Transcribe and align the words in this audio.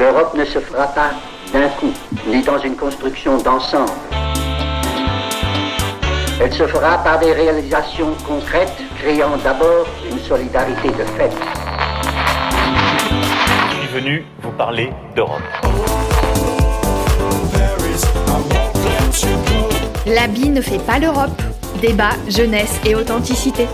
L'Europe 0.00 0.32
ne 0.34 0.46
se 0.46 0.58
fera 0.60 0.86
pas 0.86 1.10
d'un 1.52 1.68
coup, 1.68 1.92
ni 2.26 2.42
dans 2.42 2.58
une 2.58 2.74
construction 2.74 3.36
d'ensemble. 3.36 3.92
Elle 6.40 6.54
se 6.54 6.66
fera 6.66 6.96
par 7.04 7.18
des 7.18 7.34
réalisations 7.34 8.14
concrètes, 8.26 8.78
créant 8.98 9.36
d'abord 9.44 9.84
une 10.10 10.18
solidarité 10.20 10.88
de 10.88 11.04
fait. 11.04 11.30
Je 13.72 13.76
suis 13.76 13.88
venu 13.88 14.24
vous 14.42 14.52
parler 14.52 14.90
d'Europe. 15.14 15.42
L'habit 20.06 20.48
ne 20.48 20.62
fait 20.62 20.78
pas 20.78 20.98
l'Europe. 20.98 21.42
Débat, 21.82 22.12
jeunesse 22.26 22.80
et 22.86 22.94
authenticité. 22.94 23.66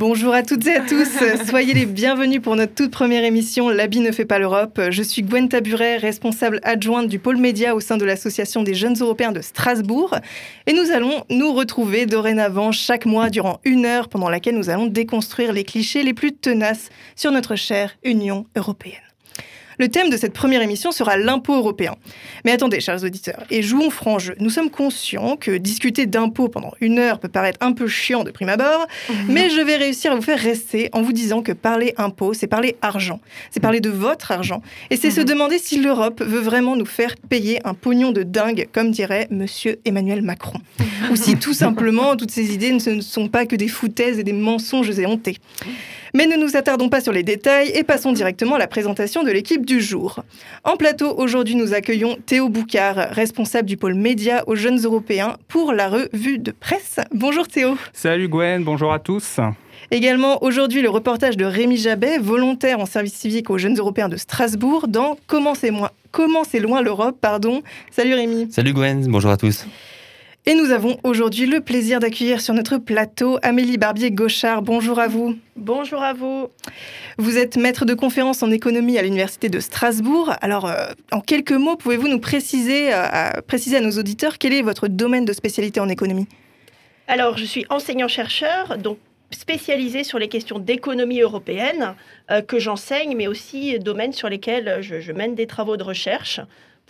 Bonjour 0.00 0.32
à 0.32 0.42
toutes 0.42 0.66
et 0.66 0.76
à 0.76 0.80
tous, 0.80 1.10
soyez 1.46 1.74
les 1.74 1.84
bienvenus 1.84 2.40
pour 2.40 2.56
notre 2.56 2.74
toute 2.74 2.90
première 2.90 3.22
émission 3.22 3.68
L'habit 3.68 4.00
ne 4.00 4.12
fait 4.12 4.24
pas 4.24 4.38
l'Europe. 4.38 4.80
Je 4.88 5.02
suis 5.02 5.20
Gwen 5.20 5.46
Taburet, 5.46 5.98
responsable 5.98 6.58
adjointe 6.62 7.06
du 7.06 7.18
pôle 7.18 7.36
média 7.36 7.74
au 7.74 7.80
sein 7.80 7.98
de 7.98 8.06
l'Association 8.06 8.62
des 8.62 8.72
jeunes 8.72 8.96
européens 8.98 9.30
de 9.30 9.42
Strasbourg. 9.42 10.16
Et 10.66 10.72
nous 10.72 10.90
allons 10.90 11.24
nous 11.28 11.52
retrouver 11.52 12.06
dorénavant 12.06 12.72
chaque 12.72 13.04
mois 13.04 13.28
durant 13.28 13.60
une 13.66 13.84
heure 13.84 14.08
pendant 14.08 14.30
laquelle 14.30 14.56
nous 14.56 14.70
allons 14.70 14.86
déconstruire 14.86 15.52
les 15.52 15.64
clichés 15.64 16.02
les 16.02 16.14
plus 16.14 16.32
tenaces 16.32 16.88
sur 17.14 17.30
notre 17.30 17.54
chère 17.54 17.94
Union 18.02 18.46
européenne. 18.56 19.09
Le 19.80 19.88
thème 19.88 20.10
de 20.10 20.18
cette 20.18 20.34
première 20.34 20.60
émission 20.60 20.92
sera 20.92 21.16
l'impôt 21.16 21.56
européen. 21.56 21.96
Mais 22.44 22.52
attendez, 22.52 22.80
chers 22.80 23.02
auditeurs, 23.02 23.44
et 23.50 23.62
jouons 23.62 23.88
franc 23.88 24.18
jeu. 24.18 24.34
Nous 24.38 24.50
sommes 24.50 24.68
conscients 24.68 25.38
que 25.38 25.52
discuter 25.56 26.04
d'impôts 26.04 26.48
pendant 26.48 26.72
une 26.82 26.98
heure 26.98 27.18
peut 27.18 27.30
paraître 27.30 27.56
un 27.62 27.72
peu 27.72 27.88
chiant 27.88 28.22
de 28.22 28.30
prime 28.30 28.50
abord, 28.50 28.86
mhm. 29.08 29.16
mais 29.30 29.48
je 29.48 29.62
vais 29.62 29.76
réussir 29.76 30.12
à 30.12 30.16
vous 30.16 30.20
faire 30.20 30.38
rester 30.38 30.90
en 30.92 31.00
vous 31.00 31.14
disant 31.14 31.40
que 31.40 31.52
parler 31.52 31.94
impôt, 31.96 32.34
c'est 32.34 32.46
parler 32.46 32.76
argent. 32.82 33.20
C'est 33.50 33.60
parler 33.60 33.80
de 33.80 33.88
votre 33.88 34.32
argent. 34.32 34.60
Et 34.90 34.96
c'est 34.96 35.10
se 35.10 35.20
mhm. 35.20 35.26
demander 35.28 35.58
si 35.58 35.80
l'Europe 35.80 36.22
veut 36.22 36.40
vraiment 36.40 36.76
nous 36.76 36.84
faire 36.84 37.14
payer 37.30 37.66
un 37.66 37.72
pognon 37.72 38.12
de 38.12 38.22
dingue, 38.22 38.68
comme 38.72 38.90
dirait 38.90 39.28
monsieur 39.30 39.80
Emmanuel 39.86 40.20
Macron. 40.20 40.60
Ou 41.10 41.16
si 41.16 41.38
tout 41.38 41.54
simplement, 41.54 42.16
toutes 42.16 42.32
ces 42.32 42.52
idées 42.52 42.72
ne 42.72 43.00
sont 43.00 43.28
pas 43.28 43.46
que 43.46 43.56
des 43.56 43.68
foutaises 43.68 44.18
et 44.18 44.24
des 44.24 44.34
mensonges 44.34 44.98
éhontés. 44.98 45.38
Mais 46.14 46.26
ne 46.26 46.36
nous 46.36 46.56
attardons 46.56 46.88
pas 46.88 47.00
sur 47.00 47.12
les 47.12 47.22
détails 47.22 47.70
et 47.74 47.84
passons 47.84 48.12
directement 48.12 48.56
à 48.56 48.58
la 48.58 48.66
présentation 48.66 49.22
de 49.22 49.30
l'équipe 49.30 49.64
du 49.64 49.80
jour. 49.80 50.22
En 50.64 50.76
plateau, 50.76 51.14
aujourd'hui, 51.16 51.54
nous 51.54 51.74
accueillons 51.74 52.16
Théo 52.26 52.48
Boucard, 52.48 52.96
responsable 53.10 53.68
du 53.68 53.76
pôle 53.76 53.94
média 53.94 54.42
aux 54.46 54.56
jeunes 54.56 54.80
européens 54.80 55.36
pour 55.48 55.72
la 55.72 55.88
revue 55.88 56.38
de 56.38 56.50
presse. 56.50 57.00
Bonjour 57.14 57.46
Théo. 57.48 57.76
Salut 57.92 58.28
Gwen, 58.28 58.64
bonjour 58.64 58.92
à 58.92 58.98
tous. 58.98 59.38
Également 59.90 60.42
aujourd'hui 60.42 60.82
le 60.82 60.90
reportage 60.90 61.36
de 61.36 61.44
Rémi 61.44 61.76
Jabet, 61.76 62.18
volontaire 62.18 62.80
en 62.80 62.86
service 62.86 63.14
civique 63.14 63.50
aux 63.50 63.58
jeunes 63.58 63.78
européens 63.78 64.08
de 64.08 64.16
Strasbourg 64.16 64.88
dans 64.88 65.16
Comment 65.26 65.54
c'est 65.54 65.72
Comment 66.12 66.42
c'est 66.44 66.58
loin 66.60 66.82
l'Europe, 66.82 67.16
pardon. 67.20 67.62
Salut 67.90 68.14
Rémi. 68.14 68.48
Salut 68.50 68.72
Gwen, 68.72 69.06
bonjour 69.08 69.30
à 69.30 69.36
tous. 69.36 69.64
Et 70.46 70.54
nous 70.54 70.70
avons 70.70 70.98
aujourd'hui 71.04 71.44
le 71.44 71.60
plaisir 71.60 72.00
d'accueillir 72.00 72.40
sur 72.40 72.54
notre 72.54 72.78
plateau 72.78 73.38
Amélie 73.42 73.76
Barbier-Gauchard. 73.76 74.62
Bonjour 74.62 74.98
à 74.98 75.06
vous. 75.06 75.36
Bonjour 75.54 76.02
à 76.02 76.14
vous. 76.14 76.48
Vous 77.18 77.36
êtes 77.36 77.58
maître 77.58 77.84
de 77.84 77.92
conférence 77.92 78.42
en 78.42 78.50
économie 78.50 78.96
à 78.96 79.02
l'Université 79.02 79.50
de 79.50 79.60
Strasbourg. 79.60 80.32
Alors, 80.40 80.64
euh, 80.64 80.92
en 81.12 81.20
quelques 81.20 81.52
mots, 81.52 81.76
pouvez-vous 81.76 82.08
nous 82.08 82.18
préciser, 82.18 82.90
euh, 82.90 83.02
à, 83.02 83.42
préciser 83.42 83.76
à 83.76 83.80
nos 83.82 83.90
auditeurs 83.98 84.38
quel 84.38 84.54
est 84.54 84.62
votre 84.62 84.88
domaine 84.88 85.26
de 85.26 85.34
spécialité 85.34 85.78
en 85.78 85.90
économie? 85.90 86.26
Alors, 87.06 87.36
je 87.36 87.44
suis 87.44 87.66
enseignant-chercheur, 87.68 88.78
donc 88.78 88.96
spécialisé 89.30 90.04
sur 90.04 90.18
les 90.18 90.28
questions 90.28 90.58
d'économie 90.58 91.20
européenne 91.20 91.94
euh, 92.30 92.40
que 92.40 92.58
j'enseigne, 92.58 93.14
mais 93.14 93.26
aussi 93.26 93.78
domaines 93.78 94.14
sur 94.14 94.30
lesquels 94.30 94.78
je, 94.80 95.00
je 95.00 95.12
mène 95.12 95.34
des 95.34 95.46
travaux 95.46 95.76
de 95.76 95.84
recherche 95.84 96.40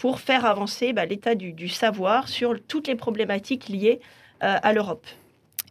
pour 0.01 0.19
faire 0.19 0.47
avancer 0.47 0.95
bah, 0.95 1.05
l'état 1.05 1.35
du, 1.35 1.69
savoir 1.69 2.27
sur 2.27 2.55
toutes 2.67 2.89
les 2.89 2.95
problématiques 2.95 3.69
liées 3.69 4.01
euh, 4.43 4.57
à 4.63 4.73
l'Europe. 4.73 5.07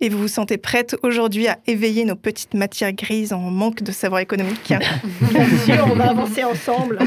Et 0.01 0.07
vous 0.07 0.19
vous 0.19 0.27
sentez 0.27 0.59
prête 0.59 0.95
aujourd'hui 1.01 1.47
à 1.47 1.57
éveiller 1.65 2.05
nos 2.05 2.15
petites 2.15 2.53
matières 2.53 2.93
grises 2.93 3.33
en 3.33 3.39
manque 3.39 3.81
de 3.81 3.91
savoir 3.91 4.21
économique 4.21 4.61
Bien 5.21 5.57
sûr, 5.65 5.87
on 5.91 5.95
va 5.95 6.09
avancer 6.11 6.43
ensemble. 6.43 6.99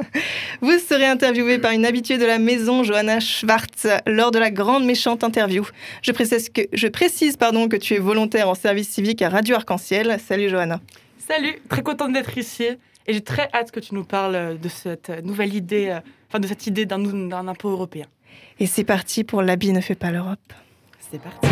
vous 0.60 0.78
serez 0.78 1.06
interviewée 1.06 1.58
par 1.58 1.72
une 1.72 1.84
habituée 1.84 2.18
de 2.18 2.24
la 2.24 2.38
maison, 2.38 2.84
Johanna 2.84 3.18
Schwartz, 3.18 3.88
lors 4.06 4.30
de 4.30 4.38
la 4.38 4.52
grande 4.52 4.84
méchante 4.84 5.24
interview. 5.24 5.66
Je 6.02 6.12
précise, 6.12 6.50
que, 6.50 6.62
je 6.72 6.86
précise 6.86 7.36
pardon, 7.36 7.68
que 7.68 7.76
tu 7.76 7.94
es 7.94 7.98
volontaire 7.98 8.48
en 8.48 8.54
service 8.54 8.88
civique 8.88 9.22
à 9.22 9.28
Radio 9.28 9.56
Arc-en-Ciel. 9.56 10.18
Salut 10.24 10.48
Johanna. 10.48 10.80
Salut, 11.18 11.60
très 11.68 11.82
contente 11.82 12.12
d'être 12.12 12.38
ici. 12.38 12.68
Et 13.08 13.12
j'ai 13.12 13.22
très 13.22 13.48
hâte 13.52 13.72
que 13.72 13.80
tu 13.80 13.96
nous 13.96 14.04
parles 14.04 14.56
de 14.60 14.68
cette 14.68 15.10
nouvelle 15.24 15.54
idée 15.54 15.88
euh, 15.88 16.00
enfin 16.30 16.38
de 16.38 16.46
cette 16.46 16.66
idée 16.66 16.86
d'un 16.86 17.48
impôt 17.48 17.70
européen. 17.70 18.06
Et 18.60 18.66
c'est 18.66 18.84
parti 18.84 19.24
pour 19.24 19.42
l'habit 19.42 19.72
ne 19.72 19.80
fait 19.80 19.96
pas 19.96 20.12
l'Europe. 20.12 20.52
C'est 21.10 21.20
parti. 21.20 21.48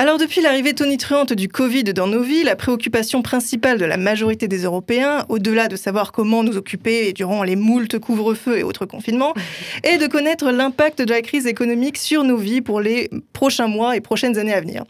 Alors 0.00 0.16
depuis 0.16 0.40
l'arrivée 0.40 0.72
tonitruante 0.72 1.34
du 1.34 1.48
Covid 1.48 1.84
dans 1.84 2.06
nos 2.06 2.22
vies, 2.22 2.42
la 2.42 2.56
préoccupation 2.56 3.20
principale 3.20 3.76
de 3.76 3.84
la 3.84 3.98
majorité 3.98 4.48
des 4.48 4.62
Européens, 4.62 5.26
au-delà 5.28 5.68
de 5.68 5.76
savoir 5.76 6.10
comment 6.10 6.42
nous 6.42 6.56
occuper 6.56 7.12
durant 7.12 7.42
les 7.42 7.54
moultes 7.54 7.98
couvre-feux 7.98 8.56
et 8.60 8.62
autres 8.62 8.86
confinements, 8.86 9.34
est 9.82 9.98
de 9.98 10.06
connaître 10.06 10.52
l'impact 10.52 11.02
de 11.02 11.12
la 11.12 11.20
crise 11.20 11.46
économique 11.46 11.98
sur 11.98 12.24
nos 12.24 12.38
vies 12.38 12.62
pour 12.62 12.80
les 12.80 13.10
prochains 13.34 13.68
mois 13.68 13.94
et 13.94 14.00
prochaines 14.00 14.38
années 14.38 14.54
à 14.54 14.62
venir. 14.62 14.84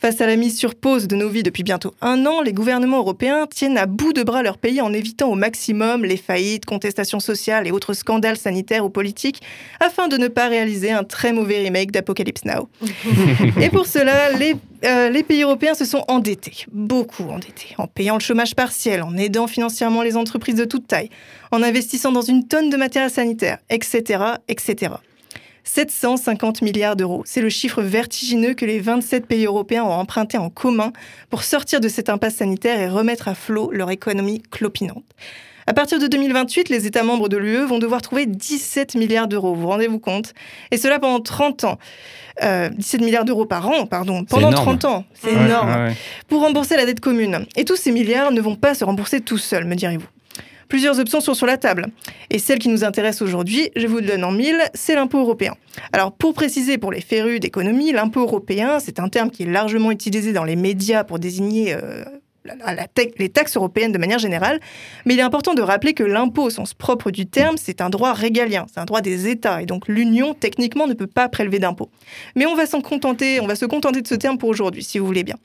Face 0.00 0.20
à 0.20 0.28
la 0.28 0.36
mise 0.36 0.56
sur 0.56 0.76
pause 0.76 1.08
de 1.08 1.16
nos 1.16 1.28
vies 1.28 1.42
depuis 1.42 1.64
bientôt 1.64 1.92
un 2.00 2.24
an, 2.24 2.40
les 2.40 2.52
gouvernements 2.52 2.98
européens 2.98 3.48
tiennent 3.48 3.76
à 3.76 3.86
bout 3.86 4.12
de 4.12 4.22
bras 4.22 4.44
leur 4.44 4.56
pays 4.56 4.80
en 4.80 4.92
évitant 4.92 5.28
au 5.28 5.34
maximum 5.34 6.04
les 6.04 6.16
faillites, 6.16 6.64
contestations 6.66 7.18
sociales 7.18 7.66
et 7.66 7.72
autres 7.72 7.94
scandales 7.94 8.36
sanitaires 8.36 8.84
ou 8.84 8.90
politiques 8.90 9.42
afin 9.80 10.06
de 10.06 10.16
ne 10.16 10.28
pas 10.28 10.46
réaliser 10.46 10.92
un 10.92 11.02
très 11.02 11.32
mauvais 11.32 11.58
remake 11.58 11.90
d'Apocalypse 11.90 12.44
Now. 12.44 12.68
et 13.60 13.70
pour 13.70 13.86
cela, 13.86 14.30
les, 14.38 14.47
euh, 14.84 15.10
les 15.10 15.22
pays 15.22 15.42
européens 15.42 15.74
se 15.74 15.84
sont 15.84 16.04
endettés, 16.08 16.66
beaucoup 16.72 17.24
endettés, 17.24 17.74
en 17.78 17.86
payant 17.86 18.14
le 18.14 18.20
chômage 18.20 18.54
partiel, 18.54 19.02
en 19.02 19.16
aidant 19.16 19.46
financièrement 19.46 20.02
les 20.02 20.16
entreprises 20.16 20.54
de 20.54 20.64
toute 20.64 20.86
taille, 20.86 21.10
en 21.50 21.62
investissant 21.62 22.12
dans 22.12 22.22
une 22.22 22.46
tonne 22.46 22.70
de 22.70 22.76
matériel 22.76 23.10
sanitaire, 23.10 23.58
etc., 23.70 24.22
etc. 24.48 24.92
750 25.64 26.62
milliards 26.62 26.96
d'euros. 26.96 27.22
C'est 27.26 27.42
le 27.42 27.50
chiffre 27.50 27.82
vertigineux 27.82 28.54
que 28.54 28.64
les 28.64 28.80
27 28.80 29.26
pays 29.26 29.44
européens 29.44 29.84
ont 29.84 29.92
emprunté 29.92 30.38
en 30.38 30.48
commun 30.48 30.92
pour 31.28 31.42
sortir 31.42 31.80
de 31.80 31.88
cette 31.88 32.08
impasse 32.08 32.36
sanitaire 32.36 32.80
et 32.80 32.88
remettre 32.88 33.28
à 33.28 33.34
flot 33.34 33.70
leur 33.70 33.90
économie 33.90 34.42
clopinante. 34.50 35.04
À 35.68 35.74
partir 35.74 35.98
de 35.98 36.06
2028, 36.06 36.70
les 36.70 36.86
États 36.86 37.02
membres 37.02 37.28
de 37.28 37.36
l'UE 37.36 37.66
vont 37.66 37.78
devoir 37.78 38.00
trouver 38.00 38.24
17 38.24 38.94
milliards 38.94 39.28
d'euros, 39.28 39.54
vous 39.54 39.66
rendez-vous 39.66 39.98
compte? 39.98 40.32
Et 40.70 40.78
cela 40.78 40.98
pendant 40.98 41.20
30 41.20 41.64
ans. 41.64 41.78
17 42.40 42.42
euh, 42.42 43.04
milliards 43.04 43.26
d'euros 43.26 43.44
par 43.44 43.68
an, 43.68 43.84
pardon, 43.84 44.24
pendant 44.24 44.50
30 44.50 44.86
ans. 44.86 45.04
C'est 45.12 45.30
énorme. 45.30 45.92
Pour 46.26 46.40
rembourser 46.40 46.74
la 46.78 46.86
dette 46.86 47.00
commune. 47.00 47.44
Et 47.54 47.66
tous 47.66 47.76
ces 47.76 47.92
milliards 47.92 48.32
ne 48.32 48.40
vont 48.40 48.56
pas 48.56 48.72
se 48.72 48.82
rembourser 48.82 49.20
tout 49.20 49.36
seuls, 49.36 49.66
me 49.66 49.74
direz-vous. 49.74 50.06
Plusieurs 50.70 50.98
options 51.00 51.20
sont 51.20 51.34
sur 51.34 51.44
la 51.44 51.58
table. 51.58 51.88
Et 52.30 52.38
celle 52.38 52.60
qui 52.60 52.70
nous 52.70 52.82
intéresse 52.82 53.20
aujourd'hui, 53.20 53.68
je 53.76 53.86
vous 53.86 53.96
le 53.96 54.06
donne 54.06 54.24
en 54.24 54.32
mille, 54.32 54.62
c'est 54.72 54.94
l'impôt 54.94 55.18
européen. 55.18 55.52
Alors 55.92 56.12
pour 56.12 56.32
préciser 56.32 56.78
pour 56.78 56.92
les 56.92 57.02
férus 57.02 57.40
d'économie, 57.40 57.92
l'impôt 57.92 58.20
européen, 58.20 58.78
c'est 58.80 59.00
un 59.00 59.10
terme 59.10 59.30
qui 59.30 59.42
est 59.42 59.50
largement 59.50 59.90
utilisé 59.90 60.32
dans 60.32 60.44
les 60.44 60.56
médias 60.56 61.04
pour 61.04 61.18
désigner... 61.18 61.74
Euh, 61.74 62.04
les 63.18 63.28
taxes 63.28 63.56
européennes 63.56 63.92
de 63.92 63.98
manière 63.98 64.18
générale, 64.18 64.60
mais 65.04 65.14
il 65.14 65.20
est 65.20 65.22
important 65.22 65.54
de 65.54 65.62
rappeler 65.62 65.94
que 65.94 66.04
l'impôt 66.04 66.44
au 66.44 66.50
sens 66.50 66.74
propre 66.74 67.10
du 67.10 67.26
terme, 67.26 67.56
c'est 67.56 67.80
un 67.80 67.90
droit 67.90 68.12
régalien, 68.12 68.66
c'est 68.72 68.80
un 68.80 68.84
droit 68.84 69.00
des 69.00 69.28
États, 69.28 69.62
et 69.62 69.66
donc 69.66 69.88
l'Union 69.88 70.34
techniquement 70.34 70.86
ne 70.86 70.94
peut 70.94 71.06
pas 71.06 71.28
prélever 71.28 71.58
d'impôts. 71.58 71.90
Mais 72.36 72.46
on 72.46 72.54
va 72.54 72.66
s'en 72.66 72.80
contenter, 72.80 73.40
on 73.40 73.46
va 73.46 73.56
se 73.56 73.66
contenter 73.66 74.02
de 74.02 74.08
ce 74.08 74.14
terme 74.14 74.38
pour 74.38 74.48
aujourd'hui, 74.48 74.82
si 74.82 74.98
vous 74.98 75.06
voulez 75.06 75.24
bien. 75.24 75.36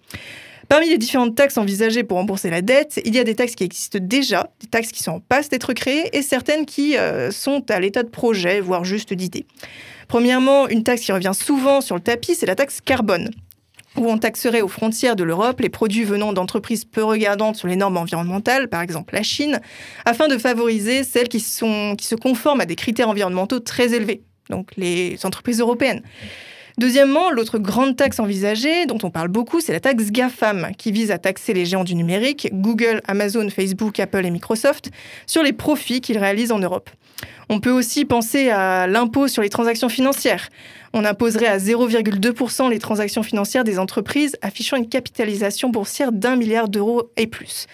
Parmi 0.70 0.90
les 0.90 0.98
différentes 0.98 1.36
taxes 1.36 1.58
envisagées 1.58 2.04
pour 2.04 2.18
rembourser 2.18 2.50
la 2.50 2.62
dette, 2.62 3.02
il 3.06 3.14
y 3.14 3.20
a 3.20 3.24
des 3.24 3.36
taxes 3.36 3.56
qui 3.56 3.64
existent 3.64 4.00
déjà, 4.02 4.50
des 4.62 4.68
taxes 4.68 4.92
qui 4.92 5.04
sont 5.04 5.12
en 5.12 5.20
passe 5.20 5.50
d'être 5.50 5.74
créées 5.74 6.10
et 6.18 6.22
certaines 6.22 6.66
qui 6.66 6.98
euh, 6.98 7.32
sont 7.32 7.70
à 7.70 7.80
l'état 7.80 8.02
de 8.02 8.10
projet, 8.10 8.62
voire 8.62 8.86
juste 8.86 9.14
d'idée. 9.14 9.46
Premièrement, 10.08 10.68
une 10.68 10.84
taxe 10.84 11.02
qui 11.02 11.12
revient 11.12 11.34
souvent 11.34 11.82
sur 11.82 11.96
le 11.96 12.02
tapis, 12.02 12.36
c'est 12.36 12.46
la 12.46 12.56
taxe 12.56 12.82
carbone 12.82 13.30
où 13.98 14.10
on 14.10 14.18
taxerait 14.18 14.62
aux 14.62 14.68
frontières 14.68 15.16
de 15.16 15.24
l'Europe 15.24 15.60
les 15.60 15.70
produits 15.70 16.04
venant 16.04 16.34
d'entreprises 16.34 16.86
peu 16.86 17.04
regardantes 17.04 17.56
sur 17.56 17.68
les 17.68 17.76
normes 17.76 17.98
environnementales, 17.98 18.68
par 18.68 18.82
exemple 18.82 19.14
la 19.14 19.24
Chine, 19.24 19.62
afin 20.06 20.28
de 20.28 20.38
favoriser 20.38 21.04
celles 21.04 21.30
qui, 21.30 21.38
qui 21.40 22.08
se 22.08 22.16
conforment 22.16 22.62
à 22.62 22.66
des 22.66 22.76
critères 22.76 23.10
environnementaux 23.10 23.60
très 23.60 23.94
élevés 23.94 24.24
donc 24.50 24.72
les 24.78 25.18
entreprises 25.26 25.60
européennes. 25.60 26.02
Deuxièmement, 26.80 27.30
l'autre 27.30 27.60
grande 27.60 27.96
taxe 27.96 28.20
envisagée, 28.20 28.88
dont 28.88 28.98
on 29.04 29.12
parle 29.12 29.28
beaucoup, 29.28 29.62
c'est 29.62 29.74
la 29.74 29.80
taxe 29.80 30.10
GAFAM, 30.10 30.72
qui 30.76 30.92
vise 30.92 31.12
à 31.12 31.20
taxer 31.20 31.54
les 31.54 31.66
géants 31.66 31.84
du 31.84 31.94
numérique, 31.94 32.50
Google, 32.52 33.02
Amazon, 33.08 33.48
Facebook, 33.52 34.00
Apple 34.00 34.26
et 34.26 34.32
Microsoft, 34.32 34.90
sur 35.28 35.44
les 35.44 35.54
profits 35.54 36.02
qu'ils 36.02 36.18
réalisent 36.18 36.52
en 36.52 36.58
Europe. 36.58 36.90
On 37.50 37.60
peut 37.60 37.70
aussi 37.70 38.06
penser 38.06 38.50
à 38.50 38.88
l'impôt 38.88 39.28
sur 39.28 39.44
les 39.44 39.50
transactions 39.50 39.90
financières. 39.90 40.50
On 40.94 41.06
imposerait 41.06 41.48
à 41.48 41.58
0,2% 41.58 42.70
les 42.70 42.80
transactions 42.80 43.24
financières 43.24 43.64
des 43.64 43.80
entreprises 43.80 44.38
affichant 44.42 44.78
une 44.78 44.88
capitalisation 44.88 45.70
boursière 45.70 46.12
d'un 46.12 46.36
milliard 46.36 46.70
d'euros 46.70 47.10
et 47.18 47.26
plus. 47.26 47.66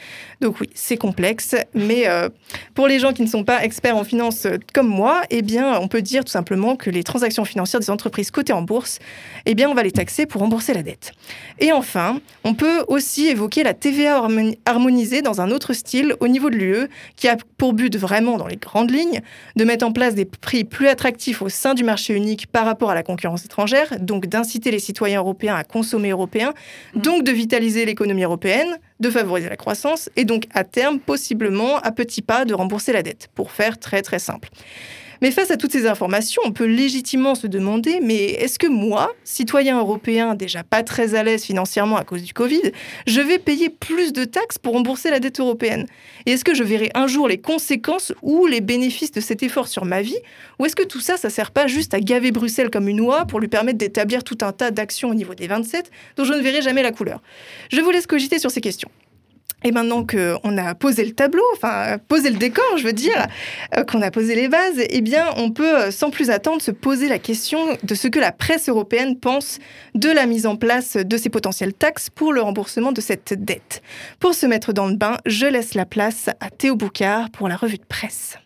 Donc 0.41 0.61
oui, 0.61 0.69
c'est 0.73 0.95
complexe, 0.95 1.53
mais 1.73 2.07
euh, 2.07 2.29
pour 2.73 2.87
les 2.87 2.97
gens 2.97 3.11
qui 3.11 3.21
ne 3.21 3.27
sont 3.27 3.43
pas 3.43 3.63
experts 3.65 3.97
en 3.97 4.05
finance 4.05 4.45
euh, 4.45 4.57
comme 4.73 4.87
moi, 4.87 5.21
eh 5.31 5.41
bien, 5.41 5.77
on 5.81 5.89
peut 5.89 6.01
dire 6.01 6.23
tout 6.23 6.31
simplement 6.31 6.77
que 6.77 6.89
les 6.89 7.03
transactions 7.03 7.43
financières 7.43 7.81
des 7.81 7.89
entreprises 7.89 8.31
cotées 8.31 8.53
en 8.53 8.61
bourse, 8.61 8.99
eh 9.45 9.53
bien, 9.53 9.69
on 9.69 9.73
va 9.73 9.83
les 9.83 9.91
taxer 9.91 10.25
pour 10.25 10.39
rembourser 10.39 10.73
la 10.73 10.81
dette. 10.81 11.11
Et 11.59 11.73
enfin, 11.73 12.21
on 12.45 12.53
peut 12.53 12.85
aussi 12.87 13.27
évoquer 13.27 13.63
la 13.63 13.73
TVA 13.73 14.25
harmonisée 14.65 15.21
dans 15.21 15.41
un 15.41 15.51
autre 15.51 15.73
style 15.73 16.15
au 16.21 16.29
niveau 16.29 16.49
de 16.49 16.55
l'UE, 16.55 16.87
qui 17.17 17.27
a 17.27 17.35
pour 17.57 17.73
but 17.73 17.97
vraiment, 17.97 18.37
dans 18.37 18.47
les 18.47 18.55
grandes 18.55 18.91
lignes, 18.91 19.19
de 19.57 19.65
mettre 19.65 19.85
en 19.85 19.91
place 19.91 20.15
des 20.15 20.25
prix 20.25 20.63
plus 20.63 20.87
attractifs 20.87 21.41
au 21.41 21.49
sein 21.49 21.73
du 21.73 21.83
marché 21.83 22.13
unique 22.13 22.47
par 22.47 22.65
rapport 22.65 22.91
à 22.91 22.95
la 22.95 23.03
concurrence 23.09 23.43
étrangère, 23.43 23.99
donc 23.99 24.27
d'inciter 24.27 24.69
les 24.69 24.79
citoyens 24.79 25.19
européens 25.19 25.55
à 25.55 25.63
consommer 25.63 26.11
européen, 26.11 26.53
mmh. 26.93 27.01
donc 27.01 27.23
de 27.23 27.31
vitaliser 27.31 27.83
l'économie 27.85 28.23
européenne, 28.23 28.77
de 28.99 29.09
favoriser 29.09 29.49
la 29.49 29.57
croissance 29.57 30.09
et 30.15 30.25
donc 30.25 30.43
à 30.53 30.63
terme, 30.63 30.99
possiblement, 30.99 31.77
à 31.77 31.91
petits 31.91 32.21
pas, 32.21 32.45
de 32.45 32.53
rembourser 32.53 32.93
la 32.93 33.01
dette, 33.01 33.29
pour 33.33 33.51
faire 33.51 33.79
très 33.79 34.01
très 34.03 34.19
simple. 34.19 34.49
Mais 35.21 35.31
face 35.31 35.51
à 35.51 35.57
toutes 35.57 35.71
ces 35.71 35.85
informations, 35.85 36.41
on 36.45 36.51
peut 36.51 36.65
légitimement 36.65 37.35
se 37.35 37.47
demander, 37.47 37.99
mais 38.01 38.15
est-ce 38.15 38.57
que 38.57 38.67
moi, 38.67 39.13
citoyen 39.23 39.77
européen 39.79 40.35
déjà 40.35 40.63
pas 40.63 40.83
très 40.83 41.15
à 41.15 41.23
l'aise 41.23 41.43
financièrement 41.43 41.97
à 41.97 42.03
cause 42.03 42.23
du 42.23 42.33
Covid, 42.33 42.71
je 43.05 43.19
vais 43.19 43.37
payer 43.37 43.69
plus 43.69 44.13
de 44.13 44.23
taxes 44.23 44.57
pour 44.57 44.73
rembourser 44.73 45.09
la 45.09 45.19
dette 45.19 45.39
européenne? 45.39 45.87
Et 46.25 46.31
est-ce 46.31 46.45
que 46.45 46.53
je 46.53 46.63
verrai 46.63 46.89
un 46.95 47.07
jour 47.07 47.27
les 47.27 47.39
conséquences 47.39 48.13
ou 48.21 48.45
les 48.45 48.61
bénéfices 48.61 49.11
de 49.11 49.21
cet 49.21 49.43
effort 49.43 49.67
sur 49.67 49.85
ma 49.85 50.01
vie? 50.01 50.19
Ou 50.57 50.65
est-ce 50.65 50.75
que 50.75 50.83
tout 50.83 51.01
ça, 51.01 51.17
ça 51.17 51.29
sert 51.29 51.51
pas 51.51 51.67
juste 51.67 51.93
à 51.93 51.99
gaver 51.99 52.31
Bruxelles 52.31 52.69
comme 52.69 52.87
une 52.87 53.01
oie 53.01 53.25
pour 53.25 53.39
lui 53.39 53.49
permettre 53.49 53.77
d'établir 53.77 54.23
tout 54.23 54.37
un 54.41 54.53
tas 54.53 54.71
d'actions 54.71 55.09
au 55.09 55.15
niveau 55.15 55.35
des 55.35 55.47
27 55.47 55.91
dont 56.15 56.23
je 56.23 56.33
ne 56.33 56.41
verrai 56.41 56.61
jamais 56.61 56.83
la 56.83 56.91
couleur? 56.91 57.21
Je 57.71 57.81
vous 57.81 57.91
laisse 57.91 58.07
cogiter 58.07 58.39
sur 58.39 58.51
ces 58.51 58.61
questions. 58.61 58.89
Et 59.63 59.71
maintenant 59.71 60.05
qu'on 60.05 60.57
a 60.57 60.75
posé 60.75 61.03
le 61.05 61.11
tableau, 61.11 61.43
enfin 61.53 61.97
posé 62.07 62.29
le 62.29 62.37
décor, 62.37 62.77
je 62.77 62.83
veux 62.83 62.93
dire, 62.93 63.27
euh, 63.75 63.83
qu'on 63.83 64.01
a 64.01 64.11
posé 64.11 64.35
les 64.35 64.47
bases, 64.47 64.79
eh 64.89 65.01
bien, 65.01 65.25
on 65.37 65.51
peut 65.51 65.77
euh, 65.77 65.91
sans 65.91 66.11
plus 66.11 66.29
attendre 66.29 66.61
se 66.61 66.71
poser 66.71 67.09
la 67.09 67.19
question 67.19 67.59
de 67.83 67.95
ce 67.95 68.07
que 68.07 68.19
la 68.19 68.31
presse 68.31 68.69
européenne 68.69 69.19
pense 69.19 69.59
de 69.95 70.09
la 70.09 70.25
mise 70.25 70.45
en 70.45 70.55
place 70.55 70.95
de 70.95 71.17
ces 71.17 71.29
potentielles 71.29 71.73
taxes 71.73 72.09
pour 72.09 72.31
le 72.31 72.41
remboursement 72.41 72.91
de 72.91 73.01
cette 73.01 73.33
dette. 73.33 73.81
Pour 74.19 74.33
se 74.33 74.45
mettre 74.45 74.73
dans 74.73 74.87
le 74.87 74.95
bain, 74.95 75.17
je 75.25 75.45
laisse 75.45 75.73
la 75.73 75.85
place 75.85 76.29
à 76.39 76.49
Théo 76.49 76.75
Boucard 76.75 77.29
pour 77.31 77.47
la 77.47 77.57
revue 77.57 77.77
de 77.77 77.85
presse. 77.87 78.37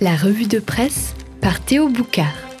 La 0.00 0.16
revue 0.16 0.46
de 0.46 0.58
presse 0.58 1.14
par 1.40 1.60
Théo 1.60 1.88
Boucard. 1.88 2.53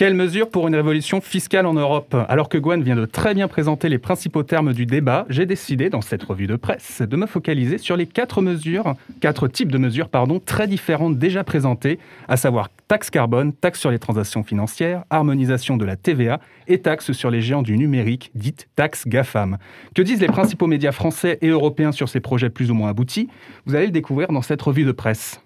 Quelles 0.00 0.14
mesures 0.14 0.48
pour 0.48 0.66
une 0.66 0.74
révolution 0.74 1.20
fiscale 1.20 1.66
en 1.66 1.74
Europe 1.74 2.16
Alors 2.30 2.48
que 2.48 2.56
Gwen 2.56 2.82
vient 2.82 2.96
de 2.96 3.04
très 3.04 3.34
bien 3.34 3.48
présenter 3.48 3.90
les 3.90 3.98
principaux 3.98 4.42
termes 4.42 4.72
du 4.72 4.86
débat, 4.86 5.26
j'ai 5.28 5.44
décidé, 5.44 5.90
dans 5.90 6.00
cette 6.00 6.22
revue 6.22 6.46
de 6.46 6.56
presse, 6.56 7.02
de 7.02 7.16
me 7.18 7.26
focaliser 7.26 7.76
sur 7.76 7.98
les 7.98 8.06
quatre 8.06 8.40
mesures, 8.40 8.94
quatre 9.20 9.46
types 9.46 9.70
de 9.70 9.76
mesures, 9.76 10.08
très 10.46 10.66
différentes 10.66 11.18
déjà 11.18 11.44
présentées, 11.44 11.98
à 12.28 12.38
savoir 12.38 12.70
taxe 12.88 13.10
carbone, 13.10 13.52
taxe 13.52 13.78
sur 13.78 13.90
les 13.90 13.98
transactions 13.98 14.42
financières, 14.42 15.04
harmonisation 15.10 15.76
de 15.76 15.84
la 15.84 15.96
TVA 15.96 16.40
et 16.66 16.78
taxe 16.78 17.12
sur 17.12 17.30
les 17.30 17.42
géants 17.42 17.60
du 17.60 17.76
numérique, 17.76 18.30
dite 18.34 18.68
taxe 18.76 19.06
GAFAM. 19.06 19.58
Que 19.94 20.00
disent 20.00 20.22
les 20.22 20.28
principaux 20.28 20.66
médias 20.66 20.92
français 20.92 21.36
et 21.42 21.48
européens 21.48 21.92
sur 21.92 22.08
ces 22.08 22.20
projets 22.20 22.48
plus 22.48 22.70
ou 22.70 22.74
moins 22.74 22.88
aboutis 22.88 23.28
Vous 23.66 23.74
allez 23.74 23.84
le 23.84 23.92
découvrir 23.92 24.28
dans 24.28 24.40
cette 24.40 24.62
revue 24.62 24.84
de 24.84 24.92
presse. 24.92 25.42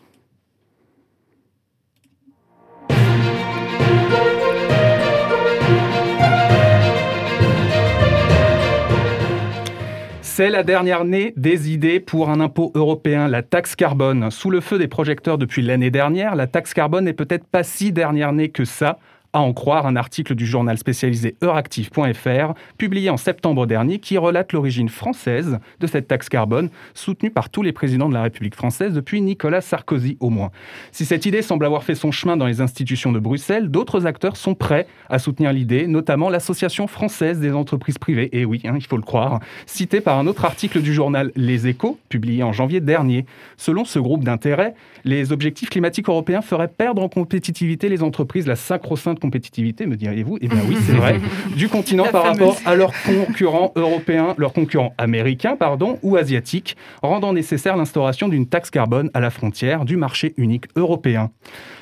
C'est 10.37 10.51
la 10.51 10.65
dernière 10.65 11.05
née 11.05 11.33
des 11.37 11.71
idées 11.71 12.01
pour 12.01 12.29
un 12.29 12.41
impôt 12.41 12.73
européen, 12.75 13.29
la 13.29 13.45
taxe 13.45 13.77
carbone. 13.77 14.33
Sous 14.33 14.51
le 14.51 14.61
feu 14.61 14.79
des 14.79 14.89
projecteurs 14.89 15.39
depuis 15.39 15.63
l'année 15.63 15.93
dernière, 15.93 16.35
la 16.35 16.49
taxe 16.49 16.75
carbone 16.75 17.05
n'est 17.05 17.13
peut-être 17.13 17.47
pas 17.47 17.63
si 17.63 17.93
dernière 17.93 18.33
née 18.33 18.49
que 18.49 18.65
ça 18.65 18.99
à 19.35 19.41
en 19.41 19.53
croire 19.53 19.87
un 19.87 19.97
article 19.97 20.37
du 20.37 20.47
journal 20.47 20.79
spécialisé 20.79 21.37
Euractiv.fr, 21.43 22.55
publié 22.79 23.11
en 23.11 23.17
septembre 23.17 23.67
dernier, 23.67 23.99
qui 23.99 24.17
relate 24.17 24.53
l'origine 24.53 24.89
française 24.89 25.59
de 25.81 25.87
cette 25.89 26.07
taxe 26.07 26.29
carbone, 26.29 26.71
soutenue 26.95 27.33
par 27.33 27.51
tous 27.51 27.63
les 27.63 27.73
présidents 27.73 28.09
de 28.09 28.15
la 28.15 28.23
République 28.23 28.55
française 28.55 28.95
depuis 28.95 29.21
Nicolas 29.21 29.61
Sarkozy 29.61 30.17
au 30.21 30.31
moins. 30.31 30.53
Si 30.93 31.05
cette 31.05 31.27
idée 31.27 31.43
semble 31.43 31.67
avoir 31.67 31.83
fait 31.83 31.97
son 31.97 32.13
chemin 32.13 32.37
dans 32.37 32.47
les 32.47 32.61
institutions 32.61 33.11
de 33.11 33.19
Bruxelles, 33.19 33.71
d'autres 33.71 34.07
acteurs 34.07 34.37
sont 34.37 34.55
prêts 34.55 34.87
à 35.11 35.19
soutenir 35.19 35.53
l'idée, 35.53 35.89
notamment 35.89 36.31
l'Association 36.31 36.87
française 36.87 37.41
des 37.41 37.53
entreprises 37.53 37.99
privées, 37.99 38.29
et 38.33 38.45
oui, 38.45 38.61
hein, 38.65 38.75
il 38.77 38.87
faut 38.87 38.97
le 38.97 39.03
croire, 39.03 39.41
citée 39.67 40.01
par 40.01 40.17
un 40.17 40.29
autre 40.29 40.45
article 40.45 40.81
du 40.81 40.95
journal 40.95 41.33
Les 41.35 41.67
Échos, 41.67 41.99
publié 42.09 42.45
en 42.45 42.53
janvier 42.53 42.81
dernier. 42.81 43.27
Selon 43.57 43.85
ce 43.85 43.99
groupe 43.99 44.23
d'intérêt, 44.23 44.75
les 45.05 45.33
objectifs 45.33 45.71
climatiques 45.71 46.09
européens 46.09 46.41
feraient 46.41 46.69
perdre 46.69 47.03
en 47.03 47.09
compétitivité 47.09 47.89
les 47.89 48.05
entreprises, 48.05 48.47
la 48.47 48.55
sacro-sainte 48.55 49.24
compétitivité, 49.25 49.87
me 49.87 49.97
diriez-vous 49.97 50.39
Eh 50.43 50.49
bien 50.49 50.61
oui, 50.69 50.77
c'est 50.87 50.93
vrai, 50.93 51.19
du 51.57 51.69
continent 51.69 52.05
par 52.13 52.25
rapport 52.25 52.59
à 52.67 52.75
leurs 52.75 52.93
concurrents 53.03 53.73
européens, 53.75 54.35
leurs 54.37 54.53
concurrents 54.53 54.95
américains, 54.99 55.57
pardon, 55.57 55.99
ou 56.03 56.17
asiatiques, 56.17 56.77
rendant 57.03 57.33
nécessaire 57.33 57.77
l'instauration 57.77 58.29
d'une 58.29 58.47
taxe 58.47 58.71
carbone 58.71 59.11
à 59.15 59.21
la 59.21 59.31
frontière 59.31 59.87
du 59.87 59.97
marché 59.97 60.35
unique 60.37 60.67
européen. 60.77 61.31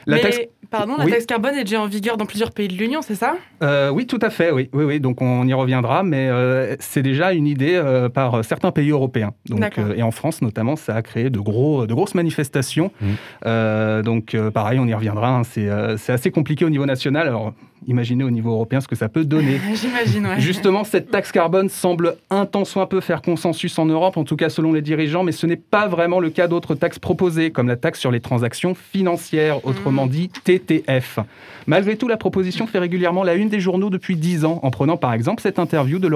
La 0.06 0.20
taxe... 0.20 0.40
Pardon, 0.72 0.96
la 0.96 1.06
taxe 1.06 1.26
carbone 1.26 1.54
est 1.54 1.64
déjà 1.64 1.82
en 1.82 1.86
vigueur 1.86 2.16
dans 2.16 2.24
plusieurs 2.24 2.50
pays 2.50 2.66
de 2.66 2.72
l'Union, 2.74 3.02
c'est 3.02 3.14
ça? 3.14 3.36
Euh, 3.62 3.90
Oui, 3.90 4.06
tout 4.06 4.18
à 4.22 4.30
fait, 4.30 4.50
oui. 4.50 4.70
oui, 4.72 4.84
oui. 4.84 5.00
Donc 5.00 5.20
on 5.20 5.46
y 5.46 5.52
reviendra, 5.52 6.02
mais 6.02 6.28
euh, 6.28 6.74
c'est 6.80 7.02
déjà 7.02 7.34
une 7.34 7.46
idée 7.46 7.74
euh, 7.74 8.08
par 8.08 8.42
certains 8.44 8.72
pays 8.72 8.90
européens. 8.90 9.32
Donc, 9.48 9.78
et 9.94 10.02
en 10.02 10.10
France 10.10 10.40
notamment, 10.40 10.76
ça 10.76 10.94
a 10.94 11.02
créé 11.02 11.28
de, 11.30 11.38
gros, 11.38 11.86
de 11.86 11.94
grosses 11.94 12.14
manifestations. 12.14 12.90
Mmh. 13.00 14.02
donc 14.02 14.36
pareil, 14.54 14.78
on 14.78 14.86
y 14.86 14.94
reviendra. 14.94 15.28
Hein. 15.28 15.42
c'est 15.44 16.12
assez 16.12 16.30
compliqué 16.30 16.64
au 16.64 16.70
niveau 16.70 16.86
national. 16.86 17.28
Alors 17.28 17.52
imaginez 17.86 18.24
au 18.24 18.30
niveau 18.30 18.52
européen 18.52 18.80
ce 18.80 18.88
que 18.88 18.96
ça 18.96 19.08
peut 19.08 19.24
donner. 19.24 19.60
J'imagine, 19.74 20.26
ouais. 20.26 20.40
Justement, 20.40 20.84
cette 20.84 21.10
taxe 21.10 21.32
carbone 21.32 21.68
semble 21.68 22.16
un 22.30 22.46
tant 22.46 22.64
soit 22.64 22.88
peu 22.88 23.00
faire 23.00 23.22
consensus 23.22 23.78
en 23.78 23.86
Europe, 23.86 24.16
en 24.16 24.24
tout 24.24 24.36
cas 24.36 24.48
selon 24.48 24.72
les 24.72 24.82
dirigeants, 24.82 25.24
mais 25.24 25.32
ce 25.32 25.46
n'est 25.46 25.56
pas 25.56 25.88
vraiment 25.88 26.20
le 26.20 26.30
cas 26.30 26.48
d'autres 26.48 26.74
taxes 26.74 26.98
proposées, 26.98 27.50
comme 27.50 27.68
la 27.68 27.76
taxe 27.76 28.00
sur 28.00 28.10
les 28.10 28.20
transactions 28.20 28.74
financières, 28.74 29.64
autrement 29.66 30.06
mm. 30.06 30.10
dit 30.10 30.28
TTF. 30.28 31.18
Malgré 31.66 31.96
tout, 31.96 32.08
la 32.08 32.16
proposition 32.16 32.66
fait 32.66 32.78
régulièrement 32.78 33.22
la 33.22 33.34
une 33.34 33.48
des 33.48 33.60
journaux 33.60 33.90
depuis 33.90 34.16
dix 34.16 34.44
ans, 34.44 34.60
en 34.62 34.70
prenant 34.70 34.96
par 34.96 35.12
exemple 35.12 35.42
cette 35.42 35.58
interview 35.58 35.98
de 35.98 36.08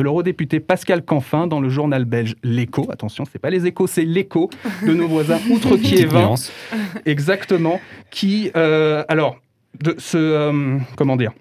l'eurodéputé 0.00 0.60
Pascal 0.60 1.04
Canfin 1.04 1.46
dans 1.46 1.60
le 1.60 1.68
journal 1.68 2.04
belge 2.04 2.36
L'Écho. 2.42 2.86
Attention, 2.90 3.24
c'est 3.30 3.38
pas 3.38 3.50
les 3.50 3.66
échos, 3.66 3.86
c'est 3.86 4.04
l'Écho 4.04 4.50
de 4.86 4.92
nos 4.92 5.08
voisins 5.08 5.38
outre-Kiévin. 5.50 6.34
Exactement. 7.06 7.80
Qui, 8.10 8.50
euh, 8.56 9.04
alors, 9.08 9.36
de 9.80 9.94
ce, 9.98 10.16
euh, 10.16 10.78
comment 10.96 11.16
dire, 11.16 11.32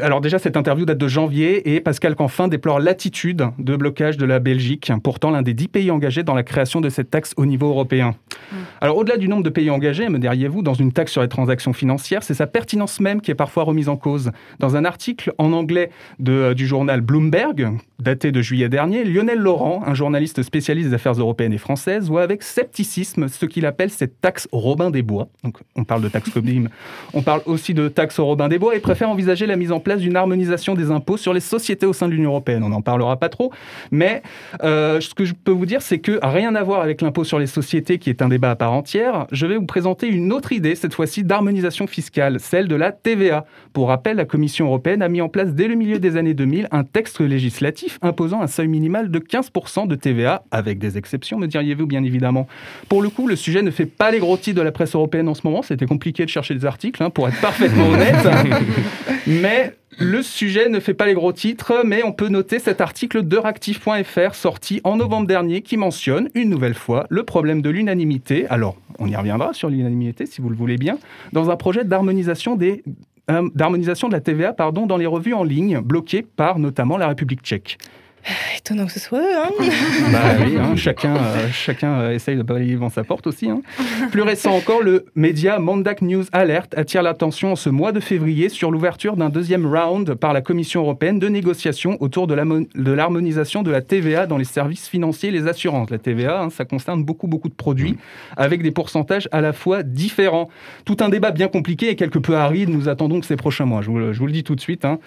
alors 0.00 0.22
déjà, 0.22 0.38
cette 0.38 0.56
interview 0.56 0.86
date 0.86 0.96
de 0.96 1.08
janvier 1.08 1.74
et 1.74 1.80
Pascal 1.80 2.14
Canfin 2.14 2.48
déplore 2.48 2.80
l'attitude 2.80 3.48
de 3.58 3.76
blocage 3.76 4.16
de 4.16 4.24
la 4.24 4.38
Belgique, 4.38 4.90
pourtant 5.02 5.30
l'un 5.30 5.42
des 5.42 5.52
dix 5.52 5.68
pays 5.68 5.90
engagés 5.90 6.22
dans 6.22 6.34
la 6.34 6.42
création 6.42 6.80
de 6.80 6.88
cette 6.88 7.10
taxe 7.10 7.34
au 7.36 7.44
niveau 7.44 7.68
européen. 7.68 8.14
Mm. 8.50 8.56
Alors 8.80 8.96
au-delà 8.96 9.18
du 9.18 9.28
nombre 9.28 9.42
de 9.42 9.50
pays 9.50 9.68
engagés, 9.68 10.08
me 10.08 10.18
diriez-vous, 10.18 10.62
dans 10.62 10.74
une 10.74 10.92
taxe 10.92 11.12
sur 11.12 11.20
les 11.20 11.28
transactions 11.28 11.74
financières, 11.74 12.22
c'est 12.22 12.34
sa 12.34 12.46
pertinence 12.46 13.00
même 13.00 13.20
qui 13.20 13.30
est 13.30 13.34
parfois 13.34 13.64
remise 13.64 13.90
en 13.90 13.96
cause. 13.96 14.30
Dans 14.60 14.76
un 14.76 14.84
article 14.86 15.34
en 15.36 15.52
anglais 15.52 15.90
de, 16.20 16.32
euh, 16.32 16.54
du 16.54 16.66
journal 16.66 17.02
Bloomberg, 17.02 17.76
daté 17.98 18.32
de 18.32 18.40
juillet 18.40 18.70
dernier, 18.70 19.04
Lionel 19.04 19.38
Laurent, 19.38 19.82
un 19.86 19.94
journaliste 19.94 20.42
spécialiste 20.42 20.88
des 20.88 20.94
affaires 20.94 21.12
européennes 21.12 21.52
et 21.52 21.58
françaises, 21.58 22.08
voit 22.08 22.22
avec 22.22 22.42
scepticisme 22.42 23.28
ce 23.28 23.44
qu'il 23.44 23.66
appelle 23.66 23.90
cette 23.90 24.22
taxe 24.22 24.48
Robin 24.52 24.90
des 24.90 25.02
Bois. 25.02 25.28
Donc 25.44 25.58
on 25.74 25.84
parle 25.84 26.00
de 26.02 26.08
taxe 26.08 26.30
Cobim, 26.30 26.68
on 27.12 27.20
parle 27.20 27.42
aussi 27.44 27.74
de 27.74 27.88
taxe 27.88 28.18
Robin 28.20 28.48
des 28.48 28.58
Bois 28.58 28.74
et 28.74 28.80
préfère 28.80 29.10
envisager 29.10 29.46
la 29.46 29.56
mise 29.56 29.65
mise 29.66 29.72
en 29.72 29.80
place 29.80 29.98
d'une 29.98 30.14
harmonisation 30.14 30.74
des 30.74 30.92
impôts 30.92 31.16
sur 31.16 31.32
les 31.32 31.40
sociétés 31.40 31.86
au 31.86 31.92
sein 31.92 32.06
de 32.06 32.12
l'Union 32.12 32.30
européenne. 32.30 32.62
On 32.62 32.68
n'en 32.68 32.82
parlera 32.82 33.16
pas 33.16 33.28
trop, 33.28 33.50
mais 33.90 34.22
euh, 34.62 35.00
ce 35.00 35.12
que 35.12 35.24
je 35.24 35.34
peux 35.34 35.50
vous 35.50 35.66
dire, 35.66 35.82
c'est 35.82 35.98
que 35.98 36.20
rien 36.22 36.54
à 36.54 36.62
voir 36.62 36.82
avec 36.82 37.02
l'impôt 37.02 37.24
sur 37.24 37.40
les 37.40 37.48
sociétés, 37.48 37.98
qui 37.98 38.10
est 38.10 38.22
un 38.22 38.28
débat 38.28 38.52
à 38.52 38.54
part 38.54 38.72
entière. 38.72 39.26
Je 39.32 39.44
vais 39.44 39.56
vous 39.56 39.66
présenter 39.66 40.06
une 40.06 40.32
autre 40.32 40.52
idée, 40.52 40.76
cette 40.76 40.94
fois-ci 40.94 41.24
d'harmonisation 41.24 41.88
fiscale, 41.88 42.38
celle 42.38 42.68
de 42.68 42.76
la 42.76 42.92
TVA. 42.92 43.44
Pour 43.72 43.88
rappel, 43.88 44.18
la 44.18 44.24
Commission 44.24 44.66
européenne 44.66 45.02
a 45.02 45.08
mis 45.08 45.20
en 45.20 45.28
place 45.28 45.52
dès 45.52 45.66
le 45.66 45.74
milieu 45.74 45.98
des 45.98 46.16
années 46.16 46.34
2000 46.34 46.68
un 46.70 46.84
texte 46.84 47.20
législatif 47.20 47.98
imposant 48.02 48.42
un 48.42 48.46
seuil 48.46 48.68
minimal 48.68 49.10
de 49.10 49.18
15% 49.18 49.88
de 49.88 49.96
TVA, 49.96 50.44
avec 50.52 50.78
des 50.78 50.96
exceptions, 50.96 51.38
me 51.38 51.48
diriez-vous 51.48 51.86
bien 51.86 52.04
évidemment. 52.04 52.46
Pour 52.88 53.02
le 53.02 53.08
coup, 53.08 53.26
le 53.26 53.34
sujet 53.34 53.62
ne 53.62 53.72
fait 53.72 53.86
pas 53.86 54.12
les 54.12 54.20
gros 54.20 54.36
titres 54.36 54.58
de 54.58 54.62
la 54.62 54.72
presse 54.72 54.94
européenne 54.94 55.28
en 55.28 55.34
ce 55.34 55.40
moment. 55.42 55.62
C'était 55.62 55.86
compliqué 55.86 56.24
de 56.24 56.30
chercher 56.30 56.54
des 56.54 56.66
articles, 56.66 57.02
hein, 57.02 57.10
pour 57.10 57.26
être 57.28 57.40
parfaitement 57.40 57.88
honnête. 57.88 58.14
mais 59.26 59.55
le 59.98 60.22
sujet 60.22 60.68
ne 60.68 60.78
fait 60.78 60.94
pas 60.94 61.06
les 61.06 61.14
gros 61.14 61.32
titres, 61.32 61.82
mais 61.84 62.02
on 62.04 62.12
peut 62.12 62.28
noter 62.28 62.58
cet 62.58 62.80
article 62.80 63.26
de 63.26 63.36
Ractif.fr 63.36 64.34
sorti 64.34 64.80
en 64.84 64.96
novembre 64.96 65.26
dernier 65.26 65.62
qui 65.62 65.76
mentionne 65.76 66.28
une 66.34 66.50
nouvelle 66.50 66.74
fois 66.74 67.06
le 67.08 67.22
problème 67.22 67.62
de 67.62 67.70
l'unanimité. 67.70 68.46
Alors, 68.48 68.76
on 68.98 69.06
y 69.06 69.16
reviendra 69.16 69.54
sur 69.54 69.70
l'unanimité 69.70 70.26
si 70.26 70.40
vous 70.40 70.50
le 70.50 70.56
voulez 70.56 70.76
bien, 70.76 70.98
dans 71.32 71.50
un 71.50 71.56
projet 71.56 71.84
d'harmonisation 71.84 72.56
des 72.56 72.82
euh, 73.30 73.48
de 73.54 74.12
la 74.12 74.20
TVA 74.20 74.52
dans 74.52 74.96
les 74.96 75.06
revues 75.06 75.34
en 75.34 75.42
ligne, 75.42 75.80
bloquées 75.80 76.22
par 76.22 76.58
notamment 76.58 76.96
la 76.96 77.08
République 77.08 77.42
tchèque. 77.42 77.78
Étonnant 78.58 78.86
que 78.86 78.92
ce 78.92 79.00
soit 79.00 79.20
eux, 79.20 79.36
hein 79.36 79.50
Bah 80.12 80.44
oui, 80.44 80.56
hein, 80.58 80.74
chacun, 80.76 81.16
euh, 81.16 81.48
chacun 81.52 82.00
euh, 82.00 82.12
essaye 82.12 82.36
de 82.36 82.42
balayer 82.42 82.74
devant 82.74 82.90
sa 82.90 83.04
porte 83.04 83.26
aussi. 83.26 83.48
Hein. 83.48 83.62
Plus 84.10 84.22
récent 84.22 84.52
encore, 84.52 84.82
le 84.82 85.06
média 85.14 85.58
Mandak 85.58 86.02
News 86.02 86.24
Alert 86.32 86.74
attire 86.76 87.02
l'attention 87.02 87.52
en 87.52 87.56
ce 87.56 87.68
mois 87.68 87.92
de 87.92 88.00
février 88.00 88.48
sur 88.48 88.70
l'ouverture 88.70 89.16
d'un 89.16 89.28
deuxième 89.28 89.66
round 89.66 90.14
par 90.14 90.32
la 90.32 90.40
Commission 90.40 90.82
européenne 90.82 91.18
de 91.18 91.28
négociations 91.28 91.96
autour 92.00 92.26
de 92.26 92.34
l'harmonisation 92.34 93.62
de, 93.62 93.70
la 93.70 93.80
TVA 93.80 94.26
dans 94.26 94.38
les 94.38 94.44
services 94.44 94.88
financiers 94.88 95.28
et 95.28 95.32
les 95.32 95.46
assurances. 95.46 95.90
La 95.90 95.98
TVA, 95.98 96.42
hein, 96.42 96.50
ça 96.50 96.64
concerne 96.64 97.04
beaucoup, 97.04 97.26
beaucoup 97.26 97.48
de 97.48 97.54
produits 97.54 97.96
avec 98.36 98.62
des 98.62 98.70
pourcentages 98.70 99.28
à 99.32 99.40
la 99.40 99.52
fois 99.52 99.82
différents. 99.82 100.48
Tout 100.84 100.96
un 101.00 101.08
débat 101.08 101.30
bien 101.30 101.48
compliqué 101.48 101.90
et 101.90 101.96
quelque 101.96 102.18
peu 102.18 102.36
aride 102.36 102.70
nous 102.70 102.88
attendons 102.88 103.20
que 103.20 103.26
ces 103.26 103.36
prochains 103.36 103.66
mois. 103.66 103.82
Je 103.82 103.90
vous, 103.90 104.12
je 104.12 104.18
vous 104.18 104.26
le 104.26 104.32
dis 104.32 104.44
tout 104.44 104.54
de 104.54 104.60
suite. 104.60 104.84
Hein. 104.84 104.98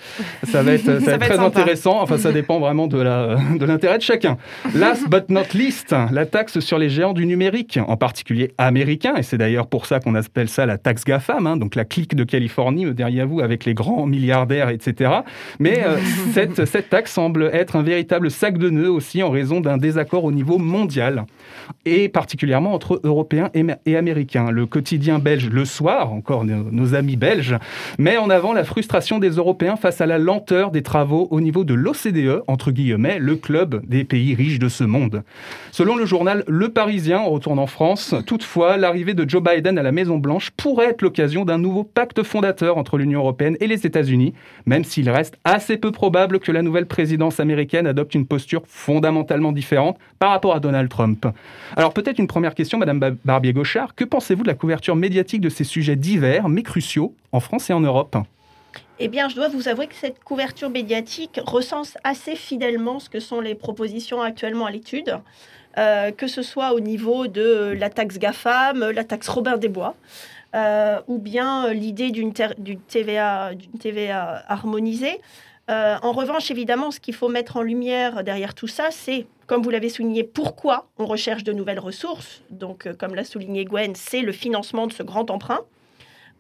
Ça 0.43 0.63
va 0.63 0.73
être, 0.73 0.85
ça, 1.01 1.17
va 1.17 1.25
être 1.25 1.35
très 1.35 1.39
intéressant. 1.39 2.01
Enfin, 2.01 2.17
ça 2.17 2.31
dépend 2.31 2.59
vraiment 2.59 2.88
de 2.88 2.99
la 2.99 3.09
de 3.10 3.66
l'intérêt 3.66 3.98
de 3.98 4.04
chacun. 4.04 4.38
Last 4.75 5.10
but 5.10 5.30
not 5.30 5.54
least, 5.54 5.96
la 6.12 6.25
taxe 6.25 6.60
sur 6.60 6.78
les 6.78 6.89
géants 6.89 7.13
du 7.13 7.25
numérique, 7.25 7.80
en 7.88 7.98
particulier 7.98 8.51
américains, 8.58 9.16
et 9.16 9.24
c'est 9.24 9.38
d'ailleurs 9.38 9.68
pour 9.68 9.86
ça 9.86 10.00
qu'on 10.00 10.16
appelle 10.16 10.50
ça 10.50 10.66
la 10.66 10.78
taxe 10.78 11.04
GAFAM, 11.04 11.48
hein, 11.48 11.58
donc 11.58 11.75
la 11.75 11.86
clique 11.86 12.16
de 12.16 12.24
Californie 12.24 12.94
derrière 12.94 13.28
vous 13.28 13.42
avec 13.42 13.66
les 13.66 13.74
grands 13.74 14.06
milliardaires, 14.06 14.70
etc. 14.70 15.12
Mais 15.60 15.84
euh, 15.86 15.98
cette, 16.34 16.66
cette 16.66 16.89
taxe 16.89 17.12
semble 17.12 17.50
être 17.54 17.75
un 17.75 17.84
véritable 17.84 18.32
sac 18.32 18.58
de 18.58 18.70
nœuds 18.70 18.92
aussi 18.92 19.24
en 19.24 19.30
raison 19.30 19.62
d'un 19.62 19.78
désaccord 19.78 20.24
au 20.24 20.32
niveau 20.32 20.58
mondial, 20.58 21.25
et 21.86 22.10
particulièrement 22.10 22.74
entre 22.74 23.00
Européens 23.04 23.50
et, 23.54 23.96
Américains. 23.96 24.51
Le 24.51 24.66
quotidien 24.66 25.20
belge, 25.20 25.50
le 25.50 25.66
soir, 25.66 26.13
encore 26.13 26.46
nos, 26.46 26.72
nos 26.72 26.96
amis 26.96 27.16
belges, 27.16 27.56
met 27.98 28.18
en 28.18 28.30
avant 28.30 28.54
la 28.54 28.63
frustration 28.63 29.20
des 29.20 29.32
Européens 29.32 29.75
face 29.75 30.01
à 30.01 30.06
la 30.06 30.18
lenteur 30.18 30.72
des 30.72 30.84
travaux 30.84 31.28
au 31.32 31.42
niveau 31.42 31.63
de 31.63 31.74
l'OCDE, 31.74 32.44
entre 32.48 32.72
guillemets, 32.72 32.99
mais 33.00 33.18
le 33.18 33.36
club 33.38 33.82
des 33.88 34.03
pays 34.03 34.36
riches 34.36 34.60
de 34.60 34.68
ce 34.68 34.84
monde. 34.84 35.24
Selon 35.72 35.96
le 35.96 36.06
journal 36.06 36.44
Le 36.48 36.70
Parisien, 36.70 37.22
on 37.22 37.29
retourne 37.29 37.58
en 37.58 37.65
France, 37.65 38.13
toutefois, 38.27 38.77
l'arrivée 38.77 39.13
de 39.13 39.27
Joe 39.27 39.41
Biden 39.41 39.77
à 39.77 39.84
la 39.84 39.91
Maison-Blanche 39.91 40.51
pourrait 40.51 40.89
être 40.89 41.01
l'occasion 41.01 41.46
d'un 41.46 41.58
nouveau 41.58 41.84
pacte 41.84 42.24
fondateur 42.24 42.77
entre 42.77 42.98
l'Union 42.98 43.22
européenne 43.22 43.56
et 43.62 43.68
les 43.68 43.86
États-Unis, 43.86 44.34
même 44.65 44.84
s'il 44.84 45.10
reste 45.10 45.38
assez 45.46 45.77
peu 45.77 45.91
probable 45.91 46.39
que 46.39 46.51
la 46.51 46.62
nouvelle 46.62 46.88
présidence 46.88 47.39
américaine 47.39 47.88
adopte 47.88 48.15
une 48.15 48.27
posture 48.27 48.63
fondamentalement 48.68 49.53
différente 49.53 49.98
par 50.20 50.32
rapport 50.32 50.53
à 50.53 50.60
Donald 50.60 50.89
Trump. 50.89 51.25
Alors 51.77 51.94
peut-être 51.94 52.20
une 52.20 52.27
première 52.27 52.53
question, 52.53 52.77
Madame 52.77 53.18
Barbier-Gauchard, 53.24 53.96
que 53.96 54.03
pensez-vous 54.03 54.44
de 54.44 54.48
la 54.48 54.56
couverture 54.56 54.98
médiatique 54.98 55.41
de 55.41 55.50
ces 55.50 55.63
sujets 55.63 55.96
divers 55.96 56.50
mais 56.50 56.63
cruciaux 56.63 57.15
en 57.32 57.39
France 57.39 57.70
et 57.70 57.74
en 57.74 57.79
Europe? 57.79 58.18
Eh 58.99 59.07
bien, 59.07 59.29
je 59.29 59.35
dois 59.35 59.47
vous 59.47 59.69
avouer 59.69 59.88
que 59.88 59.95
cette 59.95 60.21
couverture 60.23 60.69
médiatique 60.69 61.39
recense 61.45 61.97
assez 62.03 62.35
fidèlement 62.35 62.99
ce 62.99 63.09
que 63.09 63.21
sont 63.21 63.39
les 63.39 63.55
propositions 63.55 64.21
actuellement 64.21 64.65
à 64.65 64.71
l'étude, 64.71 65.17
euh, 65.77 66.11
que 66.11 66.27
ce 66.27 66.41
soit 66.41 66.73
au 66.73 66.81
niveau 66.81 67.27
de 67.27 67.73
la 67.77 67.89
taxe 67.89 68.17
GAFAM, 68.19 68.91
la 68.91 69.03
taxe 69.05 69.29
Robin 69.29 69.55
des 69.55 69.69
Bois, 69.69 69.95
euh, 70.53 70.99
ou 71.07 71.17
bien 71.17 71.71
l'idée 71.71 72.11
d'une 72.11 72.33
TVA, 72.33 73.53
harmonisée. 74.49 75.21
Euh, 75.69 75.95
en 76.01 76.11
revanche, 76.11 76.51
évidemment, 76.51 76.91
ce 76.91 76.99
qu'il 76.99 77.13
faut 77.13 77.29
mettre 77.29 77.55
en 77.55 77.61
lumière 77.61 78.23
derrière 78.25 78.53
tout 78.53 78.67
ça, 78.67 78.88
c'est, 78.91 79.27
comme 79.47 79.61
vous 79.61 79.69
l'avez 79.69 79.88
souligné, 79.89 80.25
pourquoi 80.25 80.89
on 80.97 81.05
recherche 81.05 81.45
de 81.45 81.53
nouvelles 81.53 81.79
ressources. 81.79 82.41
Donc, 82.49 82.89
comme 82.97 83.15
l'a 83.15 83.23
souligné 83.23 83.63
Gwen, 83.63 83.95
c'est 83.95 84.21
le 84.21 84.33
financement 84.33 84.88
de 84.88 84.93
ce 84.93 85.03
grand 85.03 85.31
emprunt. 85.31 85.61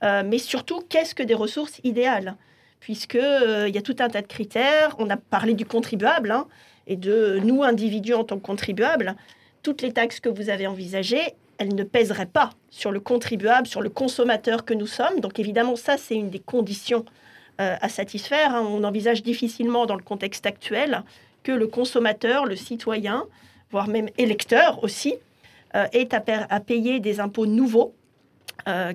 Mais 0.01 0.37
surtout, 0.37 0.81
qu'est-ce 0.89 1.15
que 1.15 1.23
des 1.23 1.33
ressources 1.33 1.79
idéales? 1.83 2.35
Puisqu'il 2.79 3.19
euh, 3.19 3.67
il 3.67 3.75
y 3.75 3.77
a 3.77 3.81
tout 3.81 3.95
un 3.99 4.09
tas 4.09 4.21
de 4.21 4.27
critères. 4.27 4.95
On 4.99 5.09
a 5.09 5.17
parlé 5.17 5.53
du 5.53 5.65
contribuable 5.65 6.31
hein, 6.31 6.47
et 6.87 6.95
de 6.95 7.39
nous, 7.43 7.63
individus 7.63 8.13
en 8.13 8.23
tant 8.23 8.37
que 8.37 8.45
contribuables. 8.45 9.15
Toutes 9.63 9.81
les 9.81 9.91
taxes 9.91 10.19
que 10.19 10.29
vous 10.29 10.49
avez 10.49 10.67
envisagées, 10.67 11.33
elles 11.57 11.75
ne 11.75 11.83
pèseraient 11.83 12.25
pas 12.25 12.51
sur 12.69 12.91
le 12.91 12.99
contribuable, 12.99 13.67
sur 13.67 13.81
le 13.81 13.89
consommateur 13.89 14.63
que 14.63 14.73
nous 14.73 14.87
sommes. 14.87 15.19
Donc 15.19 15.39
évidemment, 15.39 15.75
ça, 15.75 15.97
c'est 15.97 16.15
une 16.15 16.29
des 16.29 16.39
conditions 16.39 17.03
euh, 17.59 17.75
à 17.81 17.89
satisfaire. 17.89 18.55
Hein. 18.55 18.65
On 18.65 18.83
envisage 18.85 19.23
difficilement 19.23 19.85
dans 19.85 19.95
le 19.95 20.03
contexte 20.03 20.45
actuel 20.45 21.03
que 21.43 21.51
le 21.51 21.67
consommateur, 21.67 22.45
le 22.45 22.55
citoyen, 22.55 23.25
voire 23.71 23.89
même 23.89 24.09
électeur 24.17 24.81
aussi, 24.83 25.15
euh, 25.75 25.85
ait 25.91 26.09
à, 26.15 26.59
payer 26.61 26.99
des 26.99 27.19
impôts 27.19 27.45
nouveaux 27.45 27.93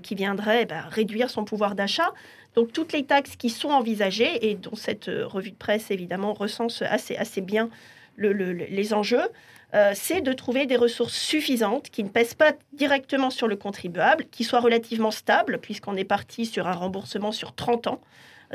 qui 0.03 0.15
viendraient 0.15 0.67
bah, 0.67 0.85
réduire 0.91 1.31
son 1.31 1.45
pouvoir 1.45 1.75
d'achat. 1.75 2.13
Donc 2.55 2.73
toutes 2.73 2.93
les 2.93 3.05
taxes 3.05 3.37
qui 3.37 3.51
sont 3.51 3.71
envisagées 3.71 4.49
et 4.49 4.55
dont 4.55 4.77
cette 4.77 5.09
euh, 5.09 5.27
revue 5.27 5.51
de 5.51 5.57
presse 5.57 5.91
évidemment 5.91 6.33
recense 6.33 6.83
assez, 6.83 7.17
assez 7.17 7.41
bien 7.41 7.69
les 8.17 8.95
enjeux, 8.95 9.29
euh, 9.75 9.91
c'est 9.95 10.21
de 10.21 10.33
trouver 10.33 10.67
des 10.67 10.77
ressources 10.77 11.17
suffisantes 11.17 11.91
qui 11.91 12.05
ne 12.05 12.09
pèsent 12.09 12.35
pas 12.35 12.53
directement 12.73 13.31
sur 13.31 13.49
le 13.49 13.57
contribuable, 13.57 14.25
qui 14.31 14.45
soient 14.45 14.61
relativement 14.61 15.11
stables, 15.11 15.59
puisqu'on 15.59 15.97
est 15.97 16.05
parti 16.05 16.47
sur 16.47 16.69
un 16.69 16.75
remboursement 16.75 17.33
sur 17.33 17.57
30 17.57 17.89
ans 17.89 18.01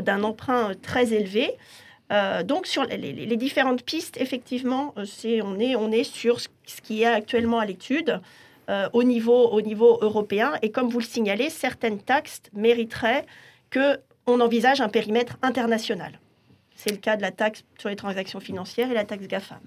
d'un 0.02 0.24
emprunt 0.24 0.70
euh, 0.70 0.74
très 0.82 1.12
élevé. 1.14 1.58
donc 2.46 2.66
sur 2.68 2.86
les, 2.86 3.38
différentes 3.38 3.84
pistes, 3.84 4.18
effectivement, 4.20 4.96
c'est, 5.06 5.42
on, 5.42 5.60
est, 5.60 5.76
on 5.76 5.92
est 5.92 6.06
sur 6.06 6.40
ce 6.40 6.48
qui 6.82 7.04
est 7.04 7.06
actuellement 7.06 7.60
à 7.60 7.66
l'étude. 7.66 8.22
Au, 8.94 9.04
niveau, 9.04 9.50
au 9.50 9.62
niveau 9.62 9.98
européen. 10.02 10.54
Et 10.62 10.72
comme 10.72 10.90
vous 10.90 11.00
le 11.00 11.06
signalez, 11.06 11.50
certaines 11.50 12.00
taxes 12.00 12.44
mériteraient 12.54 13.26
qu'on 13.74 14.40
envisage 14.40 14.82
un 14.82 14.90
périmètre 14.90 15.38
international. 15.42 16.20
C'est 16.76 16.92
le 16.92 16.98
cas 16.98 17.18
de 17.18 17.22
la 17.22 17.32
taxe 17.32 17.64
sur 17.78 17.90
les 17.90 17.96
transactions 17.96 18.40
financières 18.40 18.90
et 18.90 18.94
la 18.94 19.06
taxe 19.06 19.28
GAFAM. 19.28 19.60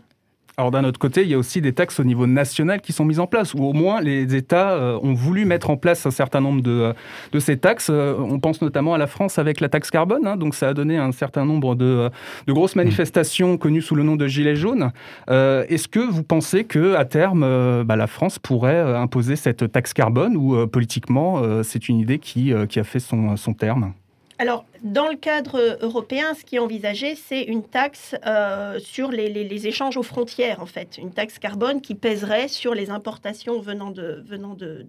Alors 0.59 0.71
d'un 0.71 0.85
autre 0.85 0.99
côté, 0.99 1.23
il 1.23 1.29
y 1.29 1.35
a 1.35 1.39
aussi 1.39 1.63
des 1.63 1.73
taxes 1.73 1.99
au 1.99 2.05
niveau 2.05 2.27
national 2.27 2.83
qui 2.83 2.93
sont 2.93 3.07
mises 3.07 3.21
en 3.21 3.27
place, 3.27 3.55
ou 3.55 3.65
au 3.65 3.73
moins 3.73 4.03
les 4.03 4.35
États 4.35 4.73
euh, 4.73 4.99
ont 5.03 5.15
voulu 5.15 5.47
mettre 5.47 5.71
en 5.71 5.79
place 5.79 6.05
un 6.05 6.11
certain 6.11 6.43
nombre 6.43 6.61
de, 6.61 6.71
euh, 6.71 6.93
de 7.33 7.39
ces 7.39 7.57
taxes. 7.57 7.89
Euh, 7.91 8.15
on 8.19 8.39
pense 8.39 8.61
notamment 8.61 8.93
à 8.93 8.99
la 8.99 9.07
France 9.07 9.39
avec 9.39 9.61
la 9.61 9.71
taxe 9.71 9.91
carbone, 9.91 10.27
hein, 10.27 10.37
donc 10.37 10.55
ça 10.55 10.69
a 10.69 10.75
donné 10.75 10.99
un 10.99 11.11
certain 11.13 11.47
nombre 11.47 11.75
de, 11.75 12.11
de 12.47 12.53
grosses 12.53 12.77
manifestations 12.77 13.57
connues 13.57 13.81
sous 13.81 13.95
le 13.95 14.03
nom 14.03 14.17
de 14.17 14.27
Gilets 14.27 14.57
jaunes. 14.57 14.93
Est-ce 15.29 15.89
que 15.89 16.01
vous 16.01 16.23
pensez 16.23 16.65
que 16.65 16.95
à 16.95 17.05
terme, 17.07 17.41
bah, 17.85 17.97
la 17.97 18.07
France 18.07 18.39
pourrait 18.39 18.81
imposer 18.97 19.37
cette 19.37 19.73
taxe 19.73 19.95
carbone, 19.95 20.37
ou 20.37 20.67
politiquement, 20.67 21.43
c'est 21.63 21.89
une 21.89 21.99
idée 21.99 22.19
qui, 22.19 22.53
qui 22.69 22.79
a 22.79 22.85
fait 22.85 23.01
son, 23.01 23.37
son 23.37 23.55
terme? 23.55 23.95
Alors, 24.43 24.65
dans 24.83 25.07
le 25.07 25.15
cadre 25.15 25.79
européen, 25.83 26.35
ce 26.35 26.45
qui 26.45 26.57
est 26.57 26.59
envisagé, 26.59 27.15
c'est 27.15 27.43
une 27.43 27.63
taxe 27.63 28.17
euh, 28.27 28.81
sur 28.81 29.13
les, 29.13 29.67
échanges 29.69 29.97
aux 29.97 30.03
frontières, 30.03 30.61
en 30.61 30.67
fait, 30.67 30.99
une 30.99 31.13
taxe 31.13 31.39
carbone 31.39 31.81
qui 31.81 31.95
pèserait 31.95 32.49
sur 32.49 32.75
les 32.75 32.91
importations 32.91 33.61
venant 33.61 33.93
de, 33.93 34.21
venant 34.27 34.55
de, 34.55 34.85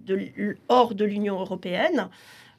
hors 0.70 0.96
de 0.96 1.06
l'Union 1.06 1.40
européenne. 1.40 2.10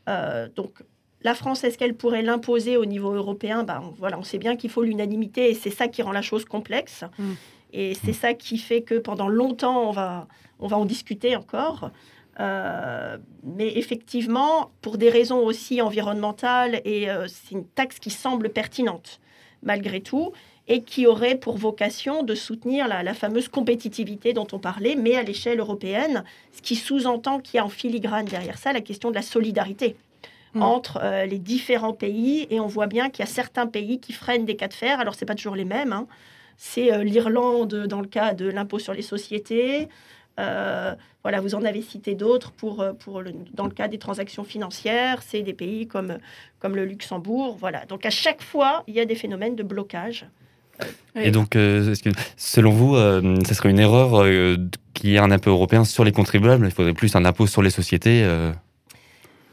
Euh, 0.09 0.49
donc, 0.55 0.85
la 1.23 1.35
France, 1.35 1.65
est-ce 1.65 1.79
qu'elle 1.79 1.97
pourrait 1.97 2.23
l'imposer 2.23 2.77
au 2.77 2.85
niveau 2.85 3.11
européen? 3.11 3.65
Ben, 3.65 3.83
voilà, 3.99 4.17
On 4.17 4.23
sait 4.23 4.39
bien 4.39 4.55
qu'il 4.55 4.71
faut 4.71 4.85
l'unanimité 4.85 5.51
et 5.51 5.55
c'est 5.55 5.71
ça 5.71 5.89
qui 5.89 6.01
rend 6.01 6.13
la 6.13 6.23
chose 6.23 6.45
complexe. 6.45 7.03
Mm. 7.19 7.33
Et 7.73 7.95
c'est 8.05 8.13
ça 8.13 8.35
qui 8.35 8.57
fait 8.57 8.83
que 8.83 8.95
pendant 8.95 9.27
longtemps, 9.27 9.89
on 9.89 9.91
va, 9.91 10.29
on 10.61 10.69
va 10.69 10.79
en 10.79 10.85
discuter 10.85 11.35
encore. 11.35 11.91
Euh, 12.41 13.17
mais 13.45 13.77
effectivement, 13.77 14.71
pour 14.83 14.99
des 14.99 15.09
raisons 15.09 15.39
aussi 15.39 15.81
environnementales, 15.81 16.81
et 16.85 17.09
euh, 17.09 17.27
c'est 17.29 17.55
une 17.55 17.67
taxe 17.67 17.99
qui 17.99 18.11
semble 18.11 18.49
pertinente 18.51 19.21
malgré 19.63 20.01
tout, 20.01 20.33
et 20.69 20.83
qui 20.83 21.07
aurait 21.07 21.37
pour 21.37 21.57
vocation 21.57 22.23
de 22.23 22.35
soutenir 22.35 22.87
la, 22.87 23.15
fameuse 23.15 23.49
compétitivité 23.49 24.33
dont 24.33 24.47
on 24.53 24.59
parlait, 24.59 24.95
mais 24.95 25.15
à 25.15 25.23
l'échelle 25.23 25.59
européenne, 25.59 26.25
ce 26.53 26.61
qui 26.61 26.77
sous-entend 26.77 27.39
qu'il 27.39 27.57
y 27.57 27.61
a 27.61 27.65
en 27.65 27.71
filigrane 27.71 28.27
derrière 28.27 28.59
ça 28.59 28.73
la 28.73 28.83
question 28.83 29.11
de 29.11 29.15
la 29.15 29.23
solidarité 29.23 29.97
mmh. 30.53 30.63
entre 30.63 31.01
euh, 31.03 31.25
les 31.25 31.39
différents 31.39 31.95
pays. 31.95 32.47
Et 32.51 32.61
on 32.61 32.67
voit 32.67 32.87
bien 32.87 33.09
qu'il 33.09 33.25
y 33.25 33.29
a 33.29 33.31
certains 33.31 33.67
pays 33.67 34.01
qui 34.01 34.13
freinent 34.13 34.45
des 34.45 34.57
cas 34.57 34.69
de 34.69 34.75
fer. 34.75 35.01
Alors, 35.01 35.15
ce 35.15 35.21
n'est 35.21 35.27
pas 35.27 35.35
toujours 35.35 35.57
les 35.57 35.65
mêmes. 35.65 35.93
Hein. 35.93 36.07
C'est 36.57 37.03
l'Irlande 37.05 37.87
dans 37.87 38.01
le 38.01 38.07
cas 38.07 38.35
de 38.35 38.47
l'impôt 38.47 38.79
sur 38.79 38.93
les 38.93 39.03
sociétés. 39.03 39.89
Euh, 40.39 40.95
voilà, 41.23 41.41
vous 41.41 41.55
en 41.55 41.65
avez 41.65 41.83
cité 41.83 42.15
d'autres 42.15 42.53
pour, 42.53 42.85
pour 42.99 43.23
le, 43.23 43.33
dans 43.53 43.65
le 43.65 43.71
cas 43.71 43.89
des 43.89 43.99
transactions 43.99 44.45
financières. 44.45 45.23
C'est 45.23 45.43
des 45.43 45.55
pays 45.55 45.87
comme, 45.87 46.19
comme 46.59 46.77
le 46.77 46.85
Luxembourg. 46.85 47.57
Voilà. 47.59 47.87
Donc, 47.87 48.05
à 48.05 48.11
chaque 48.11 48.43
fois, 48.43 48.83
il 48.87 48.95
y 48.95 49.01
a 49.01 49.05
des 49.05 49.15
phénomènes 49.15 49.57
de 49.57 49.63
blocage. 49.63 50.27
Et 51.15 51.31
donc, 51.31 51.51
que, 51.51 51.93
selon 52.37 52.71
vous, 52.71 52.97
ce 52.97 53.55
serait 53.55 53.71
une 53.71 53.79
erreur 53.79 54.25
qu'il 54.93 55.11
y 55.11 55.15
ait 55.15 55.19
un 55.19 55.31
impôt 55.31 55.51
européen 55.51 55.85
sur 55.85 56.03
les 56.03 56.11
contribuables? 56.11 56.67
Il 56.67 56.73
faudrait 56.73 56.95
plus 56.95 57.15
un 57.15 57.25
impôt 57.25 57.47
sur 57.47 57.63
les 57.63 57.71
sociétés 57.71 58.29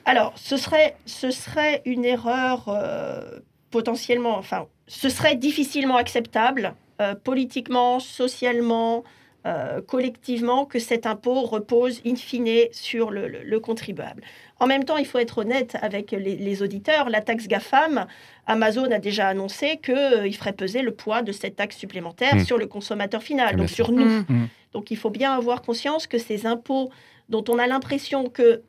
alors, 0.06 0.34
ce 0.36 0.58
serait, 0.58 0.96
ce 1.06 1.32
serait 1.32 1.82
une 1.86 2.06
erreur 2.06 2.66
euh, 2.68 3.40
potentiellement, 3.70 4.38
enfin, 4.38 4.68
ce 4.88 5.10
serait 5.10 5.36
difficilement 5.36 5.98
acceptable, 5.98 6.74
euh, 7.00 7.16
politiquement, 7.16 8.00
socialement, 8.00 9.04
euh, 9.48 9.82
collectivement, 9.82 10.66
que 10.66 10.78
cet 10.78 11.08
impôt 11.08 11.42
repose 11.42 12.00
in 12.06 12.16
fine 12.16 12.68
sur 12.72 13.10
le, 13.10 13.60
contribuable. 13.60 14.22
En 14.60 14.68
même 14.68 14.84
temps, 14.84 14.98
il 14.98 15.06
faut 15.08 15.18
être 15.18 15.40
honnête 15.40 15.78
avec 15.82 16.12
les, 16.12 16.62
auditeurs. 16.62 17.10
La 17.10 17.22
taxe 17.22 17.48
GAFAM, 17.48 18.06
Amazon 18.46 18.92
a 18.92 19.00
déjà 19.00 19.28
annoncé 19.28 19.80
qu'il 19.84 20.36
ferait 20.36 20.54
peser 20.54 20.84
le 20.84 20.92
poids 20.92 21.24
de 21.24 21.32
cette 21.32 21.56
taxe 21.56 21.78
supplémentaire 21.78 22.36
hmm. 22.36 22.46
sur 22.46 22.60
le 22.60 22.68
consommateur 22.68 23.24
final, 23.24 23.56
donc 23.56 23.70
sur 23.70 23.92
nous. 23.92 24.06
Hmm. 24.06 24.26
Hmm. 24.30 24.48
Donc 24.74 24.92
il 24.92 24.98
faut 24.98 25.10
bien 25.10 25.34
avoir 25.34 25.64
conscience 25.64 26.06
que 26.06 26.20
ces 26.20 26.46
impôts 26.46 26.92
dont 27.30 27.44
on 27.50 27.58
a 27.58 27.66
l'impression 27.66 28.30
que 28.30 28.62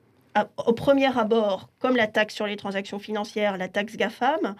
au 0.66 0.72
premier 0.72 1.18
abord, 1.18 1.68
comme 1.78 1.96
la 1.96 2.06
taxe 2.06 2.34
sur 2.34 2.46
les 2.46 2.56
transactions 2.56 2.98
financières, 2.98 3.58
la 3.58 3.68
taxe 3.68 3.96
GAFAM, 3.96 4.54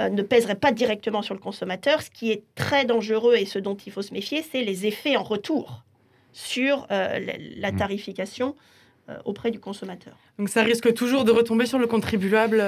euh, 0.00 0.08
ne 0.08 0.22
pèserait 0.22 0.56
pas 0.56 0.72
directement 0.72 1.22
sur 1.22 1.34
le 1.34 1.40
consommateur. 1.40 2.02
Ce 2.02 2.10
qui 2.10 2.30
est 2.30 2.42
très 2.54 2.84
dangereux 2.84 3.34
et 3.36 3.46
ce 3.46 3.58
dont 3.58 3.76
il 3.76 3.92
faut 3.92 4.02
se 4.02 4.12
méfier, 4.12 4.42
c'est 4.42 4.62
les 4.62 4.86
effets 4.86 5.16
en 5.16 5.22
retour 5.22 5.82
sur 6.32 6.86
euh, 6.90 7.18
la, 7.56 7.72
mmh. 7.72 7.76
tarification 7.76 8.54
euh, 9.08 9.16
auprès 9.24 9.50
du 9.50 9.58
consommateur. 9.58 10.16
Donc 10.38 10.48
ça 10.48 10.62
risque 10.62 10.92
toujours 10.92 11.24
de 11.24 11.32
retomber 11.32 11.66
sur 11.66 11.78
le 11.78 11.86
contribuable 11.86 12.62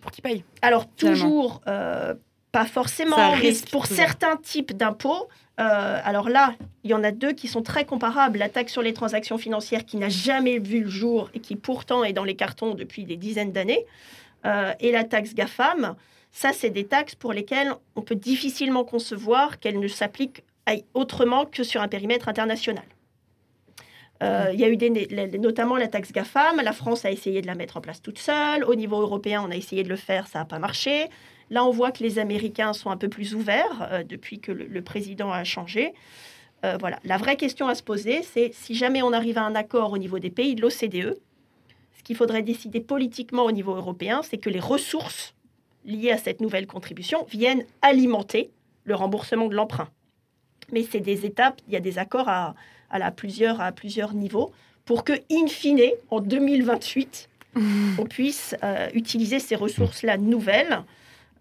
pour 0.00 0.10
qui 0.10 0.22
paye 0.22 0.44
Alors 0.62 0.86
toujours, 0.86 1.60
pas 1.64 2.66
forcément, 2.66 3.36
mais 3.36 3.52
pour 3.70 3.86
certains 3.86 4.36
types 4.36 4.76
d'impôts, 4.76 5.28
euh, 5.60 6.00
alors 6.02 6.28
là, 6.28 6.54
il 6.82 6.90
y 6.90 6.94
en 6.94 7.04
a 7.04 7.12
deux 7.12 7.32
qui 7.32 7.46
sont 7.46 7.62
très 7.62 7.84
comparables. 7.84 8.38
La 8.38 8.48
taxe 8.48 8.72
sur 8.72 8.82
les 8.82 8.92
transactions 8.92 9.38
financières 9.38 9.84
qui 9.84 9.96
n'a 9.96 10.08
jamais 10.08 10.58
vu 10.58 10.80
le 10.82 10.90
jour 10.90 11.30
et 11.34 11.40
qui 11.40 11.56
pourtant 11.56 12.02
est 12.02 12.12
dans 12.12 12.24
les 12.24 12.34
cartons 12.34 12.74
depuis 12.74 13.04
des 13.04 13.16
dizaines 13.16 13.52
d'années. 13.52 13.86
Euh, 14.46 14.72
et 14.80 14.92
la 14.92 15.04
taxe 15.04 15.34
GAFAM, 15.34 15.96
ça, 16.32 16.52
c'est 16.52 16.70
des 16.70 16.84
taxes 16.84 17.14
pour 17.14 17.32
lesquelles 17.32 17.72
on 17.94 18.02
peut 18.02 18.16
difficilement 18.16 18.84
concevoir 18.84 19.60
qu'elles 19.60 19.78
ne 19.78 19.88
s'appliquent 19.88 20.44
autrement 20.94 21.44
que 21.46 21.62
sur 21.62 21.80
un 21.80 21.88
périmètre 21.88 22.28
international. 22.28 22.84
Euh, 24.22 24.50
il 24.52 24.60
y 24.60 24.64
a 24.64 24.68
eu 24.68 24.76
des, 24.76 25.38
notamment 25.38 25.76
la 25.76 25.88
taxe 25.88 26.12
GAFAM. 26.12 26.60
La 26.62 26.72
France 26.72 27.04
a 27.04 27.10
essayé 27.10 27.42
de 27.42 27.46
la 27.46 27.54
mettre 27.54 27.76
en 27.76 27.80
place 27.80 28.00
toute 28.00 28.18
seule. 28.18 28.64
Au 28.64 28.74
niveau 28.74 29.00
européen, 29.00 29.44
on 29.46 29.50
a 29.50 29.56
essayé 29.56 29.82
de 29.82 29.88
le 29.88 29.96
faire, 29.96 30.26
ça 30.26 30.40
n'a 30.40 30.44
pas 30.44 30.58
marché. 30.58 31.08
Là, 31.50 31.64
on 31.64 31.70
voit 31.70 31.92
que 31.92 32.02
les 32.02 32.18
Américains 32.18 32.72
sont 32.72 32.90
un 32.90 32.96
peu 32.96 33.08
plus 33.08 33.34
ouverts 33.34 33.88
euh, 33.92 34.02
depuis 34.02 34.40
que 34.40 34.52
le, 34.52 34.82
président 34.82 35.30
a 35.30 35.44
changé. 35.44 35.94
Euh, 36.64 36.76
voilà. 36.80 36.98
La 37.04 37.18
vraie 37.18 37.36
question 37.36 37.68
à 37.68 37.74
se 37.74 37.82
poser, 37.82 38.22
c'est 38.22 38.52
si 38.54 38.74
jamais 38.74 39.02
on 39.02 39.12
arrive 39.12 39.36
à 39.36 39.42
un 39.42 39.54
accord 39.54 39.92
au 39.92 39.98
niveau 39.98 40.18
des 40.18 40.30
pays 40.30 40.54
de 40.54 40.62
l'OCDE, 40.62 41.18
qu'il 42.04 42.16
faudrait 42.16 42.42
décider 42.42 42.80
politiquement 42.80 43.44
au 43.44 43.52
niveau 43.52 43.74
européen, 43.74 44.22
c'est 44.22 44.38
que 44.38 44.50
les 44.50 44.60
ressources 44.60 45.34
liées 45.84 46.12
à 46.12 46.18
cette 46.18 46.40
nouvelle 46.40 46.66
contribution 46.66 47.26
viennent 47.30 47.64
alimenter 47.82 48.50
le 48.84 48.94
remboursement 48.94 49.48
de 49.48 49.54
l'emprunt. 49.54 49.88
Mais 50.72 50.82
c'est 50.82 51.00
des 51.00 51.26
étapes, 51.26 51.60
il 51.66 51.74
y 51.74 51.76
a 51.76 51.80
des 51.80 51.98
accords 51.98 52.28
à, 52.28 52.54
plusieurs, 53.16 53.60
à 53.60 53.72
plusieurs 53.72 54.14
niveaux 54.14 54.52
pour 54.84 55.04
que, 55.04 55.12
in 55.30 55.46
fine, 55.46 55.80
en 56.10 56.20
2028, 56.20 57.28
on 57.98 58.04
puisse 58.04 58.54
euh, 58.62 58.88
utiliser 58.94 59.38
ces 59.38 59.56
ressources-là 59.56 60.18
nouvelles 60.18 60.82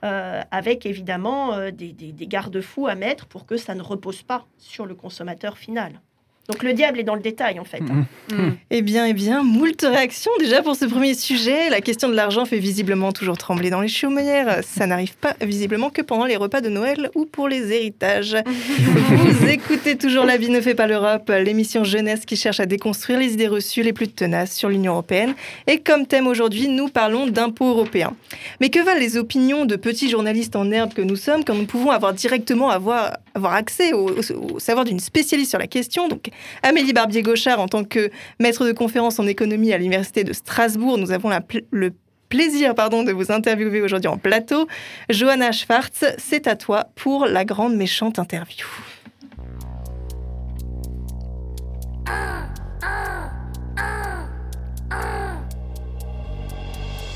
euh, 0.03 0.41
avec 0.51 0.86
évidemment 0.86 1.53
euh, 1.53 1.72
des, 1.72 1.93
des 1.93 2.27
garde-fous 2.27 2.88
à 2.88 2.96
mettre 2.96 3.25
pour 3.25 3.46
que 3.46 3.58
ça 3.58 3.74
ne 3.74 3.82
repose 3.82 4.22
pas 4.22 4.46
sur 4.58 4.86
le 4.86 4.96
consommateur 4.96 5.58
final. 5.58 6.01
Donc 6.50 6.62
le 6.62 6.74
diable 6.74 7.00
est 7.00 7.04
dans 7.04 7.16
le 7.16 7.22
détail 7.22 7.58
en 7.58 7.64
fait. 7.64 7.82
Hein. 7.82 8.06
Mm. 8.30 8.36
Mm. 8.36 8.58
Eh 8.70 8.82
bien, 8.82 9.06
eh 9.06 9.14
bien, 9.14 9.44
moult 9.44 9.82
réactions 9.82 10.32
déjà 10.40 10.62
pour 10.62 10.76
ce 10.76 10.84
premier 10.84 11.14
sujet. 11.14 11.70
La 11.70 11.80
question 11.80 12.10
de 12.10 12.16
l'argent 12.16 12.44
fait 12.44 12.60
visiblement 12.60 13.14
toujours 13.14 13.38
trembler 13.38 13.70
dans 13.70 13.80
les 13.80 13.88
chaumières. 13.88 14.60
Ça 14.62 14.86
n'arrive 14.86 15.16
pas 15.16 15.36
visiblement 15.40 15.90
que 15.90 16.01
pendant 16.01 16.25
les 16.25 16.36
repas 16.36 16.60
de 16.60 16.68
Noël 16.68 17.10
ou 17.16 17.25
pour 17.25 17.48
les 17.48 17.72
héritages. 17.72 18.36
Vous 18.46 19.48
écoutez 19.48 19.98
toujours 19.98 20.25
La 20.25 20.36
vie 20.36 20.50
ne 20.50 20.60
fait 20.60 20.75
pas 20.75 20.86
l'Europe, 20.86 21.29
l'émission 21.29 21.86
jeunesse 21.86 22.25
qui 22.25 22.36
cherche 22.36 22.60
à 22.60 22.66
déconstruire 22.66 23.20
les 23.20 23.34
idées 23.34 23.48
reçues 23.48 23.84
les 23.84 23.94
plus 23.94 24.10
tenaces 24.10 24.53
sur 24.53 24.68
l'Union 24.68 24.92
européenne. 24.92 25.36
Et 25.68 25.79
comme 25.79 26.06
thème 26.06 26.27
aujourd'hui, 26.27 26.68
nous 26.68 26.90
parlons 26.90 27.25
d'impôts 27.25 27.70
européens. 27.70 28.16
Mais 28.60 28.70
que 28.70 28.79
valent 28.79 29.00
les 29.00 29.16
opinions 29.16 29.64
de 29.64 29.77
petits 29.77 30.10
journalistes 30.10 30.58
en 30.58 30.70
herbe 30.72 30.94
que 30.94 31.01
nous 31.01 31.16
sommes 31.16 31.46
quand 31.46 31.56
nous 31.56 31.66
pouvons 31.66 31.92
avoir 31.92 32.14
directement 32.14 32.70
avoir, 32.70 33.18
avoir 33.34 33.53
accès 33.53 33.94
au, 33.94 34.12
au 34.12 34.60
savoir 34.60 34.84
d'une 34.84 35.00
spécialiste 35.00 35.51
sur 35.51 35.60
la 35.60 35.68
question? 35.68 36.10
Donc 36.10 36.32
Amélie 36.61 36.93
Barbier-Gauchard, 36.93 37.59
en 37.59 37.67
tant 37.67 37.83
que 37.83 38.09
maître 38.39 38.65
de 38.65 38.72
conférence 38.72 39.19
en 39.19 39.27
économie 39.27 39.74
à 39.74 39.77
l'Université 39.77 40.24
de 40.24 40.33
Strasbourg, 40.33 40.98
nous 40.98 41.11
avons 41.11 41.29
le 41.72 41.93
plaisir 42.33 42.74
pardon, 42.74 43.03
de 43.03 43.11
vous 43.11 43.31
interviewer 43.31 43.81
aujourd'hui 43.81 44.07
en 44.07 44.17
plateau. 44.17 44.67
Johanna 45.09 45.51
Schwartz, 45.51 46.03
c'est 46.17 46.48
à 46.48 46.55
toi 46.55 46.87
pour 46.96 47.27
la 47.27 47.46
grande 47.46 47.75
méchante 47.75 48.17
interview. 48.17 48.65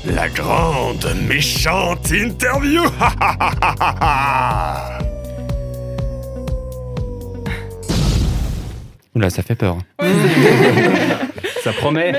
La 0.04 0.28
grande 0.28 1.12
méchante 1.26 2.12
interview 2.12 2.82
Oula, 9.18 9.30
ça 9.30 9.42
fait 9.42 9.56
peur. 9.56 9.78
ça 11.64 11.72
promet. 11.72 12.12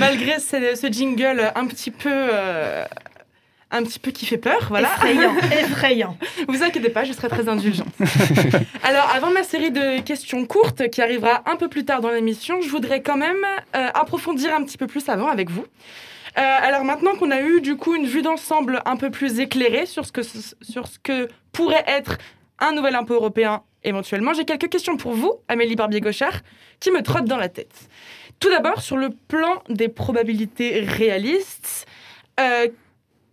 malgré 0.00 0.40
ce, 0.40 0.90
jingle 0.90 1.52
un 1.54 1.66
petit 1.66 1.92
peu. 1.92 2.10
Euh, 2.10 2.84
un 3.70 3.84
petit 3.84 4.00
peu 4.00 4.10
qui 4.10 4.26
fait 4.26 4.36
peur, 4.36 4.66
voilà. 4.68 4.88
Effrayant, 4.88 5.36
effrayant. 5.52 6.16
Vous 6.48 6.64
inquiétez 6.64 6.88
pas, 6.88 7.04
je 7.04 7.12
serai 7.12 7.28
très 7.28 7.48
indulgente. 7.48 7.86
Alors, 8.82 9.08
avant 9.14 9.30
ma 9.30 9.44
série 9.44 9.70
de 9.70 10.00
questions 10.00 10.44
courtes 10.44 10.90
qui 10.90 11.00
arrivera 11.00 11.44
un 11.46 11.54
peu 11.54 11.68
plus 11.68 11.84
tard 11.84 12.00
dans 12.00 12.10
l'émission, 12.10 12.60
je 12.62 12.68
voudrais 12.68 13.00
quand 13.00 13.16
même 13.16 13.44
euh, 13.76 13.86
approfondir 13.94 14.52
un 14.52 14.64
petit 14.64 14.76
peu 14.76 14.88
plus 14.88 15.08
avant 15.08 15.28
avec 15.28 15.50
vous. 15.50 15.64
Euh, 16.36 16.40
alors 16.40 16.84
maintenant 16.84 17.14
qu'on 17.14 17.30
a 17.30 17.42
eu 17.42 17.60
du 17.60 17.76
coup 17.76 17.94
une 17.94 18.06
vue 18.06 18.22
d'ensemble 18.22 18.82
un 18.86 18.96
peu 18.96 19.10
plus 19.10 19.38
éclairée 19.38 19.86
sur 19.86 20.04
ce 20.04 20.10
que, 20.10 20.22
sur 20.22 20.88
ce 20.88 20.98
que 21.00 21.28
pourrait 21.52 21.84
être 21.86 22.18
un 22.58 22.72
nouvel 22.72 22.96
impôt 22.96 23.14
européen 23.14 23.62
éventuellement. 23.84 24.32
J'ai 24.32 24.44
quelques 24.44 24.68
questions 24.68 24.96
pour 24.96 25.12
vous, 25.12 25.34
Amélie 25.48 25.76
Barbier-Gauchard, 25.76 26.40
qui 26.80 26.90
me 26.90 27.02
trottent 27.02 27.26
dans 27.26 27.36
la 27.36 27.48
tête. 27.48 27.88
Tout 28.38 28.50
d'abord, 28.50 28.80
sur 28.80 28.96
le 28.96 29.10
plan 29.10 29.62
des 29.68 29.88
probabilités 29.88 30.80
réalistes, 30.80 31.86
euh, 32.38 32.68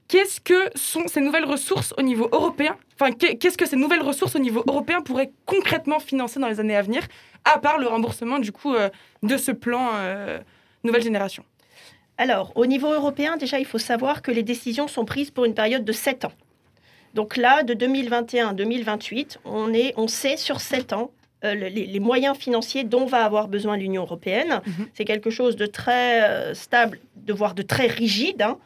qu'est-ce 0.07 0.41
que 0.41 0.69
sont 0.75 1.07
ces 1.07 1.21
nouvelles 1.21 1.45
ressources 1.45 1.93
au 1.97 2.01
niveau 2.01 2.27
européen? 2.31 2.75
Enfin, 2.99 3.11
qu'est-ce 3.11 3.57
que 3.57 3.65
ces 3.65 3.75
nouvelles 3.75 4.01
ressources 4.01 4.35
au 4.35 4.39
niveau 4.39 4.63
européen 4.67 5.01
pourraient 5.01 5.31
concrètement 5.45 5.99
financer 5.99 6.39
dans 6.39 6.47
les 6.47 6.59
années 6.59 6.75
à 6.75 6.81
venir, 6.81 7.03
à 7.45 7.59
part 7.59 7.77
le 7.77 7.87
remboursement 7.87 8.39
du 8.39 8.51
coup 8.51 8.73
euh, 8.73 8.89
de 9.23 9.37
ce 9.37 9.51
plan 9.51 9.91
euh, 9.93 10.39
nouvelle 10.83 11.03
génération? 11.03 11.43
Alors, 12.17 12.51
au 12.55 12.65
niveau 12.65 12.91
européen, 12.91 13.37
déjà, 13.37 13.59
il 13.59 13.65
faut 13.65 13.77
savoir 13.77 14.23
que 14.23 14.31
les 14.31 14.41
décisions 14.41 14.87
sont 14.87 15.05
prises 15.05 15.29
pour 15.29 15.45
une 15.45 15.53
période 15.53 15.85
de 15.85 15.91
7 15.91 16.25
ans. 16.25 16.33
Donc 17.17 17.35
là, 17.35 17.63
de 17.63 17.73
2021 17.73 18.49
à 18.49 18.53
2028, 18.53 19.39
on, 19.43 19.73
est, 19.73 19.91
on 19.97 20.07
sait 20.07 20.37
sur 20.37 20.59
7 20.61 20.93
ans 20.93 21.09
euh, 21.43 21.55
les, 21.55 21.99
moyens 21.99 22.37
financiers 22.37 22.83
dont 22.83 23.07
va 23.07 23.25
avoir 23.25 23.47
besoin 23.47 23.75
l'Union 23.75 24.03
européenne. 24.03 24.61
Mhm. 24.63 24.87
C'est 24.93 25.03
quelque 25.03 25.31
chose 25.31 25.55
de 25.55 25.65
très 25.65 26.21
euh, 26.21 26.53
stable, 26.53 26.99
de 27.15 27.33
voire 27.33 27.55
de 27.55 27.63
très 27.63 27.87
rigide, 27.87 28.43
hein, 28.43 28.59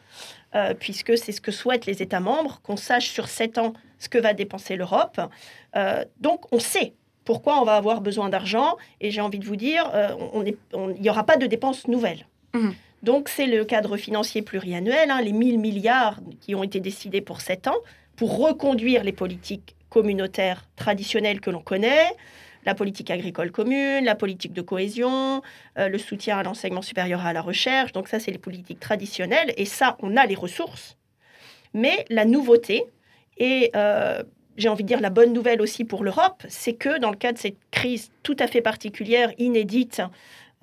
euh, 0.56 0.74
puisque 0.78 1.18
c'est 1.18 1.32
ce 1.32 1.40
que 1.40 1.54
souhaitent 1.54 1.86
les 1.86 2.02
États 2.02 2.20
membres, 2.20 2.60
qu'on 2.62 2.76
sache 2.76 3.10
sur 3.10 3.30
7 3.30 3.58
ans 3.58 3.72
ce 4.00 4.10
que 4.10 4.18
va 4.18 4.34
dépenser 4.34 4.76
l'Europe. 4.76 5.22
donc 6.20 6.52
on 6.52 6.60
sait 6.60 6.92
pourquoi 7.24 7.62
on 7.62 7.64
va 7.64 7.76
avoir 7.76 8.02
besoin 8.02 8.28
d'argent, 8.28 8.76
et 9.00 9.12
j'ai 9.12 9.22
envie 9.22 9.40
de 9.40 9.46
vous 9.46 9.56
dire, 9.56 9.90
il 10.44 11.02
n'y 11.02 11.10
aura 11.10 11.24
pas 11.24 11.38
de 11.38 11.46
dépenses 11.46 11.88
nouvelles. 11.88 12.26
Mhm. 12.54 12.74
Donc 13.04 13.30
c'est 13.30 13.48
le 13.48 13.66
cadre 13.66 13.98
financier 13.98 14.42
pluriannuel, 14.42 15.10
hein, 15.10 15.22
les 15.22 15.32
1000 15.32 15.60
milliards 15.60 16.20
qui 16.40 16.54
ont 16.56 16.64
été 16.64 16.80
décidés 16.80 17.22
pour 17.22 17.42
7 17.42 17.68
ans 17.68 17.78
pour 18.16 18.38
reconduire 18.38 19.04
les 19.04 19.12
politiques 19.12 19.76
communautaires 19.90 20.66
traditionnelles 20.76 21.42
que 21.42 21.50
l'on 21.50 21.62
connaît, 21.62 22.08
la 22.66 22.76
politique 22.76 23.10
agricole 23.10 23.52
commune, 23.52 24.06
la 24.06 24.16
politique 24.16 24.54
de 24.54 24.62
cohésion, 24.62 25.42
euh, 25.78 25.90
le 25.90 25.98
soutien 25.98 26.38
à 26.38 26.44
l'enseignement 26.44 26.84
supérieur 26.84 27.22
et 27.26 27.30
à 27.30 27.34
la 27.34 27.42
recherche. 27.42 27.92
Donc 27.92 28.08
ça, 28.08 28.20
c'est 28.20 28.32
les 28.32 28.38
politiques 28.38 28.80
traditionnelles. 28.80 29.54
Et 29.58 29.66
ça, 29.66 29.98
on 30.00 30.16
a 30.18 30.26
les 30.26 30.36
ressources. 30.36 30.98
Mais 31.74 32.06
la 32.10 32.26
nouveauté, 32.26 32.84
et 33.38 33.72
euh, 33.76 34.22
j'ai 34.58 34.70
envie 34.70 34.84
de 34.84 34.88
dire 34.88 35.02
la 35.02 35.10
bonne 35.10 35.34
nouvelle 35.34 35.62
aussi 35.62 35.84
pour 35.86 36.04
l'Europe, 36.04 36.44
c'est 36.48 36.74
que 36.74 37.00
dans 37.00 37.10
le 37.10 37.18
cadre 37.18 37.36
de 37.36 37.42
cette 37.42 37.58
crise 37.72 38.12
tout 38.24 38.36
à 38.40 38.48
fait 38.48 38.62
particulière, 38.62 39.32
inédite, 39.38 40.02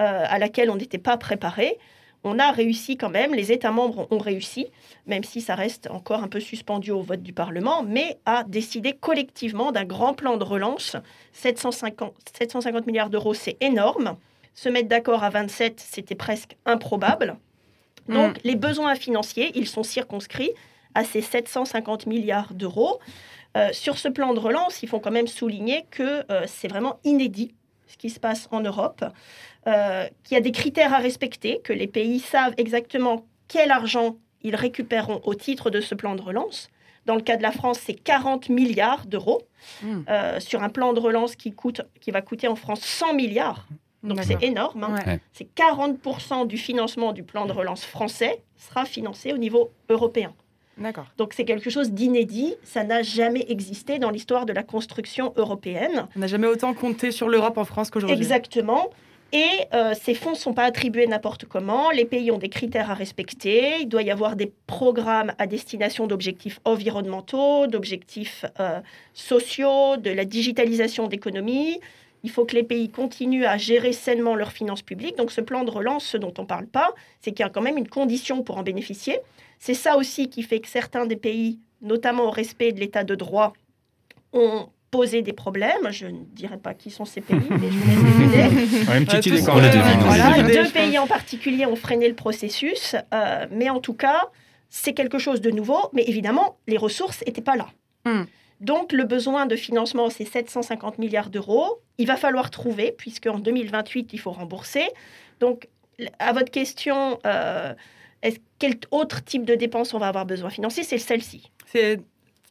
euh, 0.00 0.24
à 0.28 0.38
laquelle 0.38 0.70
on 0.70 0.76
n'était 0.76 0.98
pas 0.98 1.16
préparé, 1.16 1.78
on 2.24 2.38
a 2.38 2.50
réussi 2.50 2.96
quand 2.96 3.10
même, 3.10 3.34
les 3.34 3.52
États 3.52 3.70
membres 3.70 4.06
ont 4.10 4.18
réussi, 4.18 4.66
même 5.06 5.24
si 5.24 5.40
ça 5.40 5.54
reste 5.54 5.88
encore 5.90 6.22
un 6.22 6.28
peu 6.28 6.40
suspendu 6.40 6.90
au 6.90 7.00
vote 7.00 7.22
du 7.22 7.32
Parlement, 7.32 7.82
mais 7.82 8.18
à 8.26 8.44
décider 8.44 8.92
collectivement 8.92 9.72
d'un 9.72 9.84
grand 9.84 10.14
plan 10.14 10.36
de 10.36 10.44
relance. 10.44 10.96
750, 11.32 12.14
750 12.36 12.86
milliards 12.86 13.10
d'euros, 13.10 13.34
c'est 13.34 13.56
énorme. 13.60 14.16
Se 14.54 14.68
mettre 14.68 14.88
d'accord 14.88 15.22
à 15.22 15.30
27, 15.30 15.80
c'était 15.80 16.16
presque 16.16 16.56
improbable. 16.66 17.36
Donc 18.08 18.36
Mm. 18.36 18.40
les 18.44 18.56
besoins 18.56 18.94
financiers, 18.96 19.52
ils 19.54 19.68
sont 19.68 19.82
circonscrits 19.84 20.50
à 20.94 21.04
ces 21.04 21.20
750 21.20 22.06
milliards 22.06 22.54
d'euros. 22.54 22.98
Euh, 23.56 23.68
sur 23.72 23.98
ce 23.98 24.08
plan 24.08 24.34
de 24.34 24.40
relance, 24.40 24.82
il 24.82 24.88
faut 24.88 25.00
quand 25.00 25.10
même 25.10 25.26
souligner 25.26 25.86
que 25.90 26.24
euh, 26.30 26.44
c'est 26.46 26.68
vraiment 26.68 26.98
inédit 27.04 27.54
ce 27.86 27.96
qui 27.96 28.10
se 28.10 28.20
passe 28.20 28.48
en 28.50 28.60
Europe, 28.60 29.04
qu'il 30.24 30.34
y 30.34 30.38
a 30.38 30.40
des 30.40 30.52
critères 30.52 30.94
à 30.94 30.98
respecter, 30.98 31.60
que 31.62 31.72
les 31.72 31.86
pays 31.86 32.20
savent 32.20 32.54
exactement 32.56 33.24
quel 33.48 33.70
argent 33.70 34.16
ils 34.42 34.54
récupéreront 34.56 35.20
au 35.24 35.34
titre 35.34 35.70
de 35.70 35.80
ce 35.80 35.94
plan 35.94 36.14
de 36.14 36.22
relance. 36.22 36.70
Dans 37.06 37.14
le 37.16 37.22
cas 37.22 37.36
de 37.36 37.42
la 37.42 37.52
France, 37.52 37.78
c'est 37.82 37.94
40 37.94 38.48
milliards 38.50 39.06
d'euros 39.06 39.42
Mm. 39.82 40.02
euh, 40.08 40.38
sur 40.40 40.62
un 40.62 40.68
plan 40.68 40.92
de 40.92 41.00
relance 41.00 41.34
qui, 41.34 41.52
coûte, 41.52 41.80
qui 42.00 42.10
va 42.12 42.22
coûter 42.22 42.46
en 42.46 42.54
France 42.54 42.80
100 42.80 43.14
milliards. 43.14 43.66
Donc 44.04 44.22
c'est 44.22 44.40
énorme. 44.42 44.84
hein. 44.84 44.94
Ouais. 45.04 45.20
C'est 45.32 45.48
40% 45.56 46.46
du 46.46 46.56
financement 46.56 47.12
du 47.12 47.24
plan 47.24 47.44
de 47.46 47.52
relance 47.52 47.84
français 47.84 48.40
sera 48.56 48.84
financé 48.84 49.32
au 49.32 49.38
niveau 49.38 49.70
européen. 49.88 50.32
D'accord. 50.76 51.06
Donc 51.16 51.32
c'est 51.32 51.44
quelque 51.44 51.70
chose 51.70 51.90
d'inédit. 51.90 52.54
Ça 52.62 52.84
n'a 52.84 53.02
jamais 53.02 53.44
existé 53.48 53.98
dans 53.98 54.10
l'histoire 54.10 54.46
de 54.46 54.52
la 54.52 54.62
construction 54.62 55.32
européenne. 55.36 56.06
On 56.14 56.20
n'a 56.20 56.28
jamais 56.28 56.46
autant 56.46 56.72
compté 56.72 57.10
sur 57.10 57.28
l'Europe 57.28 57.58
en 57.58 57.64
France 57.64 57.90
qu'aujourd'hui. 57.90 58.16
Exactement. 58.16 58.90
Et 59.32 59.66
euh, 59.74 59.92
ces 60.00 60.14
fonds 60.14 60.30
ne 60.30 60.36
sont 60.36 60.54
pas 60.54 60.64
attribués 60.64 61.06
n'importe 61.06 61.44
comment. 61.44 61.90
Les 61.90 62.06
pays 62.06 62.30
ont 62.30 62.38
des 62.38 62.48
critères 62.48 62.90
à 62.90 62.94
respecter. 62.94 63.80
Il 63.80 63.88
doit 63.88 64.02
y 64.02 64.10
avoir 64.10 64.36
des 64.36 64.50
programmes 64.66 65.32
à 65.38 65.46
destination 65.46 66.06
d'objectifs 66.06 66.60
environnementaux, 66.64 67.66
d'objectifs 67.66 68.46
euh, 68.58 68.80
sociaux, 69.12 69.98
de 69.98 70.10
la 70.10 70.24
digitalisation 70.24 71.08
d'économie. 71.08 71.78
Il 72.24 72.30
faut 72.30 72.46
que 72.46 72.54
les 72.54 72.62
pays 72.62 72.88
continuent 72.88 73.44
à 73.44 73.58
gérer 73.58 73.92
sainement 73.92 74.34
leurs 74.34 74.52
finances 74.52 74.82
publiques. 74.82 75.18
Donc 75.18 75.30
ce 75.30 75.42
plan 75.42 75.62
de 75.62 75.70
relance, 75.70 76.04
ce 76.04 76.16
dont 76.16 76.32
on 76.38 76.42
ne 76.42 76.46
parle 76.46 76.66
pas, 76.66 76.94
c'est 77.20 77.32
qu'il 77.32 77.44
y 77.44 77.46
a 77.46 77.50
quand 77.50 77.62
même 77.62 77.76
une 77.76 77.88
condition 77.88 78.42
pour 78.42 78.56
en 78.56 78.62
bénéficier. 78.62 79.20
C'est 79.58 79.74
ça 79.74 79.98
aussi 79.98 80.30
qui 80.30 80.42
fait 80.42 80.60
que 80.60 80.68
certains 80.68 81.04
des 81.04 81.16
pays, 81.16 81.58
notamment 81.82 82.24
au 82.24 82.30
respect 82.30 82.72
de 82.72 82.80
l'état 82.80 83.04
de 83.04 83.14
droit, 83.14 83.52
ont 84.32 84.68
posé 84.90 85.22
des 85.22 85.32
problèmes. 85.32 85.90
Je 85.90 86.06
ne 86.06 86.24
dirais 86.32 86.56
pas 86.56 86.74
qui 86.74 86.90
sont 86.90 87.04
ces 87.04 87.20
pays, 87.20 87.36
mais 87.50 87.70
je 87.70 87.78
vous 87.78 87.90
laisse 87.90 88.04
deviner. 88.04 88.88
Ouais, 88.88 88.98
une 88.98 89.06
petite 89.06 89.26
idée 89.26 89.42
quand 89.42 89.56
même. 89.56 90.00
Voilà, 90.00 90.42
deux 90.42 90.70
pays 90.70 90.98
en 90.98 91.06
particulier 91.06 91.66
ont 91.66 91.76
freiné 91.76 92.08
le 92.08 92.14
processus, 92.14 92.96
euh, 93.14 93.46
mais 93.50 93.70
en 93.70 93.80
tout 93.80 93.94
cas, 93.94 94.28
c'est 94.70 94.92
quelque 94.92 95.18
chose 95.18 95.40
de 95.40 95.50
nouveau. 95.50 95.90
Mais 95.92 96.04
évidemment, 96.06 96.58
les 96.66 96.76
ressources 96.76 97.22
n'étaient 97.26 97.40
pas 97.42 97.56
là. 97.56 97.68
Hmm. 98.04 98.24
Donc, 98.60 98.92
le 98.92 99.04
besoin 99.04 99.46
de 99.46 99.54
financement, 99.54 100.10
c'est 100.10 100.24
750 100.24 100.98
milliards 100.98 101.30
d'euros. 101.30 101.80
Il 101.98 102.06
va 102.06 102.16
falloir 102.16 102.50
trouver, 102.50 102.92
puisqu'en 102.96 103.38
2028, 103.38 104.12
il 104.12 104.18
faut 104.18 104.32
rembourser. 104.32 104.88
Donc, 105.38 105.68
à 106.18 106.32
votre 106.32 106.50
question, 106.50 107.18
euh, 107.24 107.72
quel 108.58 108.74
autre 108.90 109.22
type 109.24 109.44
de 109.44 109.54
dépenses 109.54 109.94
on 109.94 109.98
va 109.98 110.08
avoir 110.08 110.26
besoin 110.26 110.48
de 110.48 110.54
financer 110.54 110.82
C'est 110.82 110.98
celle-ci. 110.98 111.50
C'est 111.66 112.00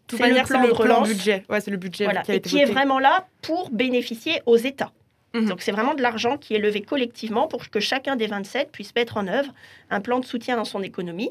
tout 0.07 0.17
C'est 0.17 0.27
le 0.29 0.43
plan 0.43 0.61
le 0.61 0.67
de 0.69 0.73
plan 0.73 0.83
relance. 0.83 1.09
budget. 1.09 1.43
Ouais, 1.49 1.59
c'est 1.61 1.71
le 1.71 1.77
budget 1.77 2.05
Voilà, 2.05 2.21
qui 2.21 2.31
a 2.31 2.33
et 2.33 2.37
été 2.37 2.49
qui 2.49 2.59
est 2.59 2.65
vraiment 2.65 2.99
là 2.99 3.27
pour 3.41 3.69
bénéficier 3.69 4.41
aux 4.45 4.57
États. 4.57 4.91
Mhm. 5.33 5.49
Donc 5.49 5.61
c'est 5.61 5.71
vraiment 5.71 5.93
de 5.93 6.01
l'argent 6.01 6.37
qui 6.37 6.55
est 6.55 6.59
levé 6.59 6.81
collectivement 6.81 7.47
pour 7.47 7.69
que 7.69 7.79
chacun 7.79 8.15
des 8.15 8.27
27 8.27 8.71
puisse 8.71 8.95
mettre 8.95 9.17
en 9.17 9.27
œuvre 9.27 9.53
un 9.89 9.99
plan 10.01 10.19
de 10.19 10.25
soutien 10.25 10.55
dans 10.55 10.65
son 10.65 10.81
économie. 10.81 11.29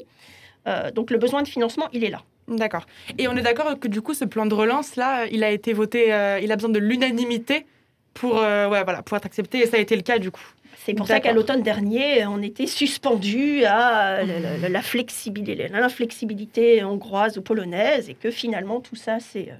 Euh, 0.67 0.91
donc 0.91 1.11
le 1.11 1.17
besoin 1.17 1.41
de 1.43 1.47
financement, 1.47 1.87
il 1.93 2.03
est 2.03 2.09
là. 2.09 2.21
D'accord. 2.47 2.85
Et 3.17 3.27
on 3.27 3.35
est 3.35 3.41
d'accord 3.41 3.77
que 3.79 3.87
du 3.87 4.01
coup, 4.01 4.13
ce 4.13 4.23
plan 4.25 4.45
de 4.45 4.53
relance 4.53 4.95
là, 4.95 5.25
il 5.31 5.43
a 5.43 5.49
été 5.51 5.73
voté, 5.73 6.13
euh, 6.13 6.39
il 6.41 6.51
a 6.51 6.55
besoin 6.55 6.69
de 6.71 6.79
l'unanimité 6.79 7.65
pour, 8.13 8.37
euh, 8.37 8.67
ouais, 8.69 8.83
voilà, 8.83 9.01
pour 9.01 9.17
être 9.17 9.25
accepté. 9.25 9.59
Et 9.59 9.65
ça 9.65 9.77
a 9.77 9.79
été 9.79 9.95
le 9.95 10.01
cas 10.01 10.17
du 10.19 10.31
coup. 10.31 10.41
C'est 10.85 10.93
pour 10.93 11.07
ça 11.07 11.19
qu'à 11.19 11.33
l'automne 11.33 11.63
dernier, 11.63 12.25
on 12.27 12.41
était 12.41 12.67
suspendu 12.67 13.65
à 13.65 14.23
la, 14.23 14.57
la- 14.57 14.69
la 14.69 14.81
flexibilité, 14.81 15.67
l'inflexibilité 15.67 16.83
hongroise 16.83 17.37
ou 17.37 17.41
polonaise 17.41 18.09
et 18.09 18.13
que 18.13 18.31
finalement 18.31 18.79
tout 18.79 18.95
ça, 18.95 19.19
c'est 19.19 19.49
euh, 19.49 19.55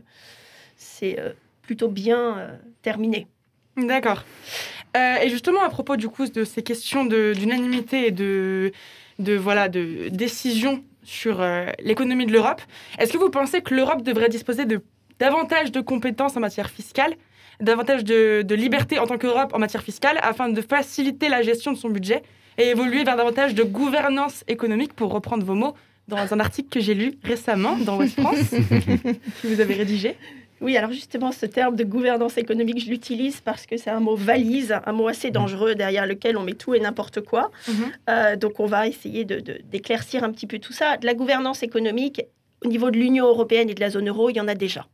c'est, 0.78 1.20
euh, 1.20 1.34
plutôt 1.64 1.90
bien 1.90 2.38
euh, 2.38 2.48
terminé. 2.82 3.28
D'accord. 3.76 4.24
Euh, 4.96 5.16
et 5.22 5.30
justement, 5.30 5.62
à 5.64 5.70
propos 5.70 5.98
du 5.98 6.08
coup 6.08 6.28
de 6.28 6.44
ces 6.46 6.64
questions 6.64 7.04
d'unanimité 7.06 8.08
et 8.08 8.12
de, 8.12 8.72
de, 9.20 9.36
voilà, 9.36 9.68
de 9.70 10.08
décision 10.10 10.84
sur 11.04 11.42
euh, 11.42 11.66
l'économie 11.80 12.26
de 12.26 12.32
l'Europe, 12.32 12.62
est-ce 13.00 13.12
que 13.12 13.18
vous 13.18 13.30
pensez 13.30 13.62
que 13.62 13.74
l'Europe 13.76 14.02
devrait 14.02 14.30
disposer 14.30 14.66
de 14.66 14.82
davantage 15.20 15.72
de 15.72 15.82
compétences 15.82 16.38
en 16.38 16.40
matière 16.40 16.70
fiscale, 16.70 17.16
davantage 17.60 18.04
de, 18.04 18.42
de 18.44 18.56
liberté 18.56 19.00
en 19.00 19.08
tant 19.08 19.18
qu'Europe 19.18 19.54
en 19.54 19.60
matière 19.60 19.84
fiscale, 19.84 20.18
afin 20.22 20.50
de 20.50 20.62
faciliter 20.62 21.30
la 21.30 21.42
gestion 21.42 21.72
de 21.72 21.78
son 21.78 21.90
budget 21.90 22.22
et 22.58 22.70
évoluer 22.70 23.04
vers 23.04 23.18
davantage 23.18 23.54
de 23.56 23.64
gouvernance 23.64 24.44
économique, 24.48 24.94
pour 24.94 25.12
reprendre 25.12 25.44
vos 25.46 25.54
mots, 25.56 25.74
dans 26.08 26.34
un 26.34 26.40
article 26.40 26.70
que 26.70 26.80
j'ai 26.80 26.94
lu 26.94 27.14
récemment 27.24 27.78
dans 27.78 27.98
West 27.98 28.20
France, 28.20 28.38
que 28.52 29.48
vous 29.48 29.60
avez 29.60 29.74
rédigé 29.76 30.16
Oui, 30.62 30.78
alors 30.78 30.92
justement, 30.92 31.32
ce 31.32 31.46
terme 31.46 31.76
de 31.76 31.84
gouvernance 31.84 32.38
économique, 32.38 32.80
je 32.84 32.90
l'utilise 32.90 33.42
parce 33.42 33.66
que 33.66 33.76
c'est 33.78 33.90
un 33.90 34.00
mot 34.00 34.16
valise, 34.16 34.74
un 34.86 34.92
mot 34.94 35.08
assez 35.08 35.32
dangereux 35.32 35.76
derrière 35.76 36.06
lequel 36.08 36.38
on 36.38 36.44
met 36.44 36.54
tout 36.54 36.74
et 36.74 36.80
n'importe 36.80 37.22
quoi. 37.22 37.52
Euh, 38.10 38.36
donc, 38.38 38.60
on 38.60 38.66
va 38.66 38.88
essayer 38.88 39.26
de- 39.26 39.40
de- 39.40 39.60
d'éclaircir 39.72 40.24
un 40.24 40.32
petit 40.32 40.48
peu 40.48 40.60
tout 40.60 40.74
ça. 40.74 40.98
De 40.98 41.06
la 41.06 41.14
gouvernance 41.14 41.62
économique, 41.62 42.22
au 42.66 42.70
niveau 42.70 42.90
de 42.90 42.98
l'Union 42.98 43.26
européenne 43.28 43.70
et 43.70 43.74
de 43.76 43.82
la 43.82 43.90
zone 43.90 44.08
euro, 44.10 44.30
il 44.30 44.38
y 44.38 44.42
en 44.42 44.48
a 44.48 44.56
déjà. 44.56 44.88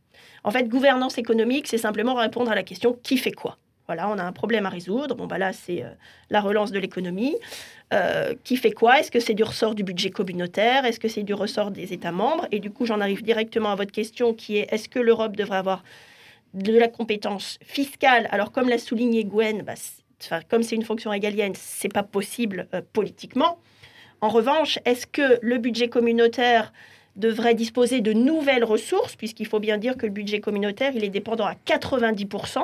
En 0.44 0.50
fait, 0.50 0.68
gouvernance 0.68 1.18
économique, 1.18 1.66
c'est 1.66 1.78
simplement 1.78 2.14
répondre 2.14 2.50
à 2.50 2.54
la 2.54 2.62
question 2.62 2.98
qui 3.02 3.16
fait 3.16 3.32
quoi? 3.32 3.56
Voilà, 3.86 4.08
on 4.08 4.18
a 4.18 4.22
un 4.22 4.32
problème 4.32 4.64
à 4.64 4.70
résoudre. 4.70 5.14
Bon, 5.14 5.26
bah 5.26 5.36
là, 5.36 5.52
c'est 5.52 5.82
euh, 5.82 5.90
la 6.30 6.40
relance 6.40 6.70
de 6.72 6.78
l'économie. 6.78 7.36
Euh, 7.92 8.34
qui 8.44 8.56
fait 8.56 8.70
quoi? 8.72 9.00
Est-ce 9.00 9.10
que 9.10 9.20
c'est 9.20 9.34
du 9.34 9.42
ressort 9.42 9.74
du 9.74 9.84
budget 9.84 10.10
communautaire? 10.10 10.86
Est-ce 10.86 10.98
que 10.98 11.08
c'est 11.08 11.22
du 11.22 11.34
ressort 11.34 11.70
des 11.70 11.92
États 11.92 12.12
membres? 12.12 12.46
Et 12.50 12.60
du 12.60 12.70
coup, 12.70 12.86
j'en 12.86 13.00
arrive 13.00 13.22
directement 13.22 13.70
à 13.72 13.74
votre 13.74 13.92
question 13.92 14.32
qui 14.32 14.56
est 14.56 14.72
est-ce 14.72 14.88
que 14.88 14.98
l'Europe 14.98 15.36
devrait 15.36 15.58
avoir 15.58 15.84
de 16.54 16.76
la 16.78 16.88
compétence 16.88 17.58
fiscale? 17.62 18.26
Alors, 18.30 18.52
comme 18.52 18.68
l'a 18.68 18.78
souligné 18.78 19.24
Gwen, 19.24 19.62
bah, 19.62 19.74
comme 20.50 20.62
c'est 20.62 20.76
une 20.76 20.84
fonction 20.84 21.10
régalienne, 21.10 21.52
c'est 21.54 21.92
pas 21.92 22.02
possible 22.02 22.68
euh, 22.72 22.80
politiquement. 22.92 23.58
En 24.22 24.28
revanche, 24.28 24.78
est-ce 24.86 25.06
que 25.06 25.38
le 25.42 25.58
budget 25.58 25.88
communautaire 25.88 26.72
devrait 27.16 27.54
disposer 27.54 28.00
de 28.00 28.12
nouvelles 28.12 28.64
ressources, 28.64 29.14
puisqu'il 29.16 29.46
faut 29.46 29.60
bien 29.60 29.78
dire 29.78 29.96
que 29.96 30.06
le 30.06 30.12
budget 30.12 30.40
communautaire, 30.40 30.92
il 30.94 31.04
est 31.04 31.08
dépendant 31.10 31.46
à 31.46 31.54
90% 31.54 32.62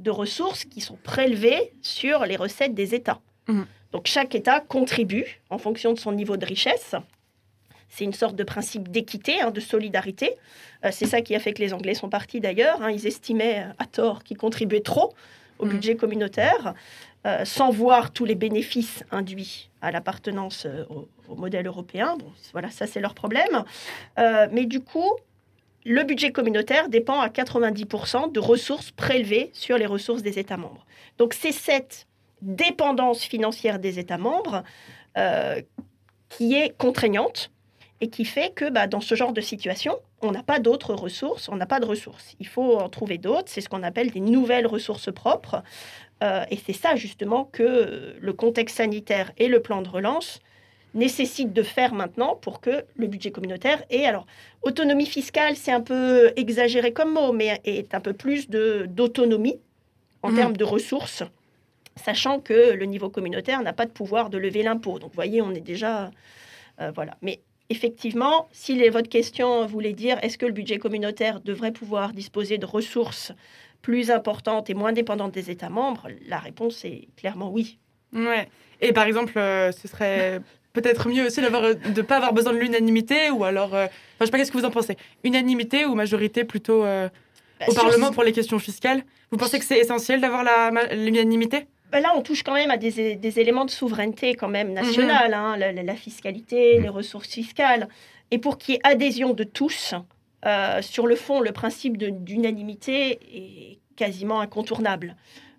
de 0.00 0.10
ressources 0.10 0.64
qui 0.64 0.80
sont 0.80 0.98
prélevées 1.02 1.72
sur 1.82 2.26
les 2.26 2.36
recettes 2.36 2.74
des 2.74 2.94
États. 2.94 3.20
Mhm. 3.48 3.66
Donc 3.92 4.06
chaque 4.08 4.34
État 4.34 4.60
contribue 4.60 5.40
en 5.50 5.58
fonction 5.58 5.92
de 5.92 5.98
son 5.98 6.12
niveau 6.12 6.36
de 6.36 6.44
richesse. 6.44 6.94
C'est 7.88 8.04
une 8.04 8.12
sorte 8.12 8.34
de 8.36 8.42
principe 8.44 8.88
d'équité, 8.90 9.40
hein, 9.40 9.50
de 9.52 9.60
solidarité. 9.60 10.32
Euh, 10.84 10.88
c'est 10.92 11.06
ça 11.06 11.20
qui 11.22 11.34
a 11.36 11.38
fait 11.38 11.52
que 11.54 11.62
les 11.62 11.72
Anglais 11.72 11.94
sont 11.94 12.08
partis 12.08 12.40
d'ailleurs. 12.40 12.82
hein. 12.82 12.90
Ils 12.90 13.06
estimaient 13.06 13.64
à 13.78 13.86
tort 13.86 14.24
qu'ils 14.24 14.36
contribuaient 14.36 14.80
trop 14.80 15.14
au 15.58 15.64
Mhm. 15.64 15.70
budget 15.72 15.96
communautaire, 15.96 16.74
euh, 17.26 17.44
sans 17.44 17.70
voir 17.70 18.10
tous 18.12 18.24
les 18.26 18.34
bénéfices 18.34 19.04
induits 19.12 19.70
à 19.80 19.90
l'appartenance 19.92 20.66
euh, 20.66 20.84
au, 20.90 21.08
au 21.28 21.36
modèle 21.36 21.66
européen. 21.66 22.16
Bon, 22.18 22.30
voilà, 22.52 22.70
ça 22.70 22.86
c'est 22.86 23.00
leur 23.00 23.14
problème. 23.14 23.64
Euh, 24.18 24.46
mais 24.52 24.66
du 24.66 24.80
coup, 24.80 25.10
le 25.84 26.02
budget 26.02 26.32
communautaire 26.32 26.88
dépend 26.88 27.20
à 27.20 27.28
90% 27.28 28.32
de 28.32 28.40
ressources 28.40 28.90
prélevées 28.90 29.50
sur 29.52 29.78
les 29.78 29.86
ressources 29.86 30.22
des 30.22 30.38
États 30.38 30.56
membres. 30.56 30.84
Donc 31.18 31.32
c'est 31.34 31.52
cette 31.52 32.06
dépendance 32.42 33.22
financière 33.22 33.78
des 33.78 33.98
États 33.98 34.18
membres 34.18 34.62
euh, 35.16 35.60
qui 36.28 36.54
est 36.54 36.76
contraignante 36.76 37.50
et 38.00 38.10
qui 38.10 38.24
fait 38.24 38.52
que 38.54 38.68
bah, 38.68 38.86
dans 38.86 39.00
ce 39.00 39.14
genre 39.14 39.32
de 39.32 39.40
situation, 39.40 39.96
on 40.22 40.32
n'a 40.32 40.42
pas 40.42 40.58
d'autres 40.58 40.94
ressources, 40.94 41.48
on 41.48 41.56
n'a 41.56 41.66
pas 41.66 41.80
de 41.80 41.86
ressources. 41.86 42.34
Il 42.40 42.46
faut 42.46 42.76
en 42.76 42.88
trouver 42.88 43.18
d'autres, 43.18 43.46
c'est 43.46 43.60
ce 43.60 43.68
qu'on 43.68 43.82
appelle 43.82 44.10
des 44.10 44.20
nouvelles 44.20 44.66
ressources 44.66 45.12
propres. 45.12 45.62
Euh, 46.22 46.44
et 46.50 46.56
c'est 46.56 46.72
ça 46.72 46.96
justement 46.96 47.44
que 47.44 48.16
le 48.18 48.32
contexte 48.32 48.78
sanitaire 48.78 49.32
et 49.38 49.48
le 49.48 49.60
plan 49.60 49.82
de 49.82 49.88
relance 49.88 50.40
nécessitent 50.96 51.52
de 51.52 51.62
faire 51.62 51.94
maintenant 51.94 52.34
pour 52.34 52.60
que 52.60 52.84
le 52.96 53.06
budget 53.06 53.30
communautaire 53.30 53.84
ait, 53.90 54.04
alors 54.06 54.26
autonomie 54.62 55.06
fiscale, 55.06 55.54
c'est 55.56 55.70
un 55.72 55.80
peu 55.82 56.32
exagéré 56.36 56.92
comme 56.92 57.12
mot, 57.12 57.32
mais 57.32 57.60
est 57.64 57.94
un 57.94 58.00
peu 58.00 58.12
plus 58.14 58.48
de- 58.50 58.86
d'autonomie 58.88 59.60
en 60.22 60.30
Mhm. 60.30 60.36
termes 60.36 60.56
de 60.56 60.64
ressources, 60.64 61.22
sachant 61.96 62.40
que 62.40 62.72
le 62.72 62.84
niveau 62.86 63.10
communautaire 63.10 63.62
n'a 63.62 63.72
pas 63.72 63.86
de 63.86 63.92
pouvoir 63.92 64.30
de 64.30 64.38
lever 64.38 64.62
l'impôt. 64.62 64.98
Donc, 64.98 65.10
vous 65.10 65.14
voyez, 65.16 65.40
on 65.42 65.52
est 65.52 65.60
déjà... 65.60 66.10
euh, 66.80 66.90
voilà. 66.94 67.16
Mais 67.22 67.40
effectivement, 67.70 68.48
si 68.52 68.74
les- 68.74 68.90
votre 68.90 69.08
question 69.08 69.64
voulait 69.66 69.92
dire 69.94 70.18
est-ce 70.22 70.36
que 70.38 70.46
le 70.46 70.52
budget 70.52 70.78
communautaire 70.78 71.40
devrait 71.40 71.72
pouvoir 71.72 72.12
disposer 72.12 72.58
de 72.58 72.66
ressources 72.66 73.32
plus 73.82 74.10
importantes 74.10 74.68
et 74.70 74.74
moins 74.74 74.92
dépendantes 74.92 75.32
des 75.32 75.50
États 75.50 75.68
membres, 75.70 76.08
la 76.26 76.38
réponse 76.38 76.84
est 76.84 77.08
clairement 77.16 77.50
oui. 77.50 77.78
Ouais. 78.12 78.48
Et 78.80 78.92
par 78.92 79.06
exemple, 79.06 79.38
euh, 79.38 79.72
ce 79.72 79.88
serait 79.88 80.40
peut-être 80.76 81.08
mieux 81.08 81.26
aussi 81.26 81.40
d'avoir, 81.40 81.62
de 81.74 81.88
ne 81.96 82.02
pas 82.02 82.16
avoir 82.16 82.32
besoin 82.32 82.52
de 82.52 82.58
l'unanimité 82.58 83.30
ou 83.30 83.44
alors. 83.44 83.74
euh, 83.74 83.86
Enfin, 83.86 84.20
je 84.20 84.24
sais 84.26 84.30
pas, 84.30 84.38
qu'est-ce 84.38 84.52
que 84.52 84.58
vous 84.58 84.64
en 84.64 84.70
pensez? 84.70 84.96
Unanimité 85.24 85.84
ou 85.86 85.94
majorité 85.94 86.44
plutôt 86.44 86.84
euh, 86.84 87.08
Bah, 87.60 87.66
au 87.68 87.74
Parlement 87.74 88.10
pour 88.12 88.22
les 88.22 88.32
questions 88.32 88.58
fiscales? 88.58 89.02
Vous 89.30 89.38
pensez 89.38 89.58
que 89.58 89.64
c'est 89.64 89.78
essentiel 89.78 90.20
d'avoir 90.20 90.44
la 90.44 90.70
l'unanimité? 90.94 91.66
Ben 91.92 92.00
là, 92.00 92.12
on 92.16 92.22
touche 92.22 92.42
quand 92.42 92.54
même 92.54 92.70
à 92.70 92.76
des, 92.76 93.14
des 93.16 93.40
éléments 93.40 93.64
de 93.64 93.70
souveraineté 93.70 94.34
quand 94.34 94.48
même 94.48 94.68
Mhm. 94.68 94.74
nationale, 94.74 95.34
hein, 95.34 95.56
la, 95.56 95.72
la- 95.72 95.82
la 95.82 95.94
fiscalité, 95.94 96.80
les 96.80 96.88
ressources 96.88 97.28
fiscales. 97.28 97.88
Et 98.30 98.38
pour 98.38 98.58
qu'il 98.58 98.74
y 98.74 98.76
ait 98.78 98.80
adhésion 98.84 99.32
de 99.34 99.44
tous, 99.44 99.94
euh, 100.44 100.82
sur 100.82 101.06
le 101.06 101.14
fond, 101.16 101.40
le 101.40 101.52
principe 101.52 101.96
de- 101.96 102.10
d'unanimité 102.10 103.18
est 103.34 103.78
quasiment 103.96 104.40
incontournable. 104.40 105.16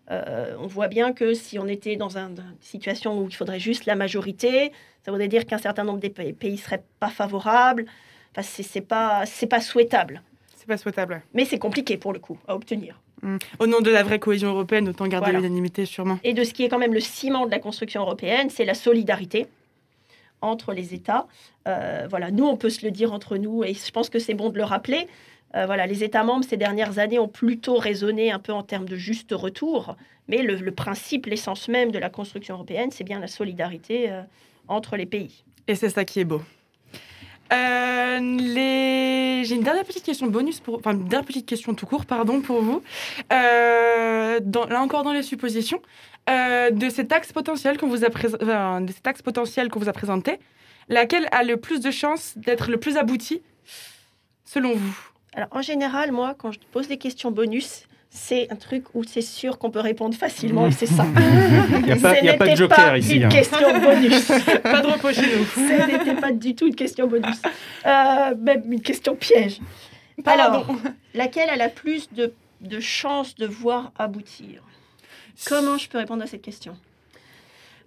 Euh, 0.09 0.55
on 0.59 0.67
voit 0.67 0.87
bien 0.87 1.11
que 1.11 1.33
si 1.33 1.59
on 1.59 1.67
était 1.67 1.95
dans 1.97 2.17
un- 2.17 2.29
une 2.29 2.43
situation 2.61 3.19
où 3.19 3.27
il 3.27 3.35
faudrait 3.35 3.59
juste 3.59 3.85
la 3.85 3.95
majorité, 3.95 4.71
ça 5.07 5.11
voudrait 5.11 5.29
dire 5.29 5.45
qu'un 5.45 5.57
certain 5.57 5.85
nombre 5.85 5.99
des 5.99 6.09
pays, 6.09 6.33
pays 6.33 6.57
seraient 6.57 6.83
pas 6.99 7.07
favorables. 7.07 7.85
Enfin, 8.35 8.45
c'est 8.61 8.81
pas, 8.81 9.23
pas 9.49 9.61
souhaitable. 9.61 10.21
C'est 10.57 10.67
pas 10.67 10.75
souhaitable. 10.75 11.21
Mais 11.33 11.45
c'est 11.45 11.59
compliqué 11.59 11.95
pour 11.95 12.11
le 12.11 12.19
coup 12.19 12.37
à 12.45 12.53
obtenir. 12.53 12.99
Mm. 13.21 13.37
Au 13.59 13.67
nom 13.67 13.79
de 13.79 13.89
la 13.89 14.03
vraie 14.03 14.19
cohésion 14.19 14.49
européenne, 14.49 14.89
autant 14.89 15.07
garder 15.07 15.27
Voilà. 15.27 15.39
l'unanimité 15.39 15.85
sûrement. 15.85 16.19
et 16.25 16.33
de 16.33 16.43
ce 16.43 16.53
qui 16.53 16.65
est 16.65 16.67
quand 16.67 16.77
même 16.77 16.93
le 16.93 16.99
ciment 16.99 17.45
de 17.45 17.51
la 17.51 17.59
construction 17.59 18.01
européenne, 18.01 18.49
c'est 18.49 18.65
la 18.65 18.73
solidarité 18.73 19.47
entre 20.41 20.73
les 20.73 20.93
États. 20.93 21.25
Euh, 21.69 22.05
voilà, 22.09 22.29
nous, 22.29 22.45
on 22.45 22.57
peut 22.57 22.69
se 22.69 22.83
le 22.83 22.91
dire 22.91 23.13
entre 23.13 23.37
nous, 23.37 23.63
et 23.63 23.73
je 23.73 23.91
pense 23.91 24.09
que 24.09 24.19
c'est 24.19 24.33
bon 24.33 24.49
de 24.49 24.57
le 24.57 24.65
rappeler. 24.65 25.07
Euh, 25.55 25.65
voilà, 25.67 25.87
les 25.87 26.03
États 26.03 26.25
membres 26.25 26.43
ces 26.43 26.57
dernières 26.57 26.99
années 26.99 27.17
ont 27.17 27.29
plutôt 27.29 27.77
raisonné 27.77 28.33
un 28.33 28.39
peu 28.39 28.51
en 28.51 28.61
termes 28.61 28.89
de 28.89 28.97
juste 28.97 29.31
retour, 29.31 29.95
mais 30.27 30.41
le, 30.41 30.55
le 30.55 30.71
principe, 30.73 31.27
l'essence 31.27 31.69
même 31.69 31.91
de 31.91 31.97
la 31.97 32.09
construction 32.09 32.55
européenne, 32.55 32.91
c'est 32.91 33.05
bien 33.05 33.21
la 33.21 33.27
solidarité 33.27 34.11
euh, 34.11 34.21
entre 34.67 34.97
les 34.97 35.05
pays. 35.05 35.43
Et 35.67 35.75
c'est 35.75 35.89
ça 35.89 36.05
qui 36.05 36.19
est 36.19 36.25
beau. 36.25 36.41
Euh, 37.53 38.19
les... 38.19 39.43
J'ai 39.45 39.55
une 39.55 39.63
dernière 39.63 39.85
petite 39.85 40.03
question 40.03 40.27
bonus, 40.27 40.59
pour... 40.59 40.75
enfin 40.75 40.91
une 40.91 41.07
dernière 41.07 41.25
petite 41.25 41.45
question 41.45 41.73
tout 41.73 41.85
court, 41.85 42.05
pardon, 42.05 42.41
pour 42.41 42.61
vous. 42.61 42.83
Euh, 43.31 44.39
dans- 44.41 44.65
Là 44.65 44.81
encore 44.81 45.03
dans 45.03 45.13
les 45.13 45.23
suppositions, 45.23 45.81
euh, 46.29 46.71
de 46.71 46.89
ces 46.89 47.07
taxes 47.07 47.31
potentielles 47.31 47.77
qu'on 47.77 47.87
vous 47.87 48.03
a 48.03 48.09
prés- 48.09 48.35
enfin, 48.41 48.81
de 48.81 48.91
ces 48.91 48.99
taxes 48.99 49.21
potentielles 49.21 49.69
qu'on 49.69 49.79
vous 49.79 49.87
a 49.87 49.93
présentées, 49.93 50.39
laquelle 50.89 51.27
a 51.31 51.43
le 51.43 51.55
plus 51.57 51.79
de 51.79 51.91
chances 51.91 52.33
d'être 52.37 52.69
le 52.69 52.77
plus 52.77 52.97
aboutie, 52.97 53.41
selon 54.43 54.73
vous? 54.75 54.97
Alors, 55.33 55.49
en 55.51 55.61
général, 55.61 56.11
moi, 56.11 56.35
quand 56.37 56.51
je 56.51 56.59
pose 56.73 56.87
des 56.89 56.97
questions 56.97 57.31
bonus, 57.31 57.86
c'est 58.09 58.51
un 58.51 58.55
truc 58.55 58.85
où 58.93 59.03
c'est 59.03 59.21
sûr 59.21 59.59
qu'on 59.59 59.69
peut 59.69 59.79
répondre 59.79 60.15
facilement, 60.15 60.67
et 60.67 60.71
c'est 60.71 60.85
ça. 60.85 61.05
Il 61.15 61.83
n'y 61.83 61.91
a 61.91 61.95
pas, 61.97 62.15
Ce 62.19 62.25
y 62.25 62.29
a 62.29 62.33
pas 62.37 62.47
de 62.47 62.55
joker 62.55 62.77
pas 62.77 62.97
ici. 62.97 63.17
Une 63.17 63.25
hein. 63.25 63.29
question 63.29 63.79
bonus. 63.79 64.27
Pas 64.63 64.81
de 64.81 64.87
repos 64.87 65.13
chez 65.13 65.37
nous. 65.37 65.45
Ce 65.45 65.87
n'était 65.87 66.19
pas 66.19 66.31
du 66.31 66.55
tout 66.55 66.67
une 66.67 66.75
question 66.75 67.07
bonus. 67.07 67.41
Euh, 67.85 68.35
même 68.35 68.71
une 68.71 68.81
question 68.81 69.15
piège. 69.15 69.59
Pardon. 70.23 70.43
Alors, 70.43 70.75
laquelle 71.13 71.49
a 71.49 71.55
la 71.55 71.69
plus 71.69 72.11
de, 72.13 72.33
de 72.61 72.79
chances 72.79 73.35
de 73.35 73.45
voir 73.45 73.91
aboutir? 73.97 74.63
Comment 75.45 75.77
je 75.77 75.87
peux 75.87 75.97
répondre 75.97 76.23
à 76.23 76.27
cette 76.27 76.41
question? 76.41 76.75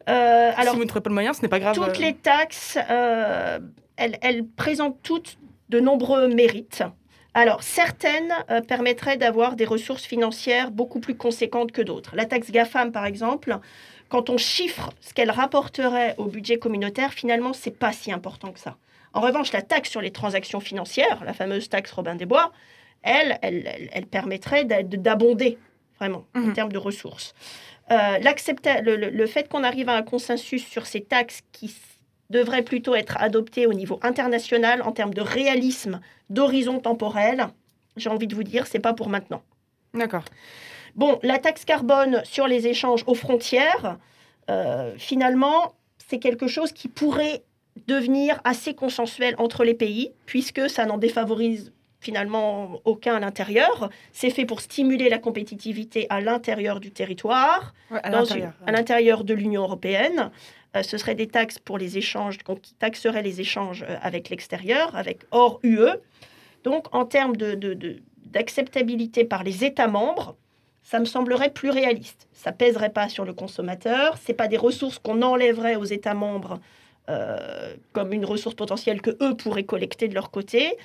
Euh, 0.08 0.52
Alors, 0.56 0.74
si 0.74 0.78
vous 0.78 0.84
ne 0.84 0.88
trouvez 0.88 1.02
pas 1.02 1.10
le 1.10 1.14
moyen, 1.14 1.32
ce 1.32 1.42
n'est 1.42 1.48
pas 1.48 1.58
grave. 1.58 1.74
toutes 1.74 1.98
les 1.98 2.14
taxes, 2.14 2.78
euh, 2.88 3.58
elles, 3.96 4.18
elles 4.22 4.46
présentent 4.46 4.98
toutes 5.02 5.38
de 5.68 5.80
nombreux 5.80 6.28
mérites. 6.28 6.84
Alors, 7.34 7.62
certaines 7.62 8.32
euh, 8.50 8.60
permettraient 8.60 9.16
d'avoir 9.16 9.54
des 9.56 9.64
ressources 9.64 10.04
financières 10.04 10.70
beaucoup 10.70 10.98
plus 11.00 11.14
conséquentes 11.16 11.70
que 11.72 11.82
d'autres. 11.82 12.16
La 12.16 12.24
taxe 12.26 12.50
GAFAM, 12.50 12.90
par 12.92 13.06
exemple, 13.06 13.58
quand 14.08 14.30
on 14.30 14.36
chiffre 14.36 14.90
ce 15.00 15.14
qu'elle 15.14 15.30
rapporterait 15.30 16.14
au 16.18 16.24
budget 16.24 16.58
communautaire, 16.58 17.12
finalement, 17.12 17.52
c'est 17.52 17.76
pas 17.78 17.92
si 17.92 18.10
important 18.12 18.50
que 18.50 18.58
ça. 18.58 18.76
En 19.12 19.20
revanche, 19.20 19.52
la 19.52 19.62
taxe 19.62 19.90
sur 19.90 20.00
les 20.00 20.10
transactions 20.10 20.60
financières, 20.60 21.22
la 21.24 21.32
fameuse 21.32 21.68
taxe 21.68 21.92
Robin 21.92 22.16
des 22.16 22.26
Bois, 22.26 22.52
elle, 23.02 23.38
elle, 23.42 23.64
elle- 23.66 23.88
elle 23.92 24.06
permettrait 24.06 24.64
d'a- 24.64 24.82
de- 24.82 24.96
d'abonder, 24.96 25.58
vraiment, 25.98 26.26
en 26.34 26.40
Mhm. 26.40 26.52
termes 26.54 26.72
de 26.72 26.78
ressources. 26.78 27.34
Euh, 27.92 28.18
le, 28.18 28.96
le- 28.96 29.10
le 29.10 29.26
fait 29.26 29.48
qu'on 29.48 29.64
arrive 29.64 29.88
à 29.88 29.94
un 29.94 30.02
consensus 30.02 30.64
sur 30.66 30.86
ces 30.86 31.00
taxes 31.00 31.42
qui 31.52 31.68
devraient 32.30 32.62
plutôt 32.62 32.94
être 32.94 33.16
adoptées 33.20 33.66
au 33.66 33.72
niveau 33.74 33.98
international 34.02 34.82
en 34.82 34.92
termes 34.92 35.12
de 35.14 35.20
réalisme, 35.20 36.00
d'horizon 36.30 36.78
temporel, 36.78 37.48
j'ai 37.96 38.08
envie 38.08 38.26
de 38.28 38.34
vous 38.34 38.44
dire, 38.44 38.66
c'est 38.66 38.78
pas 38.78 38.92
pour 38.94 39.08
maintenant. 39.08 39.42
D'accord. 39.94 40.24
Bon, 40.94 41.18
la 41.22 41.38
taxe 41.38 41.64
carbone 41.64 42.22
sur 42.24 42.46
les 42.46 42.66
échanges 42.66 43.02
aux 43.06 43.14
frontières, 43.14 43.98
euh, 44.48 44.92
finalement, 44.96 45.74
c'est 46.08 46.18
quelque 46.18 46.46
chose 46.48 46.72
qui 46.72 46.88
pourrait 46.88 47.42
devenir 47.86 48.40
assez 48.44 48.74
consensuel 48.74 49.34
entre 49.38 49.64
les 49.64 49.74
pays, 49.74 50.10
puisque 50.26 50.68
ça 50.70 50.86
n'en 50.86 50.98
défavorise 50.98 51.72
finalement 52.00 52.80
aucun 52.84 53.16
à 53.16 53.20
l'intérieur. 53.20 53.90
C'est 54.12 54.30
fait 54.30 54.46
pour 54.46 54.60
stimuler 54.60 55.08
la 55.08 55.18
compétitivité 55.18 56.06
à 56.10 56.20
l'intérieur 56.20 56.80
du 56.80 56.90
territoire, 56.90 57.74
Ouais, 57.90 58.00
à 58.02 58.10
dans 58.10 58.18
l'intérieur. 58.20 58.52
une- 58.62 58.68
à 58.68 58.72
l'intérieur 58.72 59.24
de 59.24 59.34
l'Union 59.34 59.62
européenne. 59.62 60.30
Euh, 60.76 60.82
ce 60.82 60.98
seraient 60.98 61.16
des 61.16 61.26
taxes 61.26 61.58
pour 61.58 61.78
les 61.78 61.98
échanges, 61.98 62.38
donc 62.38 62.60
qui 62.60 62.74
taxeraient 62.74 63.22
les 63.22 63.40
échanges 63.40 63.84
euh, 63.88 63.96
avec 64.02 64.30
l'extérieur, 64.30 64.94
avec 64.94 65.22
hors 65.32 65.58
UE. 65.64 65.88
Donc, 66.62 66.86
en 66.94 67.04
termes 67.04 67.36
de- 67.36 67.54
de- 67.54 67.74
de- 67.74 67.96
d'acceptabilité 68.26 69.24
par 69.24 69.42
les 69.42 69.64
États 69.64 69.88
membres, 69.88 70.36
ça 70.82 70.98
me 71.00 71.04
semblerait 71.04 71.50
plus 71.50 71.70
réaliste. 71.70 72.28
Ça 72.32 72.52
pèserait 72.52 72.90
pas 72.90 73.08
sur 73.08 73.24
le 73.24 73.32
consommateur. 73.32 74.16
C'est 74.22 74.32
pas 74.34 74.48
des 74.48 74.56
ressources 74.56 74.98
qu'on 74.98 75.22
enlèverait 75.22 75.76
aux 75.76 75.84
États 75.84 76.14
membres 76.14 76.60
euh, 77.08 77.74
comme 77.92 78.12
une 78.12 78.24
ressource 78.24 78.54
potentielle 78.54 79.00
que 79.02 79.10
eux 79.20 79.36
pourraient 79.36 79.64
collecter 79.64 80.06
de 80.06 80.14
leur 80.14 80.30
côté. 80.30 80.76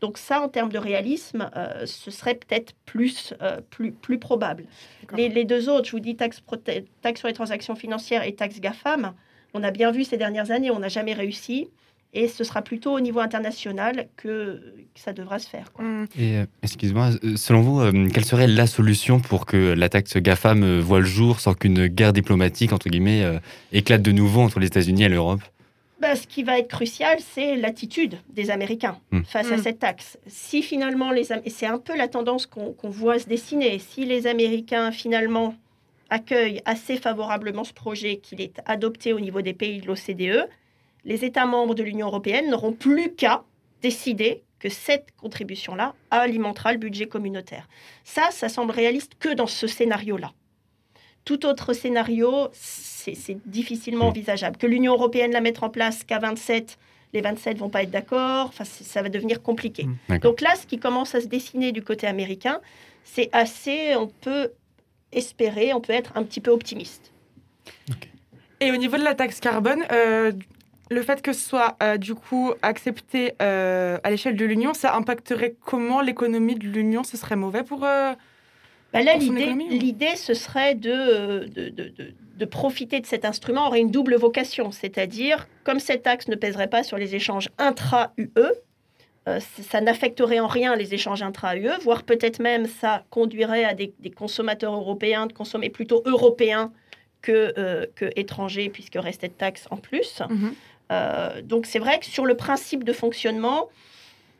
Donc 0.00 0.16
ça, 0.18 0.40
en 0.40 0.48
termes 0.48 0.70
de 0.70 0.78
réalisme, 0.78 1.50
euh, 1.56 1.86
ce 1.86 2.10
serait 2.12 2.34
peut-être 2.36 2.72
plus, 2.86 3.34
euh, 3.42 3.60
plus, 3.70 3.90
plus 3.90 4.18
probable. 4.18 4.64
Les, 5.16 5.28
les 5.28 5.44
deux 5.44 5.68
autres, 5.68 5.86
je 5.86 5.92
vous 5.92 6.00
dis 6.00 6.14
taxe, 6.14 6.40
taxe 7.02 7.18
sur 7.18 7.26
les 7.28 7.34
transactions 7.34 7.74
financières 7.74 8.24
et 8.24 8.34
taxe 8.34 8.60
GAFAM, 8.60 9.14
on 9.54 9.62
a 9.62 9.70
bien 9.70 9.90
vu 9.90 10.04
ces 10.04 10.16
dernières 10.16 10.50
années, 10.50 10.70
on 10.70 10.78
n'a 10.80 10.88
jamais 10.88 11.12
réussi. 11.14 11.68
Et 12.14 12.28
ce 12.28 12.44
sera 12.44 12.60
plutôt 12.60 12.92
au 12.92 13.00
niveau 13.00 13.20
international 13.20 14.06
que, 14.18 14.60
que 14.94 15.00
ça 15.00 15.14
devra 15.14 15.38
se 15.38 15.48
faire. 15.48 15.72
quoi. 15.72 15.82
Mm. 15.82 16.06
Et 16.18 16.36
euh, 16.36 16.44
excuse-moi, 16.62 17.08
euh, 17.24 17.36
selon 17.36 17.62
vous, 17.62 17.80
euh, 17.80 18.08
quelle 18.12 18.26
serait 18.26 18.46
la 18.46 18.66
solution 18.66 19.18
pour 19.18 19.46
que 19.46 19.72
la 19.72 19.88
taxe 19.88 20.18
GAFAM 20.18 20.80
voit 20.80 20.98
le 21.00 21.06
jour 21.06 21.40
sans 21.40 21.54
qu'une 21.54 21.86
guerre 21.86 22.12
diplomatique, 22.12 22.74
entre 22.74 22.90
guillemets, 22.90 23.24
éclate 23.72 24.02
de 24.02 24.12
nouveau 24.12 24.42
entre 24.42 24.60
les 24.60 24.66
États-Unis 24.66 25.04
et 25.04 25.08
l'Europe? 25.08 25.40
Bah, 26.02 26.14
ce 26.16 26.26
qui 26.26 26.42
va 26.42 26.58
être 26.58 26.68
crucial, 26.68 27.16
c'est 27.20 27.56
l'attitude 27.56 28.18
des 28.28 28.50
Américains 28.50 28.98
Hmm. 29.10 29.22
face 29.22 29.50
à 29.50 29.56
Hmm. 29.56 29.62
cette 29.62 29.78
taxe. 29.78 30.18
Si 30.26 30.60
finalement, 30.60 31.12
les 31.12 31.24
c'est 31.46 31.66
un 31.66 31.78
peu 31.78 31.96
la 31.96 32.08
tendance 32.08 32.44
qu'on 32.46 32.72
qu'on 32.72 32.90
voit 32.90 33.20
se 33.20 33.26
dessiner, 33.26 33.78
si 33.78 34.04
les 34.04 34.26
Américains 34.26 34.90
finalement 34.90 35.54
accueillent 36.12 36.60
assez 36.66 36.96
favorablement 36.96 37.64
ce 37.64 37.72
projet, 37.72 38.16
qu'il 38.18 38.40
est 38.40 38.60
adopté 38.66 39.12
au 39.12 39.20
niveau 39.20 39.40
des 39.42 39.54
pays 39.54 39.80
de 39.80 39.86
l'OCDE, 39.86 40.48
les 41.04 41.24
États 41.24 41.46
membres 41.46 41.74
de 41.74 41.82
l'Union 41.82 42.06
européenne 42.08 42.50
n'auront 42.50 42.72
plus 42.72 43.14
qu'à 43.14 43.42
décider 43.80 44.42
que 44.60 44.68
cette 44.68 45.08
contribution-là 45.16 45.94
alimentera 46.10 46.72
le 46.72 46.78
budget 46.78 47.06
communautaire. 47.06 47.68
Ça, 48.04 48.30
ça 48.30 48.48
semble 48.48 48.70
réaliste 48.70 49.12
que 49.18 49.34
dans 49.34 49.48
ce 49.48 49.66
scénario-là. 49.66 50.32
Tout 51.24 51.46
autre 51.46 51.72
scénario, 51.72 52.48
c'est 52.52 53.16
difficilement 53.46 54.04
Mm. 54.06 54.08
envisageable. 54.08 54.56
Que 54.58 54.66
l'Union 54.66 54.92
européenne 54.92 55.32
la 55.32 55.40
mette 55.40 55.62
en 55.62 55.70
place 55.70 56.04
qu'à 56.04 56.18
27, 56.18 56.78
les 57.12 57.20
27 57.20 57.58
vont 57.58 57.68
pas 57.70 57.82
être 57.82 57.90
d'accord, 57.90 58.46
enfin, 58.48 58.64
ça 58.64 59.02
va 59.02 59.08
devenir 59.08 59.42
compliqué. 59.42 59.84
Mm. 59.84 59.96
D'accord. 60.08 60.30
Donc 60.30 60.40
là, 60.40 60.54
ce 60.60 60.66
qui 60.66 60.78
commence 60.78 61.14
à 61.14 61.20
se 61.20 61.26
dessiner 61.26 61.72
du 61.72 61.82
côté 61.82 62.06
américain, 62.06 62.60
c'est 63.04 63.30
assez, 63.32 63.96
on 63.96 64.06
peut 64.08 64.52
espérer, 65.12 65.72
on 65.74 65.80
peut 65.80 65.92
être 65.92 66.12
un 66.16 66.22
petit 66.22 66.40
peu 66.40 66.50
optimiste. 66.50 67.12
Et 68.60 68.70
au 68.70 68.76
niveau 68.76 68.96
de 68.96 69.02
la 69.02 69.14
taxe 69.14 69.40
carbone, 69.40 69.82
euh, 69.92 70.32
le 70.90 71.02
fait 71.02 71.20
que 71.22 71.32
ce 71.32 71.40
soit 71.48 71.76
euh, 71.82 71.96
du 71.96 72.14
coup 72.14 72.52
accepté 72.62 73.34
euh, 73.42 73.98
à 74.04 74.10
l'échelle 74.10 74.36
de 74.36 74.44
l'Union, 74.44 74.72
ça 74.74 74.94
impacterait 74.94 75.54
comment 75.64 76.00
l'économie 76.00 76.54
de 76.54 76.66
l'Union 76.66 77.02
Ce 77.02 77.16
serait 77.16 77.36
mauvais 77.36 77.64
pour. 77.64 77.84
euh, 77.84 78.12
Bah 78.92 79.02
là, 79.02 79.18
son 79.20 79.32
l'idée, 79.32 80.16
ce 80.16 80.34
serait 80.34 80.74
de, 80.74 81.46
de, 81.46 81.68
de- 81.70 81.88
de- 81.88 82.14
de 82.36 82.44
profiter 82.46 82.98
de 83.00 83.06
cet 83.06 83.24
instrument 83.24 83.66
aurait 83.68 83.80
une 83.80 83.90
double 83.90 84.14
vocation, 84.16 84.70
c'est-à-dire, 84.72 85.46
comme 85.64 85.78
cette 85.78 86.02
taxe 86.02 86.28
ne 86.28 86.34
pèserait 86.34 86.68
pas 86.68 86.82
sur 86.82 86.96
les 86.98 87.14
échanges 87.14 87.48
intra-UE, 87.58 88.26
euh, 89.28 89.38
ça 89.40 89.80
n'affecterait 89.80 90.40
en 90.40 90.48
rien 90.48 90.74
les 90.74 90.94
échanges 90.94 91.22
intra-UE, 91.22 91.78
voire 91.82 92.02
peut-être 92.02 92.40
même 92.40 92.66
ça 92.66 93.04
conduirait 93.10 93.64
à 93.64 93.72
des, 93.72 93.94
des 94.00 94.10
consommateurs 94.10 94.74
européens 94.74 95.26
de 95.26 95.32
consommer 95.32 95.70
plutôt 95.70 96.02
européens 96.06 96.72
que, 97.20 97.54
euh, 97.56 97.86
que 97.94 98.10
étrangers, 98.16 98.68
puisque 98.68 98.96
restait 98.96 99.28
de 99.28 99.34
taxes 99.34 99.68
en 99.70 99.76
plus. 99.76 100.22
Mhm. 100.28 100.54
Euh, 100.90 101.40
donc 101.42 101.66
c'est 101.66 101.78
vrai 101.78 102.00
que 102.00 102.06
sur 102.06 102.26
le 102.26 102.36
principe 102.36 102.82
de 102.82 102.92
fonctionnement, 102.92 103.68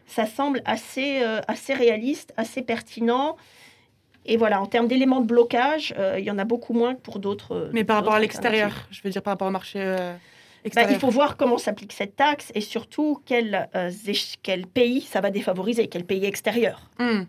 ça 0.07 0.27
semble 0.27 0.61
assez, 0.65 1.23
assez 1.47 1.73
réaliste, 1.73 2.35
assez 2.37 2.61
pertinent. 2.61 3.37
Et 4.27 4.37
voilà, 4.37 4.61
en 4.61 4.67
termes 4.67 4.89
d'éléments 4.89 5.21
de 5.21 5.27
blocage, 5.27 5.95
il 6.19 6.25
y 6.25 6.31
en 6.31 6.39
a 6.39 6.45
beaucoup 6.45 6.75
moins 6.75 6.95
que 6.95 7.01
pour 7.01 7.19
d'autres. 7.19 7.71
Mais 7.73 7.85
par 7.85 7.97
rapport 7.97 8.15
à 8.15 8.21
l'extérieur, 8.21 8.73
je 8.91 9.01
veux 9.03 9.11
dire 9.11 9.23
par 9.23 9.33
rapport 9.33 9.49
au 9.49 9.53
marché 9.53 9.81
Bah, 10.75 10.83
il 10.91 10.99
faut 10.99 11.11
voir 11.11 11.37
comment 11.37 11.59
s'applique 11.59 11.93
cette 11.93 12.17
taxe 12.17 12.53
et 12.55 12.61
surtout 12.61 13.21
quel, 13.27 13.69
euh, 13.75 13.91
quel 14.43 14.67
pays 14.67 15.01
ça 15.01 15.21
va 15.21 15.31
défavoriser, 15.31 15.89
quel 15.89 16.05
pays 16.05 16.25
extérieur. 16.25 16.89
Hmm. 16.99 17.23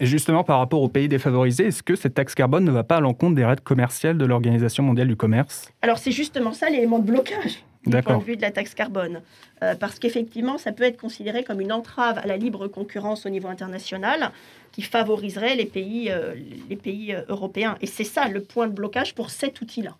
Et 0.00 0.06
justement, 0.06 0.44
par 0.44 0.58
rapport 0.58 0.82
aux 0.82 0.88
pays 0.88 1.08
défavorisés, 1.08 1.66
est-ce 1.66 1.82
que 1.82 1.96
cette 1.96 2.14
taxe 2.14 2.34
carbone 2.34 2.64
ne 2.64 2.70
va 2.70 2.84
pas 2.84 2.96
à 2.96 3.00
l'encontre 3.00 3.34
des 3.36 3.44
règles 3.44 3.62
commerciales 3.62 4.18
de 4.18 4.24
l'Organisation 4.24 4.82
mondiale 4.82 5.08
du 5.08 5.16
commerce? 5.16 5.70
Alors 5.82 5.98
c'est 5.98 6.10
justement 6.10 6.52
ça 6.52 6.68
l'élément 6.68 6.98
de 6.98 7.06
blocage 7.06 7.62
du 7.86 8.02
point 8.02 8.18
de 8.18 8.24
vue 8.24 8.36
de 8.36 8.42
la 8.42 8.50
taxe 8.50 8.74
carbone. 8.74 9.20
Euh, 9.62 9.74
parce 9.74 9.98
qu'effectivement, 9.98 10.58
ça 10.58 10.72
peut 10.72 10.84
être 10.84 10.98
considéré 10.98 11.44
comme 11.44 11.60
une 11.60 11.72
entrave 11.72 12.18
à 12.18 12.26
la 12.26 12.36
libre 12.36 12.66
concurrence 12.66 13.26
au 13.26 13.28
niveau 13.28 13.48
international 13.48 14.30
qui 14.72 14.82
favoriserait 14.82 15.54
les 15.54 15.66
pays, 15.66 16.10
euh, 16.10 16.34
les 16.68 16.76
pays 16.76 17.14
européens. 17.28 17.76
Et 17.82 17.86
c'est 17.86 18.04
ça 18.04 18.28
le 18.28 18.40
point 18.40 18.68
de 18.68 18.72
blocage 18.72 19.14
pour 19.14 19.30
cet 19.30 19.60
outil-là. 19.60 19.96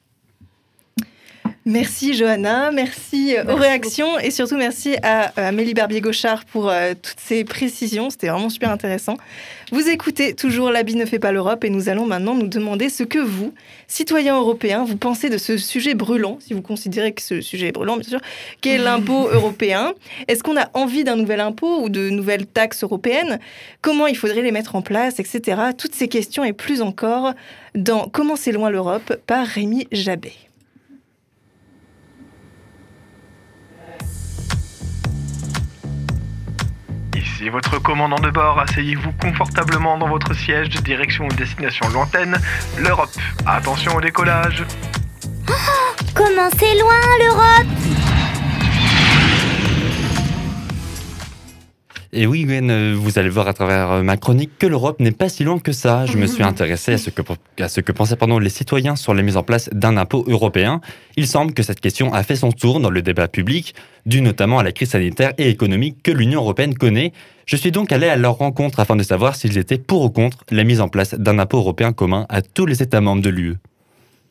Merci 1.66 2.12
Johanna, 2.12 2.70
merci, 2.72 3.34
euh, 3.38 3.50
aux 3.50 3.56
réactions 3.56 4.18
et 4.18 4.30
surtout 4.30 4.58
merci 4.58 4.96
à 5.02 5.28
euh, 5.38 5.48
Amélie 5.48 5.72
Barbier-Gauchard 5.72 6.44
pour 6.44 6.68
euh, 6.68 6.92
toutes 6.92 7.18
ces 7.18 7.42
précisions. 7.42 8.10
C'était 8.10 8.28
vraiment 8.28 8.50
super 8.50 8.70
intéressant. 8.70 9.16
Vous 9.72 9.88
écoutez 9.88 10.34
toujours 10.34 10.70
L'habit 10.70 10.94
ne 10.94 11.06
fait 11.06 11.18
pas 11.18 11.32
l'Europe 11.32 11.64
et 11.64 11.70
nous 11.70 11.88
allons 11.88 12.04
maintenant 12.04 12.34
nous 12.34 12.48
demander 12.48 12.90
ce 12.90 13.02
que 13.02 13.18
vous, 13.18 13.54
citoyens 13.88 14.36
européens, 14.36 14.84
vous 14.84 14.98
pensez 14.98 15.30
de 15.30 15.38
ce 15.38 15.56
sujet 15.56 15.94
brûlant, 15.94 16.36
si 16.38 16.52
vous 16.52 16.60
considérez 16.60 17.14
que 17.14 17.22
ce 17.22 17.40
sujet 17.40 17.68
est 17.68 17.72
brûlant, 17.72 17.96
bien 17.96 18.10
sûr, 18.10 18.20
qu'est 18.60 18.76
l'impôt 18.84 19.30
européen. 19.32 19.94
Est-ce 20.28 20.42
qu'on 20.42 20.58
a 20.58 20.68
envie 20.74 21.02
d'un 21.02 21.16
nouvel 21.16 21.40
impôt 21.40 21.82
ou 21.82 21.88
de 21.88 22.10
nouvelles 22.10 22.44
taxes 22.44 22.84
européennes? 22.84 23.40
Comment 23.80 24.06
il 24.06 24.18
faudrait 24.18 24.42
les 24.42 24.52
mettre 24.52 24.76
en 24.76 24.82
place, 24.82 25.18
etc. 25.18 25.62
Toutes 25.78 25.94
ces 25.94 26.08
questions 26.08 26.44
et 26.44 26.52
plus 26.52 26.82
encore 26.82 27.32
dans 27.74 28.06
Comment 28.06 28.36
c'est 28.36 28.52
loin 28.52 28.68
l'Europe 28.68 29.16
par 29.26 29.46
Rémi 29.46 29.88
Jabet. 29.92 30.32
Votre 37.50 37.78
commandant 37.78 38.18
de 38.18 38.30
bord, 38.30 38.58
asseyez-vous 38.58 39.12
confortablement 39.20 39.98
dans 39.98 40.08
votre 40.08 40.34
siège, 40.34 40.70
direction 40.70 41.24
une 41.24 41.36
destination 41.36 41.88
lointaine, 41.88 42.40
l'Europe. 42.78 43.10
Attention 43.46 43.94
au 43.94 44.00
décollage. 44.00 44.64
Comment 46.14 46.48
c'est 46.58 46.78
loin 46.78 47.00
l'Europe? 47.20 47.66
Et 52.16 52.28
oui, 52.28 52.44
Gwen, 52.44 52.70
euh, 52.70 52.94
vous 52.96 53.18
allez 53.18 53.28
voir 53.28 53.48
à 53.48 53.54
travers 53.54 53.90
euh, 53.90 54.02
ma 54.04 54.16
chronique 54.16 54.52
que 54.56 54.68
l'Europe 54.68 55.00
n'est 55.00 55.10
pas 55.10 55.28
si 55.28 55.42
loin 55.42 55.58
que 55.58 55.72
ça. 55.72 56.06
Je 56.06 56.16
me 56.16 56.26
suis 56.26 56.44
intéressé 56.44 56.92
à 56.92 56.98
ce 56.98 57.10
que, 57.10 57.22
à 57.60 57.68
ce 57.68 57.80
que 57.80 57.90
pensaient 57.90 58.14
pardon, 58.14 58.38
les 58.38 58.50
citoyens 58.50 58.94
sur 58.94 59.14
la 59.14 59.22
mise 59.22 59.36
en 59.36 59.42
place 59.42 59.68
d'un 59.72 59.96
impôt 59.96 60.24
européen. 60.28 60.80
Il 61.16 61.26
semble 61.26 61.52
que 61.54 61.64
cette 61.64 61.80
question 61.80 62.14
a 62.14 62.22
fait 62.22 62.36
son 62.36 62.52
tour 62.52 62.78
dans 62.78 62.90
le 62.90 63.02
débat 63.02 63.26
public, 63.26 63.74
dû 64.06 64.22
notamment 64.22 64.60
à 64.60 64.62
la 64.62 64.70
crise 64.70 64.90
sanitaire 64.90 65.32
et 65.38 65.50
économique 65.50 66.04
que 66.04 66.12
l'Union 66.12 66.40
européenne 66.42 66.74
connaît. 66.74 67.12
Je 67.46 67.56
suis 67.56 67.72
donc 67.72 67.90
allé 67.90 68.06
à 68.06 68.16
leur 68.16 68.38
rencontre 68.38 68.78
afin 68.78 68.94
de 68.94 69.02
savoir 69.02 69.34
s'ils 69.34 69.58
étaient 69.58 69.78
pour 69.78 70.02
ou 70.02 70.10
contre 70.10 70.44
la 70.52 70.62
mise 70.62 70.80
en 70.80 70.88
place 70.88 71.14
d'un 71.14 71.40
impôt 71.40 71.58
européen 71.58 71.92
commun 71.92 72.26
à 72.28 72.42
tous 72.42 72.66
les 72.66 72.80
États 72.80 73.00
membres 73.00 73.22
de 73.22 73.30
l'UE. 73.30 73.56